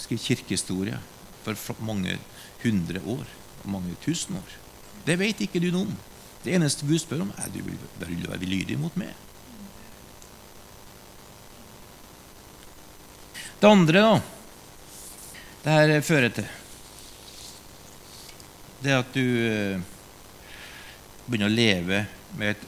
skriver 0.00 0.22
kirkehistorie 0.22 0.98
for 1.42 1.78
mange 1.84 2.18
hundre 2.62 3.02
år 3.06 3.26
mange 3.64 3.94
tusen 4.04 4.36
år. 4.36 4.56
Det 5.06 5.18
vet 5.18 5.40
ikke 5.44 5.60
du 5.62 5.70
noe 5.72 5.88
om. 5.88 5.98
Det 6.42 6.54
eneste 6.56 6.86
Gud 6.86 6.98
spør 7.02 7.24
om, 7.24 7.32
er 7.38 7.50
du 7.54 7.60
vil, 7.62 7.78
vil 8.00 8.22
du 8.24 8.30
være 8.30 8.48
lydig 8.48 8.78
mot 8.80 8.94
meg. 8.98 9.12
Det 13.62 13.70
andre 13.70 14.02
da, 14.02 14.14
det 15.62 15.74
her 15.76 16.02
fører 16.02 16.32
til, 16.34 16.48
det 18.82 18.90
er 18.90 18.98
at 18.98 19.12
du 19.14 19.22
eh, 19.22 19.84
begynner 21.28 21.46
å 21.46 21.54
leve 21.54 22.00
med 22.34 22.56
et 22.56 22.64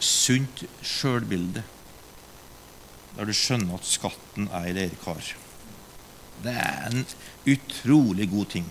sunt 0.00 0.64
sjølbilde. 0.80 1.60
Der 3.16 3.28
du 3.28 3.34
skjønner 3.36 3.78
at 3.78 3.88
skatten 3.88 4.50
er 4.52 4.68
i 4.68 4.74
leirkar. 4.76 5.32
Det 6.44 6.52
er 6.52 6.90
en 6.90 7.06
utrolig 7.48 8.28
god 8.30 8.50
ting. 8.52 8.66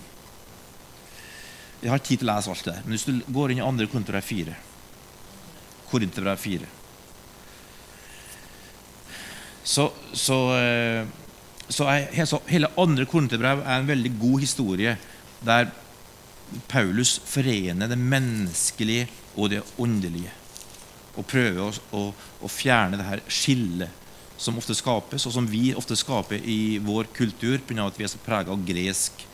Jeg 1.82 1.92
har 1.92 2.02
tid 2.02 2.22
til 2.22 2.28
å 2.28 2.32
lese 2.32 2.52
alt 2.52 2.68
det. 2.68 2.76
Men 2.84 2.94
hvis 2.94 3.06
du 3.08 3.32
går 3.34 3.52
inn 3.52 3.60
i 3.60 3.66
2. 3.66 3.90
Korinterbrev 3.92 4.24
4 4.24 4.54
Korinterbrev 5.90 6.40
4 6.40 6.70
Så, 9.66 9.90
så, 10.14 10.38
eh, 10.56 11.02
så, 11.68 11.88
er, 11.90 12.24
så 12.24 12.40
hele 12.48 12.70
2. 12.74 13.04
Korinterbrev 13.10 13.64
er 13.64 13.80
en 13.80 13.90
veldig 13.90 14.14
god 14.20 14.40
historie 14.46 14.96
der 15.46 15.68
Paulus 16.70 17.16
forener 17.26 17.90
det 17.90 17.98
menneskelige 17.98 19.08
og 19.34 19.50
det 19.50 19.64
åndelige. 19.82 20.30
Og 21.18 21.26
prøver 21.26 21.62
å, 21.66 21.70
å, 21.98 22.02
å 22.46 22.50
fjerne 22.50 22.98
det 23.00 23.08
her 23.08 23.24
skillet 23.26 24.05
som 24.36 24.58
ofte 24.60 24.76
skapes, 24.76 25.26
og 25.26 25.34
som 25.34 25.48
vi 25.48 25.70
ofte 25.76 25.96
skaper 25.96 26.42
i 26.44 26.78
vår 26.84 27.08
kultur 27.16 27.58
pga. 27.66 27.86
at 27.86 27.98
vi 27.98 28.04
er 28.04 28.12
så 28.12 28.20
prega 28.22 28.52
av 28.52 28.64
gresk 28.66 29.26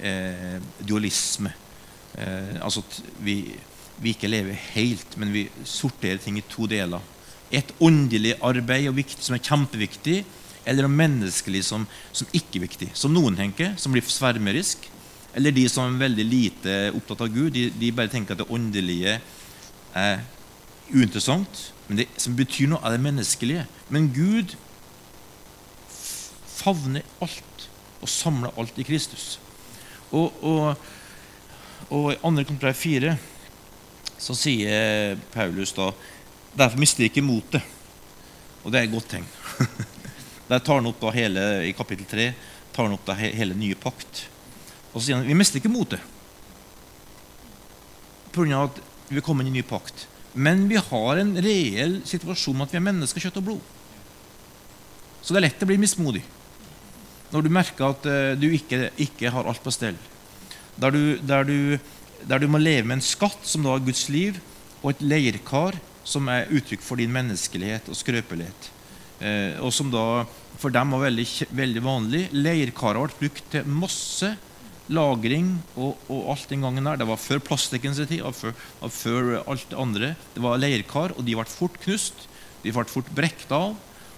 eh, 0.00 0.60
dualisme. 0.78 1.52
Eh, 2.14 2.56
altså 2.60 2.84
at 2.84 3.00
vi, 3.24 3.54
vi, 3.96 4.12
ikke 4.12 4.28
lever 4.28 4.58
helt, 4.74 5.16
men 5.16 5.32
vi 5.32 5.48
sorterer 5.64 6.18
ting 6.18 6.38
i 6.38 6.46
to 6.48 6.66
deler. 6.66 7.00
Et 7.50 7.72
åndelig 7.80 8.36
arbeid 8.42 8.92
viktig, 8.94 9.24
som 9.24 9.34
er 9.34 9.44
kjempeviktig, 9.44 10.24
eller 10.68 10.84
noe 10.84 10.92
menneskelig 10.92 11.64
som, 11.64 11.86
som 12.12 12.28
ikke 12.36 12.60
er 12.60 12.66
viktig. 12.66 12.90
Som 12.94 13.14
noen 13.16 13.36
tenker, 13.38 13.72
som 13.80 13.92
blir 13.92 14.04
svermerisk. 14.04 14.90
Eller 15.34 15.54
de 15.54 15.64
som 15.70 15.86
er 15.86 16.04
veldig 16.04 16.26
lite 16.26 16.76
opptatt 16.94 17.24
av 17.24 17.32
Gud. 17.32 17.54
De, 17.54 17.70
de 17.70 17.92
bare 17.96 18.12
tenker 18.12 18.36
at 18.36 18.42
det 18.42 18.50
åndelige 18.52 19.16
er 19.96 20.20
uinteressant. 20.94 21.70
Men 21.88 22.02
det 22.02 22.08
som 22.20 22.36
betyr 22.38 22.70
noe, 22.70 22.82
er 22.84 22.94
det 22.94 23.04
menneskelige. 23.04 23.66
Men 23.90 24.10
Gud 24.14 24.56
favner 26.60 27.06
alt 27.24 27.68
og 28.00 28.08
samler 28.08 28.54
alt 28.60 28.78
i 28.80 28.86
Kristus. 28.86 29.38
Og, 30.10 30.34
og 30.42 30.74
og 31.90 32.12
i 32.12 32.18
2. 32.22 32.30
Korinterbrev 32.30 32.76
4 32.78 33.14
så 34.20 34.34
sier 34.36 35.18
Paulus 35.34 35.72
da 35.74 35.90
Derfor 36.50 36.80
mister 36.82 37.06
ikke 37.06 37.22
motet. 37.22 37.62
Og 38.64 38.72
det 38.72 38.80
er 38.80 38.88
et 38.88 38.90
godt 38.92 39.06
tegn. 39.12 39.26
Der 40.50 40.58
tar 40.58 40.80
han 40.80 40.88
opp 40.90 40.98
da 40.98 41.12
hele, 41.14 41.44
I 41.62 41.70
kapittel 41.78 42.08
3 42.10 42.24
tar 42.74 42.88
han 42.88 42.96
opp 42.96 43.04
da 43.06 43.14
hele 43.14 43.54
nye 43.54 43.78
pakt. 43.78 44.24
Og 44.90 44.98
så 44.98 45.04
sier 45.04 45.20
han 45.20 45.28
vi 45.28 45.36
mister 45.38 45.62
ikke 45.62 45.70
motet 45.70 46.02
pga. 48.34 48.64
at 48.66 48.82
vi 49.10 49.22
kommer 49.22 49.46
inn 49.46 49.54
i 49.54 49.58
ny 49.58 49.62
pakt. 49.66 50.06
Men 50.34 50.66
vi 50.70 50.78
har 50.78 51.20
en 51.20 51.32
reell 51.42 52.00
situasjon 52.06 52.56
med 52.58 52.68
at 52.68 52.74
vi 52.74 52.78
er 52.80 52.86
mennesker, 52.86 53.22
kjøtt 53.24 53.40
og 53.40 53.48
blod. 53.48 53.72
Så 55.20 55.34
det 55.34 55.40
er 55.40 55.46
lett 55.48 55.64
å 55.64 55.68
bli 55.68 55.80
mismodig 55.80 56.22
når 57.30 57.44
du 57.46 57.52
merker 57.54 57.92
at 57.92 58.06
uh, 58.10 58.32
du 58.34 58.48
ikke, 58.50 58.88
ikke 58.98 59.30
har 59.30 59.46
alt 59.46 59.62
på 59.62 59.70
stell 59.70 59.94
der 60.80 60.94
du, 60.94 61.02
der, 61.22 61.44
du, 61.44 61.78
der 62.26 62.42
du, 62.42 62.48
må 62.50 62.58
leve 62.58 62.88
med 62.88 62.98
en 62.98 63.04
skatt, 63.04 63.42
som 63.44 63.64
da 63.66 63.74
er 63.76 63.84
Guds 63.84 64.06
liv, 64.12 64.38
og 64.80 64.94
et 64.94 65.02
leirkar, 65.04 65.76
som 66.08 66.28
er 66.32 66.48
uttrykk 66.48 66.82
for 66.82 67.00
din 67.00 67.12
menneskelighet 67.12 67.90
og 67.92 67.98
skrøpelighet. 67.98 68.70
Eh, 69.20 69.58
og 69.60 69.74
som 69.76 69.90
da 69.92 70.24
for 70.60 70.72
dem 70.72 70.94
var 70.94 71.04
veldig, 71.04 71.26
veldig 71.52 71.82
vanlig. 71.84 72.22
Leirkaret 72.32 73.12
ble 73.12 73.28
brukt 73.28 73.50
til 73.52 73.68
masse 73.68 74.32
lagring 74.90 75.52
og, 75.76 75.98
og, 76.08 76.32
alt 76.34 76.50
den 76.50 76.64
gangen 76.66 76.88
der. 76.88 77.00
Det 77.00 77.08
var 77.08 77.20
før 77.20 77.42
plastikkens 77.50 78.00
tid 78.02 78.24
og 78.26 78.34
før, 78.36 78.56
og 78.80 78.92
før, 78.94 79.30
alt 79.44 79.68
det 79.70 79.78
andre. 79.78 80.10
Det 80.34 80.42
var 80.44 80.60
leirkar, 80.60 81.14
og 81.16 81.24
de 81.26 81.36
ble 81.38 81.46
fort 81.50 81.78
knust. 81.84 82.26
De 82.64 82.74
ble 82.74 82.84
fort 82.90 83.08
brekt 83.16 83.52
av. 83.54 83.74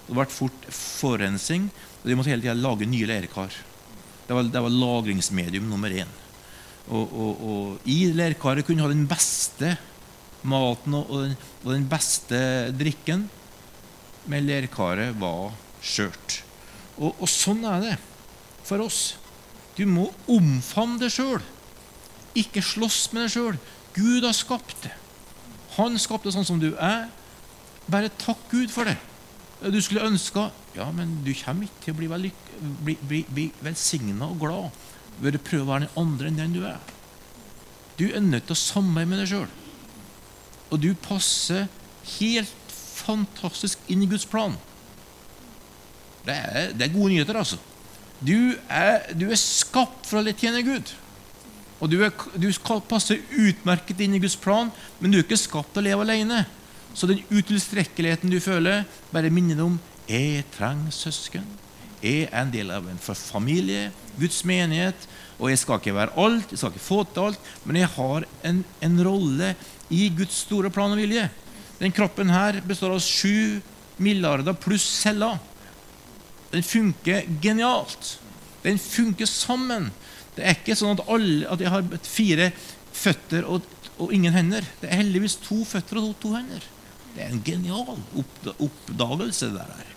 Det 0.07 0.17
ble 0.17 0.27
fort 0.31 0.67
forurensning. 0.73 1.69
Og 2.01 2.09
de 2.09 2.17
måtte 2.17 2.33
hele 2.33 2.43
tida 2.43 2.57
lage 2.57 2.89
nye 2.89 3.07
leirkar. 3.09 3.55
Det 4.27 4.35
var, 4.35 4.49
det 4.49 4.63
var 4.65 4.77
lagringsmedium 4.81 5.69
nummer 5.69 5.93
én. 5.93 6.11
Og, 6.91 7.13
og, 7.15 7.87
i 7.87 8.11
leirkaret 8.11 8.65
kunne 8.67 8.81
du 8.81 8.87
ha 8.87 8.91
den 8.91 9.07
beste 9.07 9.77
maten 10.43 10.97
og, 10.99 11.13
den, 11.23 11.35
den 11.63 11.85
beste 11.87 12.39
drikken, 12.75 13.29
men 14.27 14.47
leirkaret 14.47 15.15
var 15.19 15.53
skjørt. 15.83 16.41
Og, 16.99 17.23
sånn 17.29 17.63
er 17.67 17.83
det 17.83 17.93
for 18.67 18.83
oss. 18.83 19.13
Du 19.77 19.85
må 19.89 20.09
omfavne 20.29 20.99
deg 21.01 21.13
sjøl. 21.13 21.41
Ikke 22.37 22.63
slåss 22.65 23.07
med 23.13 23.25
deg 23.25 23.33
sjøl. 23.35 23.57
Gud 23.93 24.25
har 24.25 24.35
skapt 24.37 24.85
det. 24.85 24.93
Han 25.77 25.97
skapte 26.01 26.33
sånn 26.33 26.45
som 26.45 26.61
du 26.61 26.71
er. 26.75 27.07
Bare 27.89 28.13
takk 28.21 28.41
Gud 28.51 28.71
for 28.73 28.89
det. 28.89 28.97
Du 29.63 29.79
skulle 29.81 30.03
ønska 30.03 30.49
Ja, 30.75 30.89
men 30.91 31.19
du 31.23 31.29
kommer 31.37 31.67
ikke 31.67 31.83
til 31.85 31.93
å 31.93 31.97
bli, 31.99 32.31
bli, 32.83 32.95
bli, 33.05 33.19
bli 33.29 33.43
velsigna 33.61 34.25
og 34.25 34.39
glad 34.41 34.79
ved 35.21 35.37
å 35.37 35.41
prøve 35.45 35.67
å 35.67 35.69
være 35.69 35.85
den 35.85 35.99
andre 36.01 36.29
enn 36.31 36.39
den 36.39 36.55
du 36.55 36.63
er. 36.65 36.79
Du 37.99 38.07
er 38.09 38.23
nødt 38.25 38.47
til 38.49 38.55
å 38.55 38.57
samarbeide 38.57 39.11
med 39.11 39.21
deg 39.21 39.29
sjøl. 39.29 39.51
Og 40.73 40.81
du 40.81 40.89
passer 40.97 41.67
helt 42.17 42.73
fantastisk 42.73 43.83
inn 43.93 44.01
i 44.01 44.09
Guds 44.09 44.25
plan. 44.29 44.57
Det 46.25 46.33
er, 46.33 46.73
det 46.73 46.87
er 46.87 46.95
gode 46.95 47.11
nyheter, 47.13 47.37
altså. 47.37 47.59
Du 48.23 48.55
er, 48.71 49.09
du 49.19 49.27
er, 49.29 49.39
skapt 49.39 50.07
for 50.07 50.21
å 50.21 50.35
tjene 50.35 50.63
Gud. 50.63 50.91
Og 51.83 51.89
du, 51.91 51.97
er, 52.05 52.13
du 52.39 52.47
passer 52.87 53.19
utmerket 53.35 53.99
inn 54.05 54.15
i 54.15 54.21
Guds 54.23 54.37
plan, 54.39 54.69
men 55.01 55.11
du 55.11 55.19
er 55.19 55.25
ikke 55.25 55.39
skapt 55.41 55.73
til 55.75 55.83
å 55.83 55.87
leve 55.89 56.05
alene. 56.05 56.45
Så 56.95 57.09
den 57.09 57.23
utilstrekkeligheten 57.33 58.31
du 58.31 58.39
føler, 58.43 58.85
bare 59.11 59.33
minner 59.33 59.59
deg 59.59 59.65
om 59.65 59.79
jeg 60.07 60.45
trenger 60.55 60.95
søsken. 60.95 61.45
Jeg 62.03 62.27
er 62.27 62.33
en 62.41 62.51
del 62.51 62.71
av 62.75 62.87
en 62.91 62.99
familie, 62.99 63.89
Guds 64.19 64.41
menighet, 64.47 65.07
og 65.39 65.49
jeg 65.49 65.59
skal 65.59 65.79
ikke 65.79 65.95
være 65.95 66.15
alt, 66.19 66.51
jeg 66.51 66.59
skal 66.61 66.73
ikke 66.73 66.83
få 66.83 67.03
til 67.09 67.29
alt, 67.29 67.53
men 67.67 67.79
jeg 67.79 67.91
har 67.95 68.27
en, 68.47 68.59
en 68.83 68.99
rolle 69.07 69.53
i 69.91 70.07
Guds 70.15 70.43
store 70.45 70.71
plan 70.73 70.93
og 70.93 70.99
vilje. 70.99 71.25
Den 71.79 71.95
kroppen 71.95 72.31
her 72.31 72.61
består 72.67 72.95
av 72.95 73.03
sju 73.03 73.59
milliarder 74.03 74.55
pluss 74.55 74.85
celler. 75.01 75.39
Den 76.53 76.65
funker 76.65 77.25
genialt. 77.43 78.17
Den 78.63 78.79
funker 78.79 79.29
sammen. 79.29 79.89
Det 80.37 80.45
er 80.45 80.57
ikke 80.57 80.77
sånn 80.77 80.95
at, 80.95 81.05
alle, 81.11 81.47
at 81.51 81.61
jeg 81.61 81.73
har 81.73 81.87
fire 82.05 82.51
føtter 82.93 83.45
og, 83.49 83.65
og, 83.97 84.13
ingen 84.13 84.33
hender. 84.33 84.65
Det 84.81 84.89
er 84.89 85.01
heldigvis 85.01 85.39
to 85.43 85.63
føtter 85.67 85.99
og 85.99 86.13
to, 86.13 86.29
to 86.29 86.35
hender. 86.37 86.69
Det 87.13 87.25
er 87.25 87.33
en 87.33 87.43
genial 87.45 87.97
oppdagelse. 88.57 89.51
det 89.53 89.65
der 89.73 89.91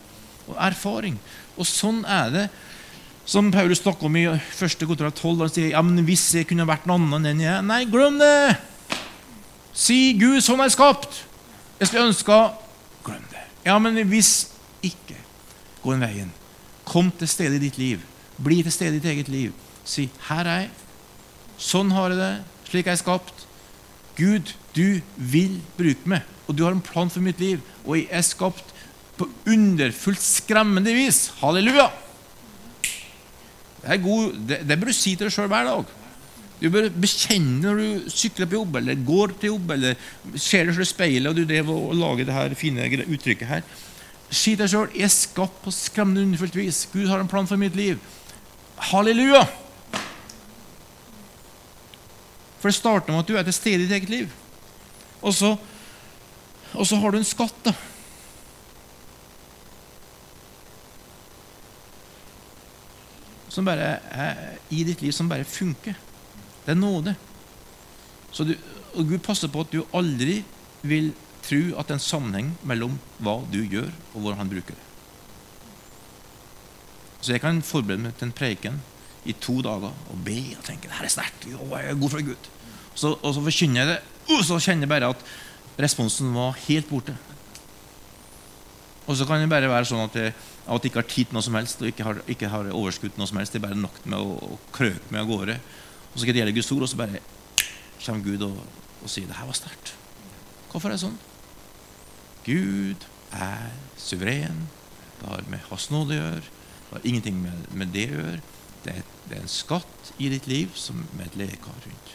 og 0.46 0.56
erfaring. 0.62 1.18
Og 1.56 1.68
sånn 1.68 2.02
er 2.08 2.32
det. 2.34 2.46
Som 3.26 3.50
Paulus 3.50 3.80
snakker 3.82 4.06
om 4.06 4.16
i 4.18 4.26
1. 4.28 4.84
kontrakt 4.86 5.18
12. 5.18 5.40
Han 5.40 5.50
sier 5.50 5.72
ja, 5.72 5.82
men 5.82 6.04
hvis 6.06 6.28
jeg 6.36 6.46
kunne 6.46 6.66
vært 6.68 6.86
noen 6.86 7.08
annen 7.08 7.32
enn 7.32 7.42
jeg 7.42 7.64
Nei, 7.66 7.80
glem 7.90 8.20
det! 8.22 8.54
Si 9.76 10.14
Gud, 10.16 10.38
sånn 10.44 10.62
er 10.62 10.70
skapt. 10.72 11.24
Jeg 11.80 11.90
skulle 11.90 12.06
ønske 12.12 12.38
Glem 13.06 13.26
det. 13.30 13.42
Ja, 13.66 13.76
men 13.82 13.98
hvis 14.08 14.52
ikke, 14.86 15.18
gå 15.82 15.92
den 15.92 16.02
veien. 16.06 16.30
Kom 16.86 17.10
til 17.18 17.28
stede 17.28 17.58
i 17.58 17.64
ditt 17.66 17.78
liv. 17.80 18.02
Bli 18.42 18.62
til 18.62 18.74
stede 18.74 18.96
i 18.96 19.00
ditt 19.00 19.10
eget 19.10 19.28
liv. 19.32 19.52
Si 19.84 20.08
'Her 20.28 20.46
er 20.46 20.60
jeg. 20.60 20.70
Sånn 21.58 21.90
har 21.90 22.10
jeg 22.10 22.18
det. 22.18 22.34
Slik 22.70 22.86
er 22.86 22.96
jeg 22.96 23.04
skapt.' 23.04 23.46
Gud, 24.16 24.54
du 24.72 25.02
vil 25.16 25.60
bruke 25.76 26.08
meg, 26.08 26.22
og 26.48 26.56
du 26.56 26.64
har 26.64 26.72
en 26.72 26.80
plan 26.80 27.10
for 27.12 27.20
mitt 27.20 27.40
liv. 27.40 27.60
Og 27.84 27.98
jeg 27.98 28.08
er 28.10 28.24
skapt 28.24 28.72
på 29.18 29.28
underfullt 29.48 30.22
skremmende 30.22 30.94
vis. 30.96 31.30
Halleluja! 31.42 31.90
Det, 33.82 33.92
er 33.92 34.02
god, 34.02 34.32
det, 34.48 34.62
det 34.68 34.78
bør 34.80 34.90
du 34.90 34.96
si 34.96 35.14
til 35.14 35.28
deg 35.28 35.34
sjøl 35.34 35.50
hver 35.52 35.68
dag. 35.68 35.92
Du 36.56 36.70
bør 36.72 36.88
bekjenne 36.88 37.60
når 37.60 37.80
du 37.82 38.08
sykler 38.12 38.48
på 38.48 38.56
jobb 38.56 38.78
eller 38.80 39.04
går 39.06 39.34
til 39.36 39.52
jobb 39.52 39.74
eller 39.76 39.98
ser 40.40 40.64
deg 40.64 40.78
selv 40.78 40.86
i 40.86 40.88
speilet 40.88 41.28
og 41.28 41.36
du 41.36 41.44
drev 41.44 41.68
og 41.74 41.92
lager 41.98 42.28
det 42.28 42.36
her 42.36 42.56
fine 42.56 42.88
uttrykket 43.04 43.50
her. 43.50 43.66
Si 44.30 44.54
deg 44.54 44.68
sjøl 44.70 44.90
'Jeg 44.92 45.04
er 45.04 45.08
skapt 45.08 45.62
på 45.62 45.70
skremmende 45.70 46.22
underfullt 46.22 46.56
vis'. 46.56 46.88
Gud 46.92 47.06
har 47.08 47.20
en 47.20 47.28
plan 47.28 47.46
for 47.46 47.56
mitt 47.56 47.76
liv. 47.76 47.98
Halleluja! 48.76 49.46
For 52.58 52.68
det 52.68 52.74
starter 52.74 53.12
med 53.12 53.18
at 53.18 53.28
du 53.28 53.36
er 53.36 53.42
til 53.42 53.52
stede 53.52 53.74
i 53.74 53.86
ditt 53.86 53.92
eget 53.92 54.08
liv. 54.08 54.32
Og 55.22 55.34
så, 55.34 55.56
og 56.74 56.86
så 56.86 56.96
har 56.96 57.10
du 57.10 57.18
en 57.18 57.24
skatt. 57.24 57.64
da 57.64 57.72
som 63.56 63.64
bare 63.64 63.94
er 64.12 64.58
i 64.68 64.82
ditt 64.84 65.00
liv 65.00 65.14
som 65.16 65.30
bare 65.30 65.46
funker. 65.48 65.96
Det 66.66 66.74
er 66.74 66.78
nåde. 66.78 67.14
Du, 68.36 68.52
og 68.96 69.08
Gud 69.08 69.22
passer 69.24 69.48
på 69.48 69.62
at 69.64 69.72
du 69.72 69.80
aldri 69.96 70.42
vil 70.84 71.12
tro 71.46 71.62
at 71.78 71.86
det 71.86 71.94
er 71.94 72.00
en 72.00 72.08
sammenheng 72.08 72.50
mellom 72.66 72.98
hva 73.22 73.38
du 73.52 73.62
gjør, 73.62 73.90
og 74.14 74.20
hvordan 74.20 74.42
han 74.42 74.52
bruker 74.52 74.76
det. 74.76 74.84
Så 77.20 77.34
jeg 77.34 77.42
kan 77.42 77.62
forberede 77.66 78.04
meg 78.04 78.18
til 78.18 78.28
en 78.28 78.36
preken 78.36 78.82
i 79.26 79.34
to 79.42 79.58
dager 79.64 79.90
og 79.90 80.18
be 80.26 80.36
og 80.54 80.66
tenke 80.66 80.86
det 80.86 80.98
her 80.98 81.08
er 81.08 81.12
sterkt. 81.12 81.48
Jeg 81.50 81.90
er 81.90 81.98
god 81.98 82.12
fra 82.12 82.22
Gud. 82.22 82.50
Så, 82.96 83.16
og 83.16 83.32
så 83.34 83.42
forkynner 83.42 83.82
jeg 83.82 83.88
det, 83.90 83.96
og 84.36 84.44
så 84.46 84.58
kjenner 84.62 84.86
jeg 84.86 84.92
bare 84.94 85.10
at 85.14 85.24
responsen 85.82 86.30
var 86.34 86.56
helt 86.66 86.88
borte. 86.88 87.16
Og 89.06 89.18
så 89.18 89.26
kan 89.26 89.42
det 89.42 89.50
bare 89.50 89.70
være 89.70 89.86
sånn 89.86 90.02
at 90.06 90.16
jeg, 90.18 90.32
at 90.66 90.86
ikke 90.88 90.98
har 90.98 91.10
tid 91.10 91.28
til 91.28 91.36
noe 91.36 91.46
som 91.46 91.58
helst 91.58 91.82
og 91.82 91.90
ikke 91.90 92.06
har, 92.06 92.22
ikke 92.30 92.50
har 92.50 92.70
overskudd 92.74 93.18
noe 93.20 93.28
som 93.30 93.38
helst. 93.38 93.54
Det 93.54 93.60
er 93.60 93.68
bare 93.68 93.78
nok 93.78 94.00
med 94.04 94.18
å, 94.18 94.38
å 94.56 94.58
krøpe 94.74 95.12
meg 95.14 95.22
av 95.22 95.30
gårde. 95.30 95.58
Og 96.10 96.16
så 96.16 96.24
skal 96.24 96.34
det 96.34 96.42
gjelde 96.42 96.56
Guds 96.56 96.72
ord, 96.74 96.86
og 96.86 96.90
så 96.90 96.98
bare 96.98 97.22
kommer 98.02 98.24
Gud 98.24 98.42
og, 98.46 98.58
og 99.02 99.10
sier 99.10 99.28
det 99.28 99.38
her 99.38 99.46
var 99.50 99.58
sterkt. 99.58 99.94
Hvorfor 100.72 100.90
er 100.90 100.96
det 100.96 101.04
sånn? 101.04 101.18
Gud 102.46 103.06
er 103.34 103.72
suveren. 103.98 104.68
Det 105.20 105.28
har 105.28 105.42
med 105.50 105.64
Hans 105.70 105.88
nåde 105.90 106.14
å 106.14 106.20
gjøre. 106.20 106.44
Det 106.86 106.92
har 106.92 107.08
ingenting 107.08 107.40
med, 107.42 107.66
med 107.74 107.90
det 107.94 108.06
å 108.12 108.20
gjøre. 108.20 108.42
Det 108.84 108.94
er, 108.94 109.08
det 109.26 109.34
er, 109.34 109.42
en 109.42 109.50
skatt 109.50 110.12
i 110.22 110.30
ditt 110.30 110.46
liv 110.46 110.70
som 110.78 111.00
med 111.16 111.26
et 111.26 111.40
lerkar 111.40 111.80
rundt. 111.82 112.14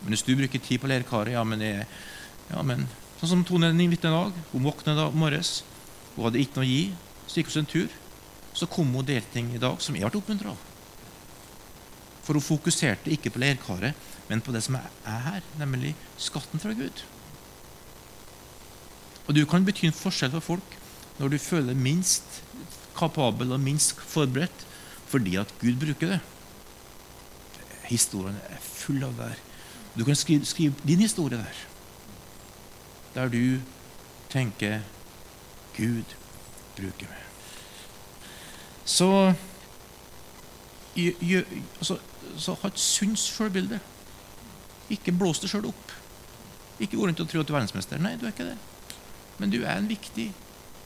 Men 0.00 0.14
hvis 0.14 0.24
du 0.24 0.32
bruker 0.32 0.62
tid 0.64 0.80
på 0.80 0.88
lerkaret, 0.88 1.34
ja, 1.36 1.44
men 1.44 1.60
det 1.60 1.74
er 1.82 1.86
ja, 2.50 2.64
men 2.66 2.88
Sånn 3.20 3.28
som 3.34 3.40
Tone 3.44 3.68
den 3.68 3.90
vitne 3.92 4.08
i 4.08 4.14
dag. 4.14 4.36
Hun 4.54 4.62
våknet 4.64 4.96
da 4.96 5.10
morges. 5.12 5.58
Hun 6.14 6.24
hadde 6.24 6.40
ikke 6.40 6.56
noe 6.56 6.64
å 6.64 6.70
gi. 6.70 6.84
Så 7.28 7.42
gikk 7.42 7.50
hun 7.52 7.60
en 7.60 7.68
tur. 7.68 7.96
Så 8.56 8.68
kom 8.72 8.88
hun 8.88 9.02
og 9.02 9.10
delte 9.10 9.34
ting 9.34 9.50
i 9.52 9.60
dag 9.60 9.76
som 9.84 9.98
jeg 9.98 10.08
ble 10.08 10.22
oppmuntra 10.22 10.54
av. 10.54 10.62
For 12.24 12.38
hun 12.38 12.46
fokuserte 12.46 13.12
ikke 13.12 13.34
på 13.34 13.42
leirkaret, 13.42 14.08
men 14.30 14.40
på 14.40 14.54
det 14.56 14.64
som 14.64 14.78
er 14.80 14.88
her, 15.04 15.44
nemlig 15.60 15.92
skatten 16.16 16.62
fra 16.62 16.72
Gud. 16.78 17.04
Og 19.26 19.34
du 19.36 19.44
kan 19.46 19.64
bety 19.64 19.86
en 19.86 19.96
forskjell 19.96 20.32
for 20.36 20.52
folk 20.52 20.76
når 21.20 21.34
du 21.34 21.38
føler 21.38 21.72
deg 21.72 21.82
minst 21.82 22.40
kapabel 22.96 23.52
og 23.52 23.62
minst 23.62 23.98
forberedt 24.00 24.66
fordi 25.10 25.36
at 25.40 25.50
Gud 25.60 25.78
bruker 25.80 26.14
det. 26.14 26.20
Historien 27.90 28.38
er 28.48 28.62
full 28.62 29.02
av 29.04 29.16
det. 29.18 29.34
Du 29.98 30.04
kan 30.06 30.16
skrive, 30.16 30.46
skrive 30.46 30.74
din 30.86 31.02
historie 31.02 31.38
der 31.38 31.66
der 33.14 33.28
du 33.28 33.58
tenker 34.30 34.80
'Gud 35.76 36.04
bruker 36.76 37.06
meg'. 37.06 37.26
Så, 38.84 39.34
altså, 41.76 41.98
så 42.38 42.54
ha 42.54 42.68
et 42.68 42.78
sunt 42.78 43.18
sjølbilde. 43.18 43.80
Ikke 44.90 45.12
blås 45.12 45.38
deg 45.40 45.50
sjøl 45.50 45.66
opp. 45.66 45.92
Ikke 46.80 46.96
gå 46.96 47.06
rundt 47.06 47.20
og 47.20 47.28
tro 47.28 47.40
at 47.40 47.48
du 47.48 47.52
er 47.52 47.58
verdensmester. 47.58 47.98
Nei, 47.98 48.16
du 48.16 48.26
er 48.26 48.34
ikke 48.34 48.44
det. 48.44 48.58
Men 49.40 49.52
du 49.52 49.62
er 49.62 49.78
en 49.78 49.88
viktig 49.88 50.30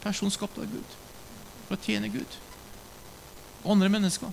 person 0.05 0.33
skapt 0.33 0.59
av 0.63 0.71
Gud 0.71 0.97
for 1.67 1.77
å 1.77 1.83
tjene 1.83 2.13
Gud 2.13 2.41
og 3.65 3.71
andre 3.75 3.91
mennesker. 3.93 4.33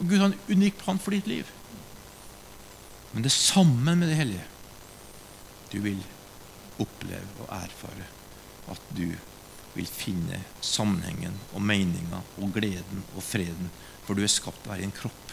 Og 0.00 0.08
Gud 0.08 0.18
har 0.18 0.32
en 0.32 0.40
unik 0.50 0.80
plan 0.82 0.98
for 1.00 1.14
ditt 1.14 1.28
liv. 1.30 1.48
Men 3.12 3.24
det 3.24 3.30
er 3.30 3.38
sammen 3.38 4.02
med 4.02 4.10
det 4.10 4.18
hellige 4.18 4.48
du 5.72 5.78
vil 5.84 6.00
oppleve 6.82 7.44
og 7.44 7.52
erfare 7.54 8.08
at 8.72 8.88
du 8.96 9.06
vil 9.72 9.88
finne 9.88 10.42
sammenhengen 10.64 11.38
og 11.52 11.64
meninga 11.64 12.20
og 12.42 12.52
gleden 12.56 13.04
og 13.14 13.24
freden. 13.24 13.70
For 14.04 14.18
du 14.18 14.24
er 14.24 14.32
skapt 14.32 14.66
å 14.66 14.72
være 14.72 14.84
i 14.84 14.88
en 14.88 14.96
kropp, 14.96 15.32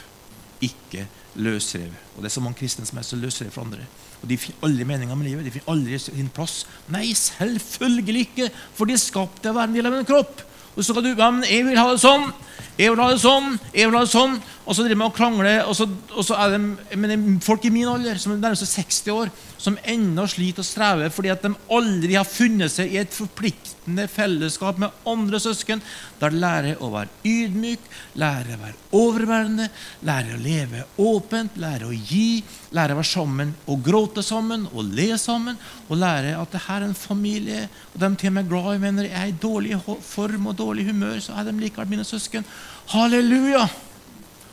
ikke 0.62 1.06
løsrevet. 1.40 1.96
Og 2.16 2.24
det 2.24 2.30
er 2.30 2.36
så 2.36 2.44
mange 2.44 2.60
kristne 2.60 2.88
som 2.88 3.00
er 3.00 3.08
så 3.08 3.20
løsrevet 3.20 3.54
fra 3.54 3.64
andre. 3.66 3.88
Og 4.22 4.30
De 4.30 4.38
finner 4.38 4.68
aldri 4.68 4.88
meninga 4.88 5.16
med 5.16 5.30
livet. 5.30 5.46
De 5.46 5.54
finner 5.54 5.72
aldri 5.72 6.00
sin 6.02 6.32
plass. 6.36 6.66
Nei, 6.92 7.14
selvfølgelig 7.16 8.28
ikke! 8.28 8.50
For 8.76 8.90
de 8.90 8.98
skapt 9.00 9.42
til 9.44 9.54
å 9.54 9.60
være 9.60 9.72
en 9.72 9.78
del 9.78 9.90
av 9.90 10.00
en 10.00 10.08
kropp. 10.08 10.44
Og 10.76 10.86
så 10.86 10.94
kan 10.96 11.04
du 11.04 11.10
ja, 11.12 11.30
men 11.32 11.44
'Jeg 11.44 11.66
vil 11.66 11.78
ha 11.78 11.92
det 11.92 12.00
sånn. 12.00 12.32
Jeg 12.78 12.92
vil 12.92 13.00
ha 13.00 13.12
det 13.12 13.20
sånn. 13.20 13.60
jeg 13.74 13.90
vil 13.90 13.98
ha 13.98 14.04
det 14.06 14.12
sånn.' 14.12 14.42
Og 14.66 14.76
så 14.76 14.84
driver 14.84 14.96
man 14.96 15.12
og 15.12 15.16
krangler. 15.16 15.64
Og 15.66 15.76
så, 15.76 15.90
og 16.16 16.24
så 16.24 16.36
er 16.36 16.58
det, 16.58 16.98
men 16.98 17.42
folk 17.42 17.66
i 17.66 17.70
min 17.70 17.88
alder, 17.88 18.18
som 18.18 18.32
er 18.32 18.38
nærmest 18.38 18.64
60 18.64 19.12
år, 19.12 19.32
som 19.60 19.78
ennå 19.84 20.28
sliter 20.32 20.64
og 20.64 20.70
strever 20.70 21.12
fordi 21.14 21.34
at 21.34 21.44
de 21.44 21.54
aldri 21.76 22.16
har 22.16 22.28
funnet 22.28 22.72
seg 22.72 22.94
i 22.94 23.02
et 23.02 23.14
forpliktende 23.16 24.08
fellesskap 24.12 24.80
med 24.80 25.08
andre 25.10 25.42
søsken. 25.44 25.84
Der 26.22 26.36
lærer 26.36 26.60
lærer 26.60 26.84
å 26.84 26.90
være 26.94 27.10
ydmyk, 27.28 27.82
lærer 28.20 28.56
å 28.56 28.62
være 28.62 28.78
overværende, 28.98 29.68
lærer 30.08 30.36
å 30.36 30.42
leve 30.44 30.86
åpent, 31.02 31.58
lærer 31.60 31.90
å 31.90 31.94
gi, 31.94 32.42
lærer 32.76 32.96
å 32.96 33.00
være 33.00 33.12
sammen 33.12 33.54
og 33.70 33.84
gråte 33.86 34.24
sammen 34.26 34.68
og 34.74 34.94
le 34.96 35.12
sammen. 35.18 35.58
Og 35.90 36.00
lærer 36.00 36.40
at 36.40 36.54
det 36.54 36.64
her 36.68 36.82
er 36.84 36.90
en 36.90 36.98
familie, 36.98 37.68
og 37.94 38.00
de 38.04 38.12
til 38.16 38.32
og 38.32 38.38
med 38.38 38.50
glad 38.50 38.72
i 38.76 38.82
venner 38.86 39.10
er 39.10 39.30
i 39.30 39.38
dårlig 39.42 39.80
form 40.06 40.50
og 40.52 40.58
dårlig 40.60 40.90
humør, 40.90 41.20
så 41.24 41.38
er 41.38 41.50
de 41.50 41.58
likevel 41.60 41.92
mine 41.92 42.08
søsken. 42.08 42.48
Halleluja! 42.94 43.68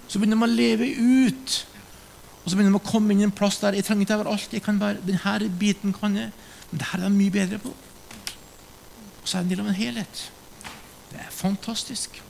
Så 0.07 0.20
begynner 0.20 0.38
de 0.38 0.46
å 0.46 0.54
leve 0.54 0.92
ut. 1.26 1.57
Og 2.47 2.53
så 2.53 2.55
begynner 2.55 2.76
de 2.76 2.78
å 2.78 2.86
komme 2.86 3.11
inn 3.11 3.24
i 3.24 3.26
en 3.26 3.34
plass 3.34 3.59
der 3.59 3.74
jeg 3.74 3.82
trenger 3.88 4.07
ikke 4.07 4.20
være 4.20 4.34
alt. 4.36 4.53
jeg 4.55 4.62
kan 4.62 4.78
være, 4.78 5.03
Denne 5.03 5.49
biten 5.59 5.92
kan 5.92 6.14
jeg, 6.14 6.30
men 6.70 6.78
det 6.78 6.86
her 6.92 7.01
er 7.01 7.09
de 7.09 7.18
mye 7.18 7.34
bedre 7.34 7.59
på. 7.59 7.72
Og 9.22 9.26
så 9.26 9.38
er 9.38 9.42
det 9.42 9.47
en 9.47 9.51
del 9.51 9.64
av 9.64 9.72
en 9.72 9.80
helhet. 9.80 10.22
Det 11.11 11.18
er 11.18 11.34
fantastisk. 11.34 12.22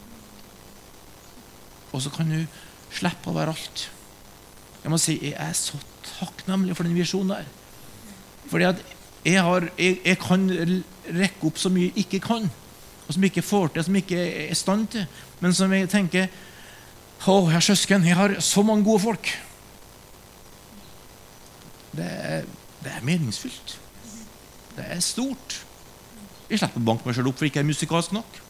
Og 1.93 2.03
så 2.03 2.11
kan 2.11 2.33
du 2.33 2.47
slippe 2.97 3.29
å 3.29 3.37
være 3.37 3.53
alt. 3.53 3.91
Jeg 4.83 4.91
må 4.91 4.99
si, 5.03 5.19
jeg 5.21 5.37
er 5.37 5.53
så 5.53 5.77
takknemlig 6.17 6.77
for 6.79 6.89
den 6.89 6.97
visjonen 6.97 7.35
der. 7.37 7.49
Fordi 8.49 8.71
at 8.73 8.81
jeg, 9.27 9.43
har, 9.43 9.69
jeg, 9.77 10.01
jeg 10.01 10.19
kan 10.23 10.49
rekke 11.13 11.51
opp 11.51 11.61
så 11.61 11.69
mye 11.73 11.91
jeg 11.91 12.07
ikke 12.07 12.25
kan 12.25 12.49
og 13.07 13.15
som 13.15 13.25
ikke 13.27 13.43
får 13.43 13.69
til, 13.75 13.85
som 13.87 13.97
ikke 14.01 14.19
er 14.19 14.51
i 14.51 14.59
stand 14.59 14.87
til. 14.91 15.07
Men 15.41 15.55
som 15.55 15.73
jeg 15.73 15.91
tenker 15.93 16.29
Å, 17.27 17.35
jeg 17.49 17.65
søsken. 17.65 18.05
Jeg 18.05 18.15
har 18.15 18.35
så 18.45 18.63
mange 18.63 18.85
gode 18.85 19.01
folk. 19.03 19.29
Det 21.97 22.07
er, 22.07 22.49
det 22.85 22.93
er 22.93 23.07
meningsfylt. 23.07 23.77
Det 24.77 24.85
er 24.93 25.01
stort. 25.05 25.61
Jeg 26.51 26.61
slipper 26.61 26.83
å 26.83 26.89
banke 26.91 27.09
meg 27.09 27.17
sjøl 27.17 27.31
opp 27.31 27.41
for 27.41 27.49
ikke 27.49 27.61
jeg 27.61 27.67
er 27.67 27.71
musikalsk 27.71 28.13
nok. 28.15 28.43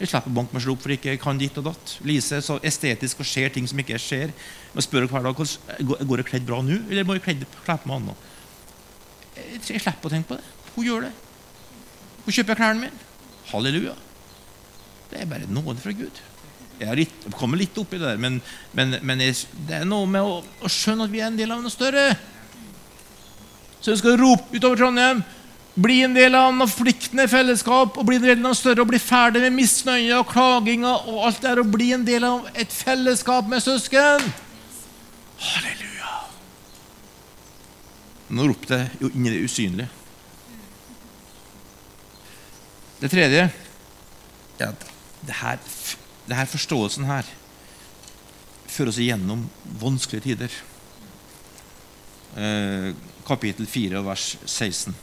Jeg 0.00 0.08
slipper 0.08 0.32
å 0.32 0.36
banke 0.38 0.56
meg 0.56 0.64
sjøl 0.64 0.74
opp 0.76 0.84
for 0.84 0.94
ikke 0.94 1.12
jeg 1.12 1.20
kan 1.20 1.40
ditt 1.40 1.58
og 1.60 1.66
datt. 1.68 1.96
Lise 2.08 2.38
er 2.38 2.44
så 2.46 2.56
estetisk 2.64 3.20
og 3.20 3.28
ser 3.28 3.52
ting 3.52 3.66
som 3.68 3.80
ikke 3.82 3.96
jeg 3.98 4.04
ser. 4.06 4.34
Jeg 4.72 4.86
spør 4.86 5.08
hver 5.10 5.26
dag 5.26 5.36
går 5.36 6.22
jeg 6.22 6.30
kledd 6.30 6.46
bra 6.48 6.62
nå, 6.64 6.78
eller 6.88 7.08
må 7.08 7.18
jeg 7.18 7.26
kle 7.26 7.36
på 7.44 7.76
meg 7.90 7.98
annet. 7.98 8.28
Jeg 9.36 9.82
slipper 9.82 10.08
å 10.08 10.14
tenke 10.14 10.30
på 10.30 10.40
det. 10.40 10.56
Hun 10.76 10.86
gjør 10.86 11.08
det. 11.08 11.12
Hun 12.24 12.36
kjøper 12.36 12.58
klærne 12.62 12.86
mine. 12.86 13.06
Halleluja. 13.50 13.96
Det 15.10 15.20
er 15.20 15.30
bare 15.30 15.48
nåde 15.50 15.80
fra 15.82 15.92
Gud. 15.96 16.20
Jeg 16.80 16.88
har 16.88 16.96
litt, 16.96 17.16
kommer 17.36 17.60
litt 17.60 17.76
opp 17.80 17.92
i 17.92 17.98
det 18.00 18.06
der, 18.06 18.20
men, 18.20 18.38
men, 18.76 18.96
men 19.04 19.20
jeg, 19.20 19.42
det 19.68 19.82
er 19.82 19.88
noe 19.88 20.06
med 20.08 20.24
å, 20.24 20.38
å, 20.40 20.70
skjønne 20.70 21.04
at 21.04 21.12
vi 21.12 21.20
er 21.20 21.28
en 21.28 21.36
del 21.36 21.52
av 21.52 21.60
noe 21.60 21.72
større. 21.72 22.06
Så 23.80 23.94
du 23.94 24.00
skal 24.00 24.18
rope 24.20 24.56
utover 24.56 24.76
Trondheim. 24.76 25.22
Bli 25.80 26.00
en 26.04 26.16
del 26.16 26.34
av 26.34 26.50
noe 26.52 26.68
forpliktende 26.68 27.24
fellesskap 27.30 27.96
og 27.96 28.06
bli 28.08 28.18
en 28.18 28.26
del 28.26 28.48
av 28.50 28.56
større 28.58 28.82
og 28.82 28.90
bli 28.90 28.98
ferdig 29.00 29.40
med 29.44 29.54
misnøye 29.56 30.18
og 30.18 30.28
klaginger 30.32 31.06
og 31.08 31.28
alt 31.28 31.40
det 31.40 31.48
der, 31.48 31.62
og 31.62 31.70
bli 31.72 31.92
en 31.96 32.04
del 32.04 32.26
av 32.26 32.48
et 32.58 32.74
fellesskap 32.74 33.48
med 33.48 33.62
søsken. 33.64 34.26
Halleluja. 35.40 36.16
Nå 38.36 38.50
ropte 38.50 38.82
jeg 38.82 39.00
jo 39.00 39.12
inn 39.14 39.30
i 39.30 39.32
det 39.32 39.44
usynlige. 39.46 39.88
Det 43.00 43.08
tredje 43.08 43.46
at 44.60 44.82
det 45.24 45.36
her, 45.40 45.60
det 46.28 46.36
her 46.36 46.48
forståelsen 46.50 47.06
her 47.08 47.28
fører 48.68 48.92
oss 48.92 49.00
igjennom 49.00 49.46
vanskelige 49.80 50.26
tider. 50.28 50.58
Eh, 52.36 52.92
kapittel 53.30 53.68
4, 53.70 54.02
vers 54.04 54.26
16. 54.44 54.96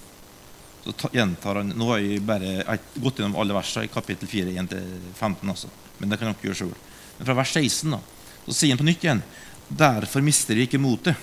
Så 0.83 1.11
gjentar 1.11 1.61
han, 1.61 1.73
Nå 1.75 1.89
har 1.91 2.03
jeg 2.03 2.23
bare 2.27 2.77
gått 2.95 3.19
gjennom 3.19 3.39
alle 3.41 3.55
versene 3.57 3.87
i 3.87 3.91
kapittel 3.91 4.29
4, 4.29 4.53
1-15. 4.63 5.53
Altså. 5.53 5.71
Men 5.97 6.11
det 6.11 6.19
kan 6.19 6.31
dere 6.31 6.49
gjøre 6.49 6.61
sjøl. 6.61 6.75
Men 7.17 7.29
fra 7.29 7.37
vers 7.39 7.55
16 7.55 7.95
da, 7.95 8.01
så 8.45 8.55
sier 8.55 8.75
han 8.75 8.79
på 8.83 8.87
nytt 8.87 9.03
igjen 9.03 9.25
Derfor 9.67 10.23
mister 10.23 10.55
vi 10.55 10.63
ikke 10.63 10.79
motet. 10.79 11.17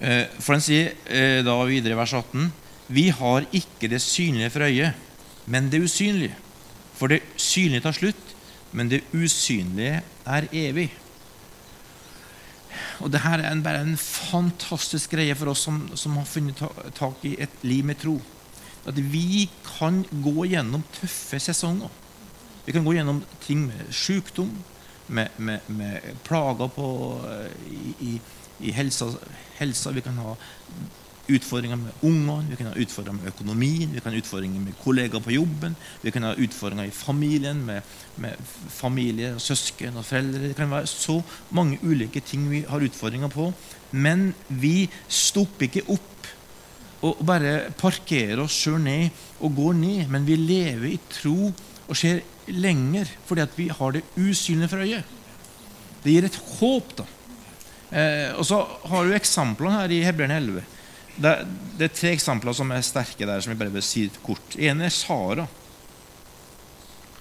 Eh, 0.00 0.26
for 0.40 0.56
han 0.56 0.64
sier 0.64 0.90
eh, 1.08 1.40
da 1.44 1.54
videre 1.68 1.96
i 1.96 2.00
vers 2.00 2.12
18 2.18 2.50
vi 2.90 3.06
har 3.14 3.44
ikke 3.54 3.86
det 3.86 4.00
synlige 4.02 4.50
for 4.50 4.66
øyet, 4.66 4.96
men 5.46 5.68
det 5.70 5.78
usynlige. 5.84 6.34
For 6.98 7.12
det 7.12 7.20
synlige 7.38 7.84
tar 7.84 7.94
slutt, 7.94 8.32
men 8.74 8.90
det 8.90 9.04
usynlige 9.14 10.00
er 10.26 10.48
evig. 10.50 10.88
Og 13.00 13.12
det 13.12 13.22
her 13.24 13.40
er 13.40 13.52
en, 13.52 13.62
bare 13.64 13.82
en 13.84 13.96
fantastisk 14.00 15.14
greie 15.16 15.34
for 15.38 15.52
oss 15.52 15.64
som, 15.66 15.82
som 15.98 16.18
har 16.18 16.28
funnet 16.28 16.62
tak 16.96 17.24
i 17.28 17.36
et 17.40 17.64
liv 17.66 17.84
med 17.86 18.00
tro. 18.00 18.18
At 18.88 18.96
vi 18.96 19.48
kan 19.66 20.02
gå 20.24 20.46
gjennom 20.50 20.84
tøffe 20.96 21.40
sesonger. 21.42 21.90
Vi 22.66 22.72
kan 22.76 22.84
gå 22.84 22.94
gjennom 22.96 23.22
ting 23.44 23.66
med 23.68 23.92
sykdom, 23.94 24.52
med, 25.10 25.28
med, 25.36 25.66
med 25.66 26.14
plager 26.24 26.70
på, 26.70 26.88
i, 27.66 27.94
i, 28.12 28.12
i 28.68 28.74
helsa, 28.76 29.10
helsa. 29.58 29.92
Vi 29.96 30.04
kan 30.04 30.20
ha 30.22 30.36
utfordringer 31.36 31.78
med 31.80 32.04
ungene, 32.06 32.50
vi 32.50 32.58
kan 32.58 32.70
ha 32.70 32.74
utfordringer 32.78 33.22
med 33.22 33.32
økonomien, 33.32 33.94
vi 33.94 34.02
kan 34.02 34.12
ha 34.12 34.20
utfordringer 34.20 34.62
med 34.64 34.78
kollegaer 34.82 35.24
på 35.24 35.34
jobben, 35.34 35.76
vi 36.02 36.12
kan 36.14 36.26
ha 36.26 36.34
utfordringer 36.34 36.88
i 36.88 36.94
familien 36.94 37.62
med, 37.66 37.86
med 38.20 38.50
familie, 38.74 39.34
og 39.36 39.44
søsken 39.44 39.98
og 40.00 40.06
foreldre. 40.06 40.48
Det 40.48 40.56
kan 40.58 40.72
være 40.72 40.90
så 40.90 41.20
mange 41.56 41.78
ulike 41.82 42.22
ting 42.24 42.48
vi 42.50 42.64
har 42.68 42.84
utfordringer 42.86 43.32
på. 43.32 43.50
Men 43.90 44.30
vi 44.48 44.88
stopper 45.08 45.68
ikke 45.68 45.86
opp 45.90 46.30
og 47.06 47.22
bare 47.24 47.70
parkerer 47.80 48.42
oss 48.42 48.58
sjøl 48.60 48.80
ned 48.84 49.22
og 49.40 49.54
går 49.56 49.78
ned, 49.78 50.02
men 50.12 50.26
vi 50.28 50.36
lever 50.36 50.90
i 50.92 50.98
tro 51.08 51.48
og 51.48 51.96
ser 51.96 52.20
lenger 52.50 53.08
fordi 53.28 53.44
at 53.46 53.56
vi 53.56 53.70
har 53.72 53.96
det 53.96 54.04
usynlige 54.18 54.70
for 54.70 54.84
øyet. 54.84 55.16
Det 56.04 56.12
gir 56.12 56.28
et 56.28 56.42
håp. 56.58 56.92
da. 56.98 57.06
Eh, 57.90 58.30
og 58.38 58.46
så 58.46 58.60
har 58.86 59.04
du 59.04 59.16
eksemplene 59.16 59.80
her 59.80 59.92
i 59.92 60.04
Hebreerne 60.06 60.36
11. 60.38 60.62
Det, 61.20 61.32
det, 61.76 61.86
er 61.86 61.96
tre 61.96 62.12
eksempler 62.16 62.56
som 62.56 62.70
er 62.72 62.84
sterke 62.84 63.26
der, 63.28 63.42
som 63.44 63.52
jeg 63.52 63.60
bare 63.60 63.74
vil 63.74 63.84
si 63.84 64.06
kort. 64.24 64.56
En 64.56 64.80
er 64.80 64.92
Sara. 64.94 65.44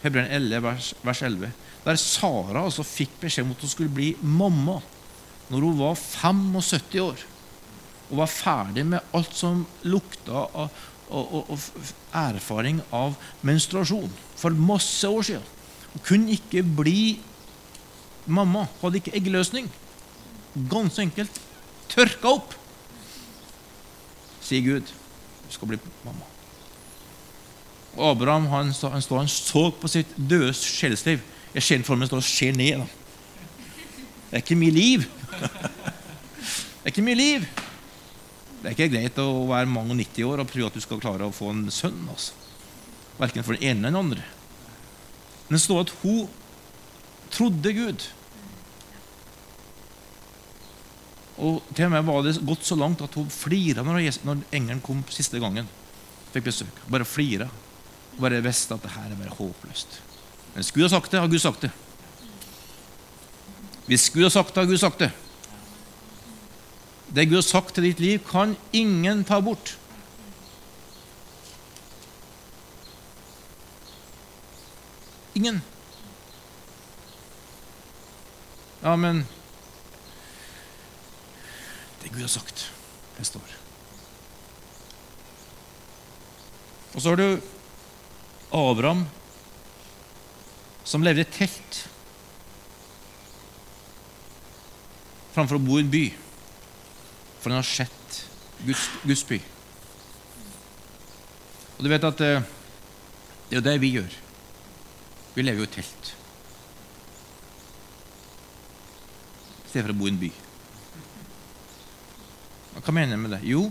Hebreerne 0.04 0.38
11, 0.38 0.62
vers, 0.64 0.94
vers 1.04 1.24
11. 1.28 1.50
Der 1.84 2.00
Sara 2.00 2.64
altså 2.64 2.86
fikk 2.88 3.18
beskjed 3.20 3.48
om 3.48 3.52
at 3.56 3.66
hun 3.66 3.74
skulle 3.74 3.92
bli 3.92 4.14
mamma 4.22 4.78
når 5.50 5.66
hun 5.66 5.82
var 5.82 6.00
75 6.00 6.96
år. 7.04 7.26
Og 8.10 8.22
var 8.22 8.32
ferdig 8.32 8.86
med 8.88 9.14
alt 9.18 9.36
som 9.38 9.66
lukta 9.84 10.46
av 10.48 10.72
og, 11.10 11.32
og, 11.34 11.50
og, 11.50 11.88
erfaring 12.14 12.84
av 12.94 13.16
menstruasjon 13.46 14.12
for 14.38 14.54
masse 14.54 15.10
år 15.10 15.26
siden. 15.26 15.48
Hun 15.94 16.04
kunne 16.06 16.36
ikke 16.36 16.62
bli 16.64 17.02
mamma. 18.30 18.68
Hun 18.78 18.88
Hadde 18.88 19.02
ikke 19.02 19.16
eggløsning. 19.18 19.70
Ganske 20.70 21.08
enkelt 21.08 21.40
tørka 21.90 22.36
opp, 22.38 22.54
sier 24.50 24.66
Gud. 24.66 24.92
Du 25.46 25.54
skal 25.54 25.72
bli 25.72 25.80
mamma. 26.04 26.28
Og 27.98 28.12
Abraham 28.12 28.48
han, 28.52 28.72
han, 28.72 29.02
stod, 29.02 29.18
han 29.20 29.32
så 29.32 29.70
på 29.76 29.90
sitt 29.92 30.12
døde 30.18 30.54
sjelsliv. 30.56 31.24
Jeg 31.56 31.66
ser 31.66 31.86
for 31.86 31.98
meg 31.98 32.10
står 32.10 32.22
og 32.22 32.28
ser 32.28 32.58
ned. 32.58 32.86
Det 34.30 34.38
er 34.38 34.44
ikke 34.44 34.60
mye 34.60 34.76
liv. 34.76 35.08
Det 36.80 36.86
er 36.86 36.94
ikke 36.94 37.06
mye 37.06 37.18
liv. 37.18 37.48
Det 38.60 38.70
er 38.70 38.76
ikke 38.76 38.92
greit 38.94 39.18
å 39.24 39.48
være 39.50 39.72
mange 39.72 39.96
og 39.96 40.00
90 40.02 40.28
år 40.28 40.44
og 40.44 40.52
prøve 40.52 40.70
at 40.70 40.78
du 40.78 40.84
skal 40.84 41.02
klare 41.02 41.28
å 41.28 41.34
få 41.34 41.50
en 41.54 41.66
sønn. 41.74 42.00
altså. 42.12 42.36
Verken 43.20 43.44
for 43.44 43.56
den 43.56 43.66
ene 43.72 43.88
eller 43.88 43.96
den 43.96 44.00
andre. 44.00 44.26
Men 45.48 45.58
det 45.58 45.64
står 45.64 45.82
at 45.88 45.94
hun 46.04 46.30
trodde 47.34 47.74
Gud. 47.74 48.06
Og 51.40 51.64
til 51.72 51.88
og 51.88 51.94
med 51.94 52.08
var 52.08 52.26
det 52.26 52.36
gått 52.44 52.68
så 52.68 52.76
langt 52.76 53.02
at 53.06 53.16
hun 53.16 53.30
flira 53.32 53.84
når, 53.86 54.02
når 54.28 54.44
engelen 54.52 54.82
kom 54.84 55.04
siste 55.14 55.40
gangen. 55.40 55.70
Fikk 56.34 56.50
besøk. 56.50 56.82
Bare 56.92 57.08
flira. 57.08 57.48
Bare 58.20 58.42
visste 58.44 58.76
at 58.76 58.84
det 58.84 58.92
her 58.92 59.08
er 59.08 59.20
bare 59.20 59.38
håpløst. 59.38 60.02
Men 60.54 60.68
Gud 60.76 60.84
har 60.84 60.92
sagt 60.92 61.12
det, 61.14 61.22
har 61.24 61.32
Gud 61.32 61.40
sagt 61.40 61.64
det. 61.64 61.72
Hvis 63.88 64.10
Gud 64.14 64.26
har 64.28 64.34
sagt 64.34 64.54
det, 64.54 64.62
har 64.62 64.70
Gud 64.70 64.82
sagt 64.82 65.00
det. 65.00 65.12
Det 67.10 67.26
Gud 67.26 67.40
har 67.40 67.48
sagt 67.48 67.74
til 67.74 67.88
ditt 67.88 68.02
liv, 68.04 68.20
kan 68.28 68.58
ingen 68.76 69.24
ta 69.26 69.40
bort. 69.42 69.78
Ingen. 75.40 75.62
Ja, 78.84 78.96
men 79.00 79.24
Det 82.02 82.12
Gud 82.14 82.22
har 82.22 82.32
sagt, 82.32 82.70
det 83.18 83.28
står. 83.28 83.56
Og 86.94 87.02
så 87.02 87.12
har 87.12 87.20
du 87.20 87.42
Abraham, 88.56 89.06
som 90.84 91.04
levde 91.06 91.22
i 91.22 91.32
telt 91.32 91.84
framfor 95.36 95.60
å 95.60 95.64
bo 95.64 95.78
i 95.78 95.84
en 95.86 95.92
by. 95.94 96.06
For 97.40 97.54
han 97.54 97.62
har 97.62 97.68
sett 97.68 98.24
Guds, 98.66 98.90
Guds 99.06 99.24
by. 99.30 99.40
Og 101.78 101.86
du 101.86 101.92
vet 101.94 102.10
at 102.10 102.26
eh, 102.26 102.50
det 103.48 103.56
er 103.56 103.62
jo 103.62 103.68
det 103.70 103.78
vi 103.80 103.94
gjør. 103.96 104.18
Vi 105.38 105.46
lever 105.46 105.64
jo 105.64 105.70
i 105.70 105.74
telt. 105.78 106.12
I 109.64 109.72
stedet 109.72 109.86
for 109.86 109.96
å 109.96 110.00
bo 110.02 110.10
i 110.10 110.14
en 110.14 110.20
by. 110.20 110.32
Hva 112.80 112.96
mener 112.96 113.16
jeg 113.16 113.22
med 113.22 113.36
det? 113.36 113.44
Jo, 113.48 113.68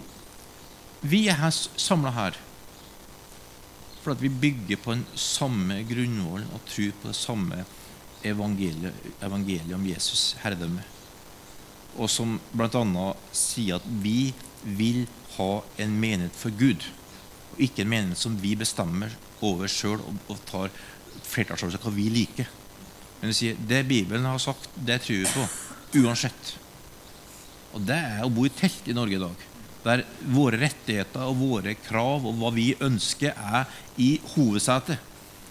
vi 1.01 1.27
er 1.31 1.51
samla 1.53 2.13
her 2.17 2.37
for 4.03 4.15
at 4.15 4.23
vi 4.23 4.31
bygger 4.31 4.81
på 4.81 4.95
den 4.95 5.05
samme 5.19 5.81
grunnvollen 5.89 6.49
og 6.55 6.65
tror 6.69 6.95
på 7.03 7.11
det 7.11 7.19
samme 7.19 7.65
evangeliet, 8.25 8.95
evangeliet 9.23 9.75
om 9.77 9.87
Jesus 9.87 10.37
herredømme. 10.43 10.85
Og 11.99 12.11
som 12.11 12.37
bl.a. 12.53 13.07
sier 13.35 13.79
at 13.79 13.89
vi 14.03 14.33
vil 14.63 15.05
ha 15.37 15.51
en 15.83 15.97
menighet 16.01 16.37
for 16.39 16.55
Gud. 16.55 16.87
Og 17.55 17.65
ikke 17.69 17.85
en 17.85 17.93
menighet 17.93 18.23
som 18.23 18.39
vi 18.43 18.55
bestemmer 18.59 19.15
over 19.45 19.71
sjøl 19.71 20.01
og, 20.01 20.23
og 20.29 20.41
tar 20.49 20.73
flertallsavgjørelser 21.29 21.85
hva 21.85 21.95
vi 21.95 22.09
liker. 22.13 22.49
Men 23.19 23.33
det 23.33 23.39
sier 23.39 23.61
det 23.71 23.83
Bibelen 23.91 24.29
har 24.29 24.41
sagt, 24.43 24.71
det 24.77 25.01
tror 25.05 25.23
vi 25.25 25.35
på. 25.35 25.47
Uansett. 26.05 26.55
Og 27.79 27.85
det 27.87 27.97
er 27.97 28.25
å 28.27 28.33
bo 28.35 28.43
i 28.49 28.51
telt 28.51 28.89
i 28.91 28.97
Norge 28.97 29.15
i 29.15 29.23
dag. 29.23 29.43
Der 29.85 30.03
våre 30.35 30.59
rettigheter 30.59 31.29
og 31.31 31.39
våre 31.39 31.77
krav 31.79 32.27
og 32.27 32.35
hva 32.41 32.51
vi 32.53 32.73
ønsker, 32.83 33.37
er 33.39 33.69
i 34.03 34.17
hovedsetet. 34.35 34.99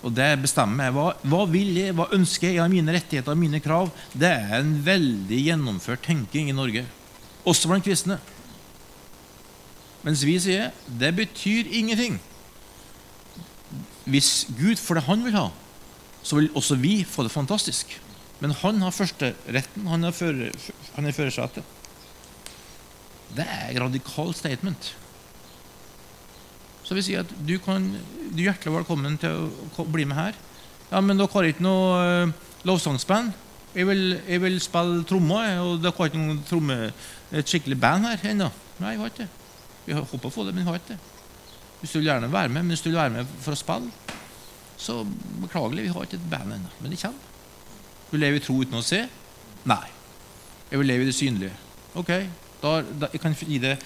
Og 0.06 0.12
det 0.14 0.28
bestemmer 0.44 0.90
jeg. 0.90 0.96
Hva, 0.98 1.06
hva 1.24 1.46
vil 1.50 1.72
jeg, 1.80 1.96
hva 1.96 2.10
ønsker 2.14 2.52
jeg 2.52 2.62
av 2.62 2.72
mine 2.72 2.94
rettigheter 2.94 3.34
og 3.34 3.40
mine 3.40 3.62
krav? 3.64 3.94
Det 4.12 4.30
er 4.30 4.58
en 4.60 4.76
veldig 4.84 5.40
gjennomført 5.40 6.04
tenking 6.06 6.52
i 6.52 6.56
Norge, 6.56 6.84
også 7.48 7.72
blant 7.72 7.88
kristne. 7.88 8.20
Mens 10.04 10.22
vi 10.28 10.36
sier 10.40 10.76
det 11.00 11.14
betyr 11.16 11.72
ingenting. 11.80 12.20
Hvis 14.08 14.46
Gud 14.60 14.80
får 14.80 15.00
det 15.00 15.08
han 15.08 15.24
vil 15.26 15.40
ha, 15.40 15.48
så 16.28 16.38
vil 16.38 16.52
også 16.60 16.78
vi 16.80 17.00
få 17.08 17.24
det 17.24 17.34
fantastisk. 17.34 17.96
Men 18.44 18.54
han 18.62 18.84
har 18.84 18.94
førsteretten. 18.94 19.88
Han 19.88 20.06
han 20.06 21.10
er 21.10 21.16
førersetet. 21.16 21.77
Det 23.36 23.44
er 23.44 23.72
et 23.72 23.82
radikalt 23.82 24.38
statement. 24.38 24.94
Så 26.88 26.96
vi 26.96 27.04
sier 27.04 27.26
at 27.26 27.32
du, 27.44 27.58
kan, 27.60 27.84
du 28.32 28.40
er 28.40 28.48
hjertelig 28.48 28.78
velkommen 28.78 29.18
til 29.20 29.50
å 29.76 29.88
bli 29.92 30.06
med 30.08 30.16
her. 30.16 30.38
Ja, 30.88 31.02
men 31.04 31.20
dere 31.20 31.34
har 31.34 31.50
ikke 31.50 31.66
noe 31.66 31.98
uh, 32.00 32.48
lovsangsband? 32.68 33.34
Jeg 33.76 33.90
vil, 33.90 34.06
jeg 34.24 34.42
vil 34.42 34.56
spille 34.64 35.04
trommer, 35.06 35.60
og 35.60 35.82
dere 35.84 35.94
har 35.98 36.10
ikke 36.10 36.22
noe 36.22 36.40
tromme, 36.48 36.78
et 37.36 37.52
skikkelig 37.52 37.76
band 37.82 38.08
her 38.08 38.24
ennå? 38.32 38.48
Nei, 38.80 38.94
jeg 38.96 39.02
har 39.02 39.12
ikke 39.12 39.26
det. 39.26 39.30
Vi 39.88 39.98
håper 39.98 40.32
å 40.32 40.32
på 40.32 40.48
det, 40.48 40.56
men 40.56 40.64
vi 40.64 40.70
har 40.70 40.80
ikke 40.80 40.96
det. 40.96 41.00
Hvis 41.82 41.92
du 41.94 42.00
vil 42.00 42.08
gjerne 42.08 42.32
være 42.32 42.50
med, 42.54 42.64
men 42.64 42.74
hvis 42.74 42.86
du 42.86 42.90
vil 42.90 43.02
være 43.02 43.16
med 43.20 43.36
for 43.44 43.54
å 43.54 43.60
spille, 43.60 44.16
så 44.80 45.02
beklagelig, 45.44 45.90
vi 45.90 45.94
har 45.94 46.08
ikke 46.08 46.20
et 46.22 46.32
band 46.32 46.56
ennå. 46.56 46.74
Men 46.80 46.94
det 46.94 47.04
kommer. 47.04 47.36
Du 48.08 48.18
lever 48.18 48.40
i 48.40 48.44
tro 48.48 48.56
uten 48.62 48.80
å 48.80 48.86
se? 48.86 49.04
Nei. 49.68 49.86
Jeg 50.72 50.80
vil 50.80 50.88
leve 50.88 51.04
i 51.04 51.10
det 51.12 51.16
synlige. 51.16 51.56
Ok, 52.00 52.12
da, 52.62 52.82
da, 52.82 53.10
jeg 53.14 53.22
kan 53.22 53.36
gi 53.38 53.60
det 53.62 53.78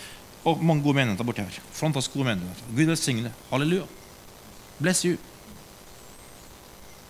og 0.47 0.63
mange 0.63 0.81
gode 0.83 0.97
menigheter 0.97 1.27
borti 1.27 1.43
her. 1.43 1.59
Fantastisk 1.77 2.15
gode 2.15 2.31
menigheter. 2.31 2.69
Gud 2.75 2.89
velsigne. 2.89 3.33
Halleluja. 3.51 3.83
Bless 4.79 5.03
you. 5.05 5.17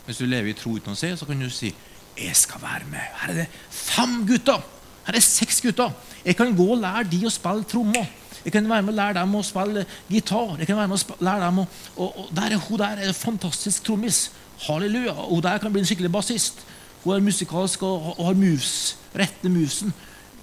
Hvis 0.05 0.17
du 0.17 0.25
lever 0.25 0.51
i 0.51 0.57
tro 0.57 0.73
uten 0.75 0.91
å 0.91 0.97
se, 0.97 1.13
så 1.15 1.25
kan 1.25 1.39
du 1.39 1.49
si 1.49 1.73
'Jeg 2.17 2.35
skal 2.35 2.61
være 2.61 2.85
med'. 2.91 3.11
Her 3.21 3.29
er 3.29 3.33
det 3.33 3.47
fem 3.69 4.27
gutter. 4.27 4.59
Her 5.05 5.07
er 5.07 5.11
det 5.11 5.23
seks 5.23 5.61
gutter. 5.61 5.91
Jeg 6.25 6.35
kan 6.35 6.55
gå 6.55 6.71
og 6.71 6.77
lære 6.77 7.09
de 7.09 7.25
å 7.25 7.29
spille 7.29 7.63
trommer. 7.63 8.05
Jeg 8.43 8.51
kan 8.51 8.69
være 8.69 8.81
med 8.81 8.93
og 8.93 8.95
lære 8.95 9.19
dem 9.19 9.35
å 9.35 9.41
spille 9.43 9.85
gitar. 10.09 10.57
Jeg 10.57 10.67
kan 10.67 10.77
være 10.77 10.87
med 10.87 10.97
og 11.09 11.17
lære 11.21 11.45
dem 11.45 11.59
å, 11.59 11.67
og, 11.95 12.17
og 12.17 12.35
der 12.35 12.51
er 12.51 12.57
Hun 12.57 12.77
der 12.77 12.97
er 12.97 13.07
en 13.07 13.13
fantastisk 13.13 13.83
trommis. 13.83 14.31
Halleluja. 14.67 15.11
Og 15.11 15.35
hun 15.35 15.41
der 15.41 15.57
kan 15.57 15.71
bli 15.71 15.79
en 15.79 15.85
skikkelig 15.85 16.11
bassist. 16.11 16.65
Hun 17.03 17.15
er 17.15 17.19
musikalsk 17.19 17.83
og, 17.83 18.19
og 18.19 18.25
har 18.25 18.33
moves. 18.33 18.97
Rette 19.15 19.49
movesen. 19.49 19.93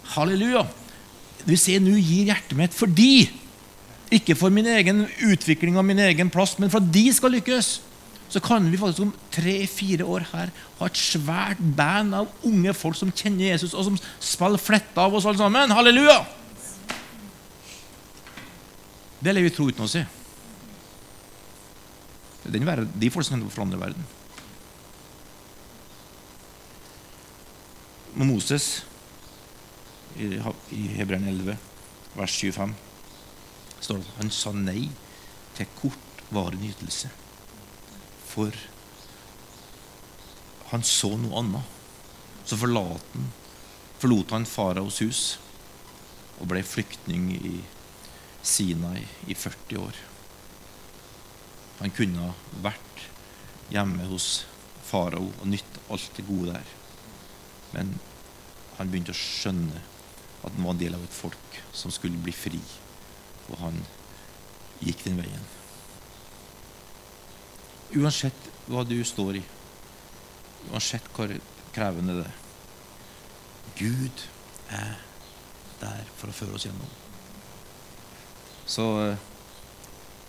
Halleluja 0.05 0.67
vi 1.47 1.59
ser 1.61 1.83
nå 1.83 1.95
gir 1.97 2.33
hjertet 2.33 2.57
mitt 2.59 2.75
for 2.77 2.91
de. 2.91 3.29
ikke 4.11 4.35
for 4.41 4.49
min 4.49 4.67
egen 4.67 5.03
utvikling 5.29 5.77
og 5.77 5.85
min 5.85 5.99
egen 6.01 6.31
plass, 6.33 6.55
men 6.59 6.71
for 6.73 6.81
at 6.81 6.93
de 6.93 7.05
skal 7.13 7.35
lykkes, 7.37 7.67
så 8.33 8.41
kan 8.41 8.65
vi 8.71 8.79
faktisk 8.81 9.05
om 9.05 9.13
tre-fire 9.33 10.05
år 10.05 10.25
her 10.33 10.53
ha 10.79 10.89
et 10.89 11.01
svært 11.01 11.61
band 11.77 12.17
av 12.17 12.47
unge 12.49 12.73
folk 12.77 12.97
som 12.97 13.13
kjenner 13.13 13.51
Jesus, 13.51 13.75
og 13.77 13.85
som 13.85 13.99
spiller 14.21 14.61
fletta 14.61 15.05
av 15.05 15.17
oss 15.17 15.29
alle 15.29 15.41
sammen. 15.41 15.73
Halleluja! 15.77 16.23
Det 19.21 19.35
lever 19.35 19.49
vi 19.49 19.55
tro 19.57 19.69
uten 19.69 19.85
å 19.85 19.91
se. 19.91 20.05
Det 22.49 22.61
er 22.63 22.85
de 22.87 23.11
folk 23.13 23.27
som 23.27 23.37
kan 23.37 23.51
forandre 23.53 23.81
verden. 23.81 24.05
Moses 28.19 28.88
i 30.17 30.83
Hebreerne 30.97 31.31
11, 31.31 31.57
vers 32.17 32.39
25, 32.41 32.75
står 33.81 34.01
det 34.01 34.09
at 34.09 34.21
han 34.23 34.33
sa 34.35 34.53
nei 34.57 34.89
til 35.59 35.71
kortvarig 35.79 36.61
nytelse. 36.63 37.11
For 38.29 38.55
han 40.73 40.85
så 40.85 41.15
noe 41.17 41.39
annet. 41.41 41.75
Så 42.49 42.57
forlot 42.61 43.05
han, 43.15 43.29
forlot 44.01 44.33
han 44.33 44.49
faraos 44.49 45.03
hus 45.05 45.23
og 46.39 46.49
ble 46.53 46.63
flyktning 46.65 47.33
i 47.37 47.59
Sinai 48.47 49.03
i 49.29 49.37
40 49.37 49.81
år. 49.83 49.97
Han 51.81 51.93
kunne 51.95 52.33
vært 52.65 53.05
hjemme 53.73 54.07
hos 54.11 54.47
farao 54.89 55.29
og 55.29 55.47
nytt 55.51 55.81
alt 55.93 56.17
det 56.17 56.25
gode 56.29 56.55
der. 56.55 56.73
Men 57.75 57.99
han 58.79 58.91
begynte 58.91 59.13
å 59.13 59.19
skjønne 59.19 59.83
at 60.49 60.57
han 60.57 60.67
var 60.67 60.75
en 60.75 60.83
del 60.83 60.97
av 60.97 61.05
et 61.05 61.15
folk 61.15 61.61
som 61.77 61.93
skulle 61.95 62.21
bli 62.23 62.35
fri. 62.35 62.61
Og 63.49 63.61
han 63.63 63.79
gikk 64.83 65.05
den 65.07 65.21
veien. 65.21 65.47
Uansett 67.99 68.51
hva 68.69 68.83
du 68.85 68.99
står 69.07 69.39
i, 69.41 69.47
uansett 70.69 71.07
hvor 71.17 71.33
krevende 71.73 72.19
det 72.19 72.27
er 72.29 72.45
Gud 73.79 74.25
er 74.75 74.97
der 75.79 76.07
for 76.19 76.31
å 76.31 76.35
føre 76.35 76.57
oss 76.59 76.67
gjennom. 76.67 76.95
Så 78.69 78.87
eh, 79.05 79.27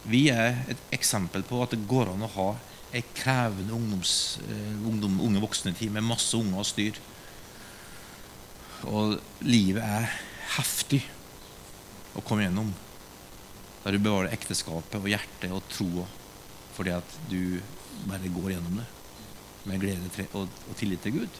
vi 0.09 0.27
er 0.31 0.61
et 0.71 0.83
eksempel 0.95 1.43
på 1.47 1.61
at 1.63 1.73
det 1.73 1.87
går 1.89 2.13
an 2.13 2.27
å 2.27 2.33
ha 2.35 2.49
ei 2.95 3.01
krevende 3.17 3.73
eh, 3.73 4.75
ungdom, 4.85 5.19
unge 5.25 5.41
voksne-tid 5.43 5.91
med 5.95 6.05
masse 6.05 6.37
unger 6.37 6.61
og 6.61 6.69
styr. 6.69 6.99
Og 8.87 9.17
livet 9.43 9.83
er 9.83 10.07
heftig 10.55 11.01
å 12.15 12.23
komme 12.23 12.45
gjennom. 12.45 12.71
Der 13.83 13.95
du 13.95 14.03
bevarer 14.03 14.33
ekteskapet 14.35 14.99
og 14.99 15.11
hjertet 15.11 15.51
og 15.55 15.67
troa 15.71 16.07
fordi 16.79 16.93
at 16.95 17.15
du 17.27 17.59
bare 18.07 18.29
går 18.31 18.53
gjennom 18.53 18.77
det 18.79 18.85
med 19.67 19.81
glede 19.83 20.27
og, 20.39 20.47
tillit 20.79 21.01
til 21.03 21.17
Gud. 21.17 21.39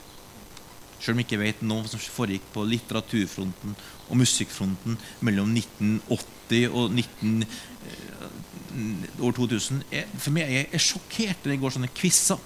Selv 1.00 1.16
om 1.16 1.22
jeg 1.22 1.30
ikke 1.30 1.40
vet 1.40 1.62
noe 1.64 1.88
som 1.88 2.02
foregikk 2.02 2.50
på 2.52 2.66
litteraturfronten 2.68 3.76
og 4.10 4.20
musikkfronten 4.20 4.98
mellom 5.24 5.54
1980 5.56 6.76
og 6.76 6.92
19, 6.92 7.46
eh, 7.88 9.22
år 9.24 9.38
2000 9.38 9.86
jeg, 9.94 10.10
For 10.20 10.36
meg 10.36 10.50
er 10.50 10.68
jeg 10.74 10.84
sjokkert 10.90 11.46
når 11.46 11.54
det 11.54 11.62
går 11.64 11.76
sånne 11.78 11.94
quizer. 11.96 12.42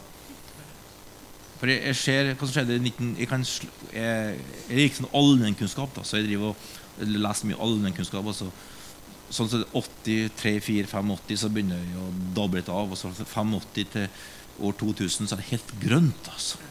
For 1.59 1.71
jeg, 1.71 1.81
jeg, 1.87 1.99
ser 1.99 2.31
hva 2.33 2.47
som 2.47 2.53
skjedde 2.57 2.77
i 2.77 2.83
19... 2.83 3.13
Jeg, 3.21 3.29
kan, 3.31 3.45
jeg, 3.93 4.37
jeg 4.67 4.87
gikk 4.87 4.99
sånn 4.99 5.11
allmennkunnskap, 5.19 6.01
så 6.03 6.19
jeg 6.19 6.29
driver 6.31 6.53
og 6.53 7.07
leser 7.07 7.49
mye 7.49 7.61
allmennkunnskap. 7.63 8.27
Og 8.27 8.37
så, 8.37 8.49
sånn 9.33 9.51
som 9.53 9.65
83, 9.71 10.57
4, 10.65 10.91
85 10.91 11.41
så 11.45 11.51
begynner 11.53 11.81
jeg 11.81 12.03
å 12.03 12.11
dable 12.35 12.61
litt 12.61 12.71
av. 12.73 12.91
Og 12.91 12.99
så 12.99 13.13
85 13.13 13.57
til 13.95 14.07
år 14.63 14.77
2000 14.81 15.29
så 15.29 15.37
er 15.37 15.41
det 15.41 15.51
helt 15.53 15.75
grønt. 15.81 16.29
altså 16.33 16.61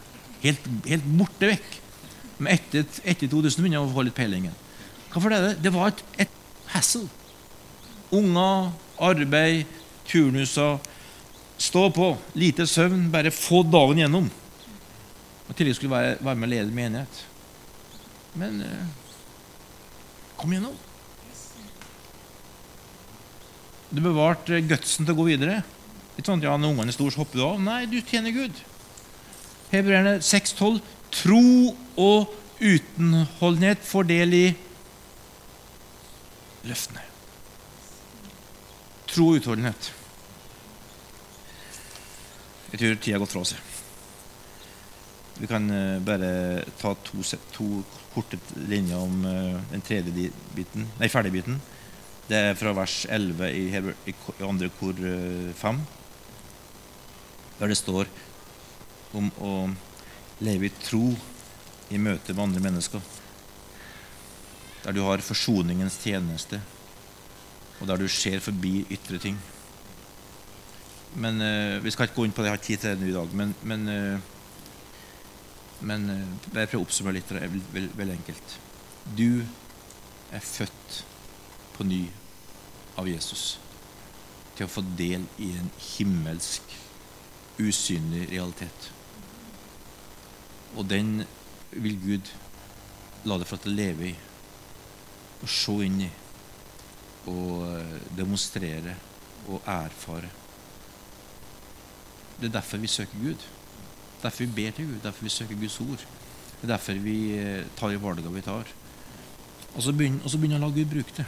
helt, 0.43 0.69
helt 0.87 1.09
borte 1.17 1.49
vekk. 1.53 1.79
Men 2.39 2.55
etter, 2.57 2.85
etter 3.03 3.29
2000 3.31 3.63
begynner 3.63 3.79
jeg 3.79 3.87
å 3.87 3.93
få 3.95 4.05
litt 4.07 4.17
peilingen. 4.17 4.55
Hvorfor 5.13 5.33
det? 5.33 5.57
Det 5.63 5.71
var 5.73 5.91
et, 5.91 6.03
et 6.25 6.39
hassle. 6.73 7.05
Unger, 8.13 8.71
arbeid, 9.01 9.69
turnuser. 10.09 10.79
Stå 11.61 11.87
på. 11.93 12.13
Lite 12.37 12.67
søvn. 12.69 13.07
Bare 13.13 13.33
få 13.33 13.63
dagen 13.67 14.01
gjennom. 14.03 14.31
Og 15.49 15.55
tillegg 15.57 15.77
skulle 15.77 15.93
være, 15.93 16.17
være 16.23 16.39
med 16.39 16.47
og 16.47 16.53
lede 16.53 16.75
menighet. 16.75 17.21
Men 18.39 18.61
eh, 18.65 18.85
kom 20.39 20.53
igjennom. 20.53 20.77
Du 23.93 24.01
bevarte 24.01 24.61
gutsen 24.65 25.05
til 25.05 25.13
å 25.13 25.19
gå 25.19 25.27
videre. 25.27 25.59
Litt 26.17 26.29
sånn, 26.29 26.41
ja, 26.41 26.55
Når 26.57 26.73
ungene 26.73 26.93
er 26.93 26.95
store, 26.95 27.13
så 27.13 27.21
hopper 27.21 27.39
du 27.39 27.45
av. 27.45 27.59
Nei, 27.61 27.83
du 27.89 27.99
tjener 28.01 28.33
Gud. 28.33 28.61
Hebreerne 29.73 30.17
6,12.: 30.21 30.79
Tro 31.13 31.43
og 32.01 32.33
utenholdenhet 32.61 33.83
får 33.85 34.07
del 34.09 34.37
i 34.37 34.45
løftene. 36.65 37.03
Tro 39.13 39.29
og 39.29 39.41
utholdenhet. 39.41 39.91
Jeg 42.73 42.81
tror 42.81 42.97
tida 42.97 43.17
har 43.19 43.21
gått 43.21 43.35
fra 43.35 43.43
oss. 43.45 43.53
Vi 45.39 45.47
kan 45.49 45.65
uh, 45.69 45.99
bare 46.05 46.63
ta 46.77 46.93
to, 47.01 47.23
to, 47.53 47.67
korte 48.13 48.37
linjer 48.69 48.99
om 49.01 49.23
uh, 49.25 49.61
den 49.71 49.81
tredje 49.81 50.29
biten, 50.53 50.85
nei, 50.99 51.09
ferdige 51.09 51.39
biten. 51.39 51.57
Det 52.27 52.37
er 52.37 52.57
fra 52.57 52.73
vers 52.77 53.03
11 53.09 53.49
i, 53.49 53.63
Heber, 53.73 53.95
i 54.05 54.13
andre 54.45 54.69
kor 54.77 54.99
uh, 55.01 55.49
5, 55.57 55.79
der 57.57 57.73
det 57.73 57.79
står 57.79 58.11
om 59.17 59.31
å 59.41 59.55
leve 60.43 60.69
i 60.69 60.75
tro 60.83 61.07
i 61.93 62.01
møte 62.01 62.35
med 62.35 62.43
andre 62.45 62.61
mennesker. 62.67 63.01
Der 64.83 64.93
du 64.93 65.01
har 65.07 65.23
forsoningens 65.25 65.97
tjeneste, 66.03 66.59
og 67.79 67.89
der 67.89 68.01
du 68.01 68.05
ser 68.11 68.41
forbi 68.43 68.83
ytre 68.93 69.17
ting. 69.21 69.37
Men 71.13 71.37
Vi 71.83 71.91
skal 71.93 72.07
ikke 72.07 72.15
gå 72.15 72.25
inn 72.25 72.33
på 72.33 72.41
det, 72.41 72.49
jeg 72.49 72.57
har 72.57 72.63
tid 72.65 72.81
til 72.81 72.99
det 72.99 73.09
i 73.11 73.15
dag. 73.15 73.33
Men, 73.37 73.53
men, 73.61 74.21
men 75.83 76.07
jeg 76.09 76.53
prøver 76.53 76.79
å 76.79 76.85
oppsummere 76.85 77.17
litt. 77.19 77.31
Veldig 77.31 77.91
vel, 77.97 78.13
enkelt. 78.15 78.55
Du 79.17 79.43
er 80.33 80.43
født 80.43 81.03
på 81.75 81.85
ny 81.87 82.05
av 82.99 83.09
Jesus 83.09 83.57
til 84.53 84.67
å 84.67 84.71
få 84.71 84.83
del 84.97 85.25
i 85.41 85.49
en 85.57 85.69
himmelsk, 85.95 86.75
usynlig 87.61 88.27
realitet. 88.31 88.89
Og 90.77 90.85
den 90.89 91.23
vil 91.73 91.97
Gud 92.01 92.29
la 93.25 93.39
deg 93.39 93.49
få 93.49 93.59
til 93.61 93.77
leve 93.77 94.11
i 94.11 94.13
og 95.43 95.49
se 95.51 95.73
inn 95.85 96.05
i 96.05 96.11
og 97.31 97.65
eh, 97.67 97.97
demonstrere 98.15 98.95
og 99.47 99.65
erfare. 99.69 100.29
Det 102.39 102.49
er 102.49 102.55
derfor 102.57 102.81
vi 102.81 102.91
søker 102.91 103.19
Gud. 103.19 103.43
Derfor 104.23 104.45
vi 104.45 104.55
ber 104.55 104.75
til 104.75 104.87
Gud, 104.87 104.99
derfor 105.03 105.27
vi 105.27 105.33
søker 105.33 105.59
Guds 105.59 105.79
ord. 105.83 106.03
Det 106.61 106.67
er 106.69 106.73
derfor 106.75 106.99
vi 107.03 107.17
eh, 107.37 107.65
tar 107.75 107.91
de 107.91 107.99
valgene 108.01 108.33
vi 108.33 108.43
tar. 108.45 108.69
Og 109.73 109.83
så 109.83 109.91
begynner, 109.91 110.23
og 110.23 110.31
så 110.31 110.39
begynner 110.39 110.61
å 110.61 110.67
la 110.67 110.75
Gud 110.75 110.91
bruke 110.91 111.17
det. 111.17 111.25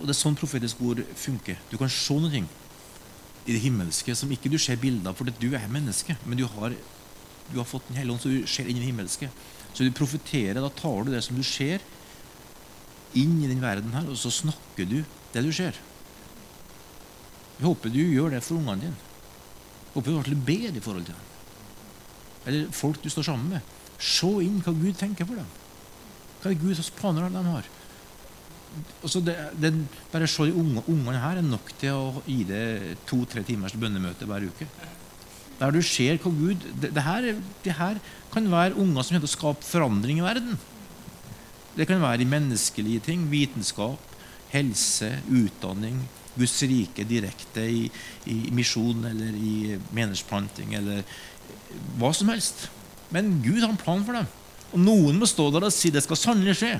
Og 0.00 0.04
Det 0.04 0.12
er 0.12 0.18
sånn 0.18 0.36
profetisk 0.36 0.82
ord 0.84 1.00
funker. 1.16 1.60
Du 1.70 1.78
kan 1.80 1.92
se 1.92 2.16
noe 2.20 2.42
i 3.44 3.52
det 3.52 3.62
himmelske 3.62 4.14
som 4.16 4.32
ikke 4.32 4.50
du 4.52 4.58
ser 4.60 4.80
bilder 4.80 5.12
av, 5.12 5.16
fordi 5.16 5.32
du 5.40 5.54
er 5.56 5.70
menneske. 5.72 6.16
Men 6.26 6.40
du 6.40 6.44
har 6.48 6.76
du 7.52 7.58
har 7.58 7.68
fått 7.68 7.88
Den 7.88 7.98
hellige 7.98 8.14
ånd, 8.14 8.22
så 8.22 8.32
du 8.32 8.46
ser 8.48 8.68
inn 8.68 8.78
i 8.78 8.80
det 8.80 8.88
himmelske. 8.88 9.28
Så 9.74 9.84
du 9.84 9.92
profeterer. 9.92 10.60
Da 10.60 10.70
tar 10.72 11.04
du 11.04 11.12
det 11.12 11.22
som 11.24 11.36
du 11.36 11.44
ser, 11.44 11.82
inn 13.14 13.36
i 13.42 13.50
den 13.50 13.60
verden 13.62 13.92
her, 13.94 14.08
og 14.10 14.18
så 14.18 14.32
snakker 14.32 14.88
du 14.88 15.02
det 15.34 15.42
du 15.44 15.52
ser. 15.54 15.76
Jeg 17.58 17.66
håper 17.68 17.92
du 17.92 18.00
gjør 18.00 18.34
det 18.34 18.42
for 18.42 18.58
ungene 18.58 18.88
dine. 18.88 19.13
Jeg 19.94 20.02
håper 20.02 20.10
du 20.10 20.16
virkelig 20.18 20.44
bedre 20.46 20.76
i 20.76 20.82
forhold 20.82 21.04
til 21.06 21.14
dem. 21.14 21.30
Eller 22.46 22.72
folk 22.74 22.98
du 23.04 23.08
står 23.12 23.28
sammen 23.30 23.54
med. 23.54 23.72
Se 24.02 24.26
inn 24.42 24.58
hva 24.64 24.74
Gud 24.74 24.98
tenker 24.98 25.28
for 25.28 25.38
dem. 25.38 25.50
Hva 26.42 26.50
er 26.50 26.58
Guds 26.60 26.90
planer 26.98 27.30
de 27.30 27.44
har. 27.46 27.68
Altså 29.06 29.20
det, 29.22 29.36
det, 29.62 29.70
bare 30.10 30.26
se 30.26 30.48
de 30.48 30.56
unge, 30.58 30.82
ungene 30.90 31.20
her 31.22 31.38
er 31.38 31.46
nok 31.46 31.70
til 31.78 31.94
å 31.94 32.22
gi 32.26 32.40
det 32.48 32.96
to-tre 33.06 33.44
timers 33.46 33.76
bønnemøte 33.78 34.26
hver 34.26 34.48
uke. 34.50 34.66
Der 35.60 35.70
du 35.70 35.78
ser 35.86 36.18
hva 36.18 36.32
Gud 36.34 36.66
det, 36.82 36.90
det, 36.90 37.04
her, 37.06 37.28
det, 37.62 37.76
her, 37.78 38.00
kan 38.34 38.50
være 38.50 38.74
unger 38.74 39.06
som 39.06 39.14
kommer 39.14 39.28
til 39.28 39.30
å 39.30 39.36
skape 39.36 39.68
forandring 39.68 40.18
i 40.18 40.26
verden. 40.26 40.58
Det 41.78 41.86
kan 41.86 42.02
være 42.02 42.26
i 42.26 42.28
menneskelige 42.30 43.06
ting. 43.06 43.28
Vitenskap, 43.30 44.02
helse, 44.50 45.12
utdanning. 45.30 46.02
Guds 46.34 46.56
rike 46.66 47.06
direkte 47.06 47.64
i, 47.70 47.84
i 48.30 48.36
misjon 48.54 49.04
eller 49.10 49.36
i 49.38 49.78
menighetsplanting 49.94 50.74
eller 50.78 51.04
hva 52.00 52.10
som 52.16 52.32
helst. 52.32 52.66
Men 53.14 53.38
Gud 53.44 53.60
har 53.62 53.70
en 53.70 53.80
plan 53.80 54.02
for 54.06 54.18
dem. 54.18 54.26
Og 54.74 54.82
noen 54.82 55.20
må 55.20 55.28
stå 55.30 55.50
der 55.54 55.68
og 55.68 55.74
si 55.74 55.92
det 55.94 56.02
skal 56.04 56.18
sannelig 56.18 56.56
skje. 56.58 56.74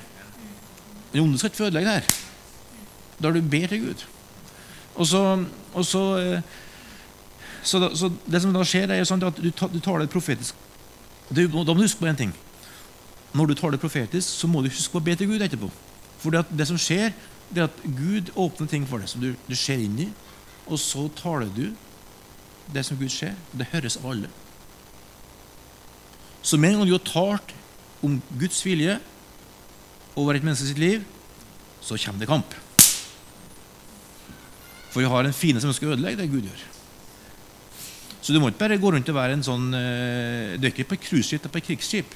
Den 1.12 1.22
onde 1.22 1.38
skal 1.38 1.52
ikke 1.52 1.68
ødelegge 1.68 1.90
det 1.90 1.96
her. 2.00 2.20
Da 3.22 3.30
du 3.30 3.40
ber 3.40 3.70
til 3.70 3.84
Gud. 3.86 4.04
Og 4.94 5.06
så, 5.06 5.20
og 5.74 5.86
så 5.86 6.02
eh, 6.18 6.54
så, 7.64 7.78
da, 7.80 7.96
så, 7.96 8.10
det 8.28 8.42
som 8.42 8.52
da 8.52 8.64
skjer, 8.68 8.90
er 8.92 9.06
sånn 9.08 9.22
at 9.24 9.38
du, 9.40 9.48
du 9.48 9.80
tar 9.80 10.02
det 10.02 10.10
profetisk. 10.12 10.58
Du, 11.30 11.46
da 11.48 11.54
må 11.56 11.64
du 11.64 11.86
huske 11.86 12.02
på 12.02 12.10
én 12.10 12.18
ting. 12.18 12.34
Når 13.34 13.50
du 13.50 13.54
tar 13.58 13.72
det 13.72 13.80
profetisk, 13.82 14.28
så 14.28 14.50
må 14.50 14.60
du 14.62 14.68
huske 14.68 14.92
på 14.92 15.00
å 15.00 15.06
be 15.06 15.14
til 15.16 15.30
Gud 15.32 15.42
etterpå. 15.42 15.70
For 16.20 16.34
det, 16.34 16.66
som 16.68 16.78
skjer, 16.80 17.14
det 17.50 17.62
er 17.62 17.68
at 17.68 17.82
Gud 17.84 18.30
åpner 18.40 18.70
ting 18.70 18.86
for 18.88 19.02
deg 19.02 19.10
som 19.10 19.22
du, 19.22 19.32
du 19.46 19.56
ser 19.58 19.82
inn 19.82 19.98
i, 20.06 20.08
og 20.64 20.80
så 20.80 21.06
taler 21.18 21.50
du 21.52 21.66
det 22.72 22.84
som 22.86 22.98
Gud 22.98 23.12
ser. 23.12 23.34
Det 23.52 23.68
høres 23.72 23.98
av 24.00 24.08
alle. 24.14 24.30
Så 26.44 26.58
med 26.60 26.72
en 26.72 26.82
gang 26.82 26.88
du 26.88 26.96
har 26.96 27.04
talt 27.08 27.54
om 28.04 28.18
Guds 28.40 28.60
vilje 28.64 28.98
over 30.16 30.36
et 30.36 30.44
menneske 30.44 30.68
sitt 30.68 30.80
liv, 30.80 31.04
så 31.84 31.98
kommer 32.00 32.20
det 32.24 32.30
kamp. 32.30 32.56
For 34.92 35.02
vi 35.02 35.10
har 35.10 35.26
en 35.26 35.36
fiende 35.36 35.60
som 35.60 35.72
ønsker 35.72 35.88
å 35.88 35.96
ødelegge 35.96 36.22
det 36.22 36.30
Gud 36.32 36.48
gjør. 36.48 36.64
Så 38.24 38.32
du 38.32 38.38
må 38.40 38.48
ikke 38.48 38.62
bare 38.62 38.80
gå 38.80 38.92
rundt 38.94 39.08
og 39.10 39.16
være 39.18 39.36
en 39.36 39.44
sånn 39.44 39.66
uh, 39.74 40.54
Du 40.56 40.64
er 40.64 40.70
ikke 40.70 40.86
på 40.88 40.96
et 40.96 41.08
cruiseskip, 41.08 41.42
du 41.42 41.48
er 41.48 41.52
på 41.52 41.60
et 41.60 41.66
krigsskip. 41.66 42.14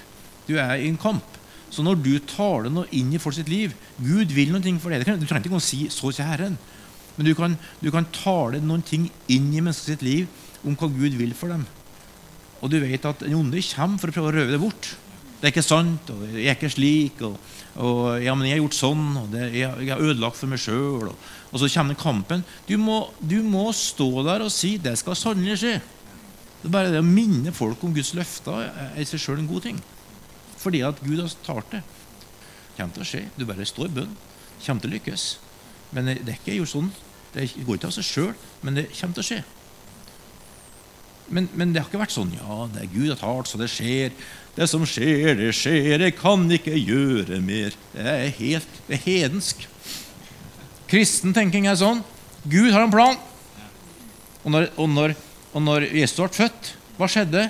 Du 0.48 0.54
er 0.56 0.78
i 0.78 0.88
en 0.88 1.00
kamp. 1.00 1.37
Så 1.70 1.84
når 1.84 2.00
du 2.00 2.12
taler 2.24 2.72
noe 2.72 2.88
inn 2.96 3.12
i 3.12 3.20
folk 3.20 3.36
sitt 3.36 3.50
liv 3.52 3.74
Gud 4.00 4.32
vil 4.32 4.52
noe 4.54 4.74
for 4.80 4.94
deg. 4.94 5.04
Du 5.04 5.26
trenger 5.26 5.48
ikke 5.50 5.60
å 5.60 5.62
si 5.62 5.88
'så 5.88 6.12
sier 6.12 6.26
Herren'. 6.26 6.58
Men 7.16 7.26
du 7.26 7.34
kan, 7.34 7.58
du 7.82 7.90
kan 7.90 8.06
tale 8.14 8.60
noen 8.62 8.82
ting 8.82 9.10
inn 9.26 9.50
i 9.52 9.60
menneskets 9.60 10.02
liv 10.02 10.28
om 10.64 10.76
hva 10.78 10.86
Gud 10.86 11.16
vil 11.18 11.34
for 11.34 11.48
dem. 11.48 11.66
Og 12.62 12.70
du 12.70 12.78
vet 12.78 13.04
at 13.04 13.20
den 13.24 13.34
onde 13.34 13.62
kommer 13.74 13.98
for 13.98 14.10
å 14.10 14.14
prøve 14.14 14.30
å 14.30 14.36
røve 14.36 14.54
det 14.54 14.60
bort. 14.62 14.96
Det 15.38 15.46
er 15.46 15.52
ikke 15.52 15.62
sant, 15.62 16.08
og 16.10 16.22
jeg 16.34 16.48
er 16.50 16.56
ikke 16.56 16.70
slik, 16.70 17.20
og, 17.22 17.36
og 17.78 18.22
ja, 18.22 18.32
men 18.34 18.48
jeg 18.48 18.56
har 18.56 18.64
gjort 18.64 18.78
sånn, 18.78 19.04
og 19.20 19.28
det, 19.30 19.44
jeg, 19.54 19.70
jeg 19.86 19.92
har 19.92 20.02
ødelagt 20.02 20.38
for 20.40 20.50
meg 20.50 20.62
sjøl. 20.62 21.12
Og, 21.12 21.28
og, 21.52 21.60
så 21.62 21.70
kommer 21.74 21.98
kampen. 21.98 22.42
Du 22.66 22.74
må, 22.82 23.04
du 23.22 23.36
må 23.46 23.68
stå 23.76 24.08
der 24.26 24.42
og 24.46 24.50
si 24.54 24.76
'det 24.82 24.96
skal 24.98 25.18
sannelig 25.18 25.60
skje'. 25.62 25.78
Det 26.58 26.66
er 26.66 26.74
bare 26.74 26.90
det 26.90 27.02
å 27.02 27.06
minne 27.06 27.54
folk 27.54 27.82
om 27.86 27.94
Guds 27.94 28.14
løfter 28.18 28.66
er 28.66 28.98
i 28.98 29.06
seg 29.06 29.22
sjøl 29.22 29.38
en 29.38 29.50
god 29.50 29.62
ting. 29.62 29.78
Fordi 30.58 30.82
at 30.86 31.02
Gud 31.04 31.20
har 31.22 31.34
talt 31.46 31.70
det. 31.74 31.82
Det 31.82 32.80
kommer 32.80 32.96
til 32.96 33.04
å 33.04 33.10
skje. 33.12 33.22
Du 33.36 33.44
bare 33.48 33.66
står 33.68 33.90
i 33.90 33.94
bønn. 34.00 34.16
Det 34.56 34.64
kommer 34.64 34.84
til 34.84 34.90
å 34.90 34.96
lykkes. 34.96 35.28
Men 35.94 36.10
det 36.10 36.34
er 36.34 36.40
ikke 36.40 36.58
gjort 36.58 36.74
sånn. 36.74 36.90
Det 37.34 37.46
går 37.66 37.78
ikke 37.78 37.90
av 37.90 37.94
seg 37.94 38.06
sjøl, 38.08 38.34
men 38.64 38.78
det 38.78 38.88
kommer 38.90 39.18
til 39.18 39.24
å 39.24 39.28
skje. 39.28 39.40
Men, 41.28 41.48
men, 41.52 41.74
det 41.74 41.82
har 41.82 41.90
ikke 41.90 42.00
vært 42.00 42.14
sånn 42.14 42.30
ja, 42.32 42.62
det 42.72 42.86
er 42.86 42.92
Gud 42.92 43.10
har 43.12 43.18
talt, 43.20 43.50
så 43.50 43.58
det 43.60 43.68
skjer. 43.68 44.14
Det 44.56 44.66
som 44.70 44.84
skjer, 44.88 45.34
det 45.36 45.50
skjer. 45.56 46.00
Jeg 46.06 46.16
kan 46.16 46.46
ikke 46.52 46.76
gjøre 46.76 47.40
mer. 47.44 47.76
Det 47.92 48.06
er 48.14 48.30
helt 48.38 48.78
det 48.88 48.96
er 48.96 49.04
hedensk. 49.04 49.66
Kristen 50.88 51.36
tenking 51.36 51.68
er 51.68 51.76
sånn. 51.76 52.00
Gud 52.48 52.72
har 52.72 52.86
en 52.86 52.94
plan. 52.94 53.18
Og 54.40 54.54
når, 54.54 54.70
og 54.80 54.88
når, 54.88 55.14
og 55.52 55.64
når 55.66 55.90
Jesus 55.90 56.16
ble 56.16 56.30
født, 56.38 56.72
hva 56.96 57.10
skjedde? 57.12 57.48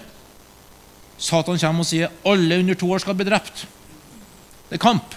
Satan 1.18 1.58
kommer 1.58 1.82
og 1.82 1.88
sier 1.88 2.12
alle 2.28 2.60
under 2.62 2.78
to 2.78 2.90
år 2.94 3.02
skal 3.02 3.16
bli 3.18 3.26
drept. 3.26 3.64
Det 4.68 4.78
er 4.78 4.82
kamp. 4.82 5.16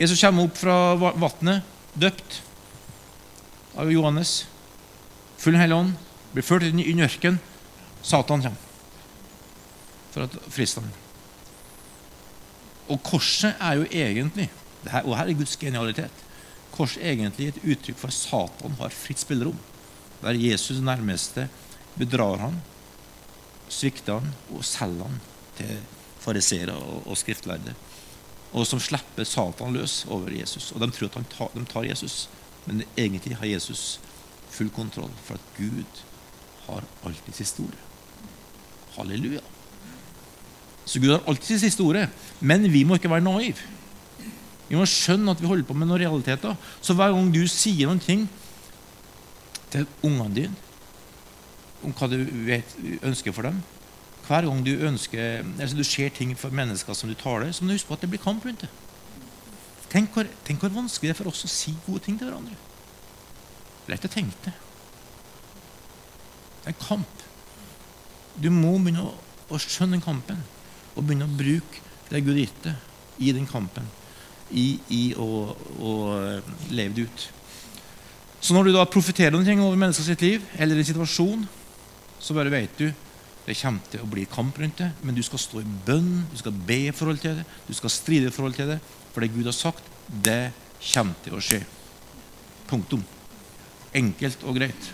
Jesus 0.00 0.20
kommer 0.22 0.46
opp 0.46 0.56
fra 0.56 0.94
vannet, 0.96 1.66
døpt 1.98 2.40
av 3.80 3.90
Johannes. 3.92 4.44
Full 5.40 5.58
Hellig 5.58 5.76
Ånd. 5.76 5.94
Blir 6.30 6.46
ført 6.46 6.68
inn 6.68 6.80
i 6.80 6.94
ørkenen. 6.94 7.40
Satan 8.06 8.44
kommer 8.44 8.68
for 10.10 10.24
å 10.24 10.50
friste 10.50 10.80
ham. 10.80 10.90
Og 12.90 13.02
korset 13.06 13.58
er 13.62 13.78
jo 13.78 13.86
egentlig 13.90 14.48
her, 14.88 15.04
Og 15.04 15.16
her 15.16 15.28
er 15.28 15.36
Guds 15.36 15.56
genialitet. 15.60 16.24
Korset 16.72 17.02
er 17.02 17.12
egentlig 17.12 17.50
et 17.50 17.62
uttrykk 17.62 17.98
for 17.98 18.08
at 18.08 18.16
Satan 18.16 18.76
har 18.78 18.94
fritt 18.94 19.20
spillerom. 19.20 19.58
Der 20.22 20.38
Jesus 20.38 20.80
nærmeste 20.80 21.48
bedrar 21.98 22.38
ham 22.38 22.56
svikter 23.70 24.20
han 24.20 24.34
og 24.50 24.64
selger 24.66 25.06
han 25.06 25.20
til 25.58 25.80
fariseere 26.20 26.74
og, 26.76 27.06
og 27.06 27.18
skriftlærde. 27.18 27.74
Og 28.50 28.66
som 28.66 28.82
slipper 28.82 29.26
Satan 29.28 29.76
løs 29.76 30.02
over 30.10 30.32
Jesus. 30.34 30.72
Og 30.74 30.82
de 30.82 30.90
tror 30.90 31.10
at 31.12 31.30
tar, 31.30 31.52
de 31.54 31.64
tar 31.70 31.86
Jesus, 31.86 32.28
men 32.66 32.82
egentlig 32.98 33.36
har 33.38 33.46
Jesus 33.46 34.00
full 34.50 34.70
kontroll, 34.74 35.12
for 35.24 35.38
at 35.38 35.52
Gud 35.56 36.02
har 36.66 36.86
alltid 37.06 37.34
siste 37.34 37.62
ordet. 37.62 37.78
Halleluja. 38.96 39.42
Så 40.84 40.98
Gud 40.98 41.14
har 41.14 41.22
alltid 41.30 41.60
siste 41.62 41.84
ordet. 41.86 42.08
Men 42.40 42.66
vi 42.72 42.82
må 42.84 42.98
ikke 42.98 43.10
være 43.10 43.24
naive. 43.24 43.62
Vi 44.68 44.78
må 44.78 44.86
skjønne 44.86 45.30
at 45.30 45.40
vi 45.42 45.48
holder 45.50 45.66
på 45.66 45.74
med 45.74 45.86
noen 45.86 46.02
realiteter. 46.02 46.58
Så 46.82 46.94
hver 46.98 47.14
gang 47.14 47.30
du 47.34 47.42
sier 47.50 47.86
noen 47.86 48.02
ting 48.02 48.26
til 49.70 49.86
ungene 50.02 50.34
dine 50.34 50.69
om 51.84 51.94
hva 51.96 52.08
du 52.10 52.18
vet, 52.46 52.76
ønsker 53.06 53.34
for 53.34 53.48
dem. 53.48 53.60
Hver 54.26 54.46
gang 54.46 54.62
du 54.66 54.72
ønsker, 54.86 55.44
altså 55.58 55.76
du 55.76 55.84
ser 55.86 56.12
ting 56.14 56.36
for 56.38 56.54
mennesker 56.54 56.94
som 56.94 57.10
du 57.10 57.16
taler, 57.18 57.52
så 57.52 57.64
må 57.64 57.70
du 57.70 57.78
huske 57.78 57.88
på 57.88 57.96
at 57.98 58.04
det 58.04 58.10
blir 58.12 58.22
kamp 58.22 58.44
rundt 58.46 58.62
det. 58.66 58.70
Tenk 59.90 60.14
hvor, 60.14 60.28
tenk 60.46 60.62
hvor 60.62 60.70
vanskelig 60.74 61.10
det 61.10 61.16
er 61.16 61.18
for 61.18 61.30
oss 61.32 61.46
å 61.48 61.50
si 61.50 61.74
gode 61.86 62.04
ting 62.04 62.18
til 62.18 62.28
hverandre. 62.30 62.54
Lett 63.90 64.06
å 64.06 64.12
tenke 64.12 64.38
det. 64.44 64.52
Det 66.60 66.68
er 66.70 66.74
en 66.74 66.84
kamp. 66.84 67.24
Du 68.38 68.50
må 68.54 68.76
begynne 68.78 69.08
å, 69.08 69.14
å 69.50 69.58
skjønne 69.58 69.96
den 69.96 70.04
kampen 70.04 70.44
og 70.94 71.02
begynne 71.02 71.26
å 71.26 71.34
bruke 71.34 71.82
det 72.10 72.22
Gud 72.26 72.38
gitt 72.38 72.62
deg 72.62 73.24
i 73.26 73.34
den 73.34 73.48
kampen. 73.50 73.88
I, 74.50 74.80
i 74.90 75.02
å, 75.18 75.26
å 75.78 75.90
leve 76.74 76.94
det 76.94 77.06
ut. 77.06 77.26
Så 78.40 78.54
når 78.54 78.70
du 78.70 78.72
da 78.74 78.86
profeterer 78.88 79.34
noe 79.34 79.56
over 79.62 79.78
menneskers 79.78 80.22
liv 80.22 80.46
eller 80.58 80.78
en 80.78 80.86
situasjon, 80.88 81.44
så 82.20 82.36
bare 82.36 82.52
vet 82.52 82.76
du 82.78 82.90
det 83.46 83.56
kommer 83.56 83.82
til 83.90 84.02
å 84.04 84.08
bli 84.10 84.26
kamp 84.30 84.58
rundt 84.60 84.78
det, 84.78 84.90
men 85.02 85.16
du 85.16 85.22
skal 85.26 85.40
stå 85.40 85.62
i 85.62 85.70
bønn, 85.86 86.26
du 86.30 86.36
skal 86.38 86.54
be 86.54 86.76
i 86.86 86.94
forhold 86.94 87.22
til 87.22 87.40
det, 87.40 87.46
du 87.66 87.72
skal 87.74 87.90
stride 87.90 88.28
i 88.28 88.34
forhold 88.34 88.54
til 88.54 88.68
det. 88.70 88.76
For 89.10 89.24
det 89.24 89.32
Gud 89.34 89.48
har 89.48 89.56
sagt, 89.56 89.86
det 90.06 90.52
kommer 90.92 91.16
til 91.24 91.34
å 91.34 91.42
skje. 91.42 91.58
Punktum. 92.70 93.02
Enkelt 93.96 94.44
og 94.46 94.60
greit. 94.60 94.90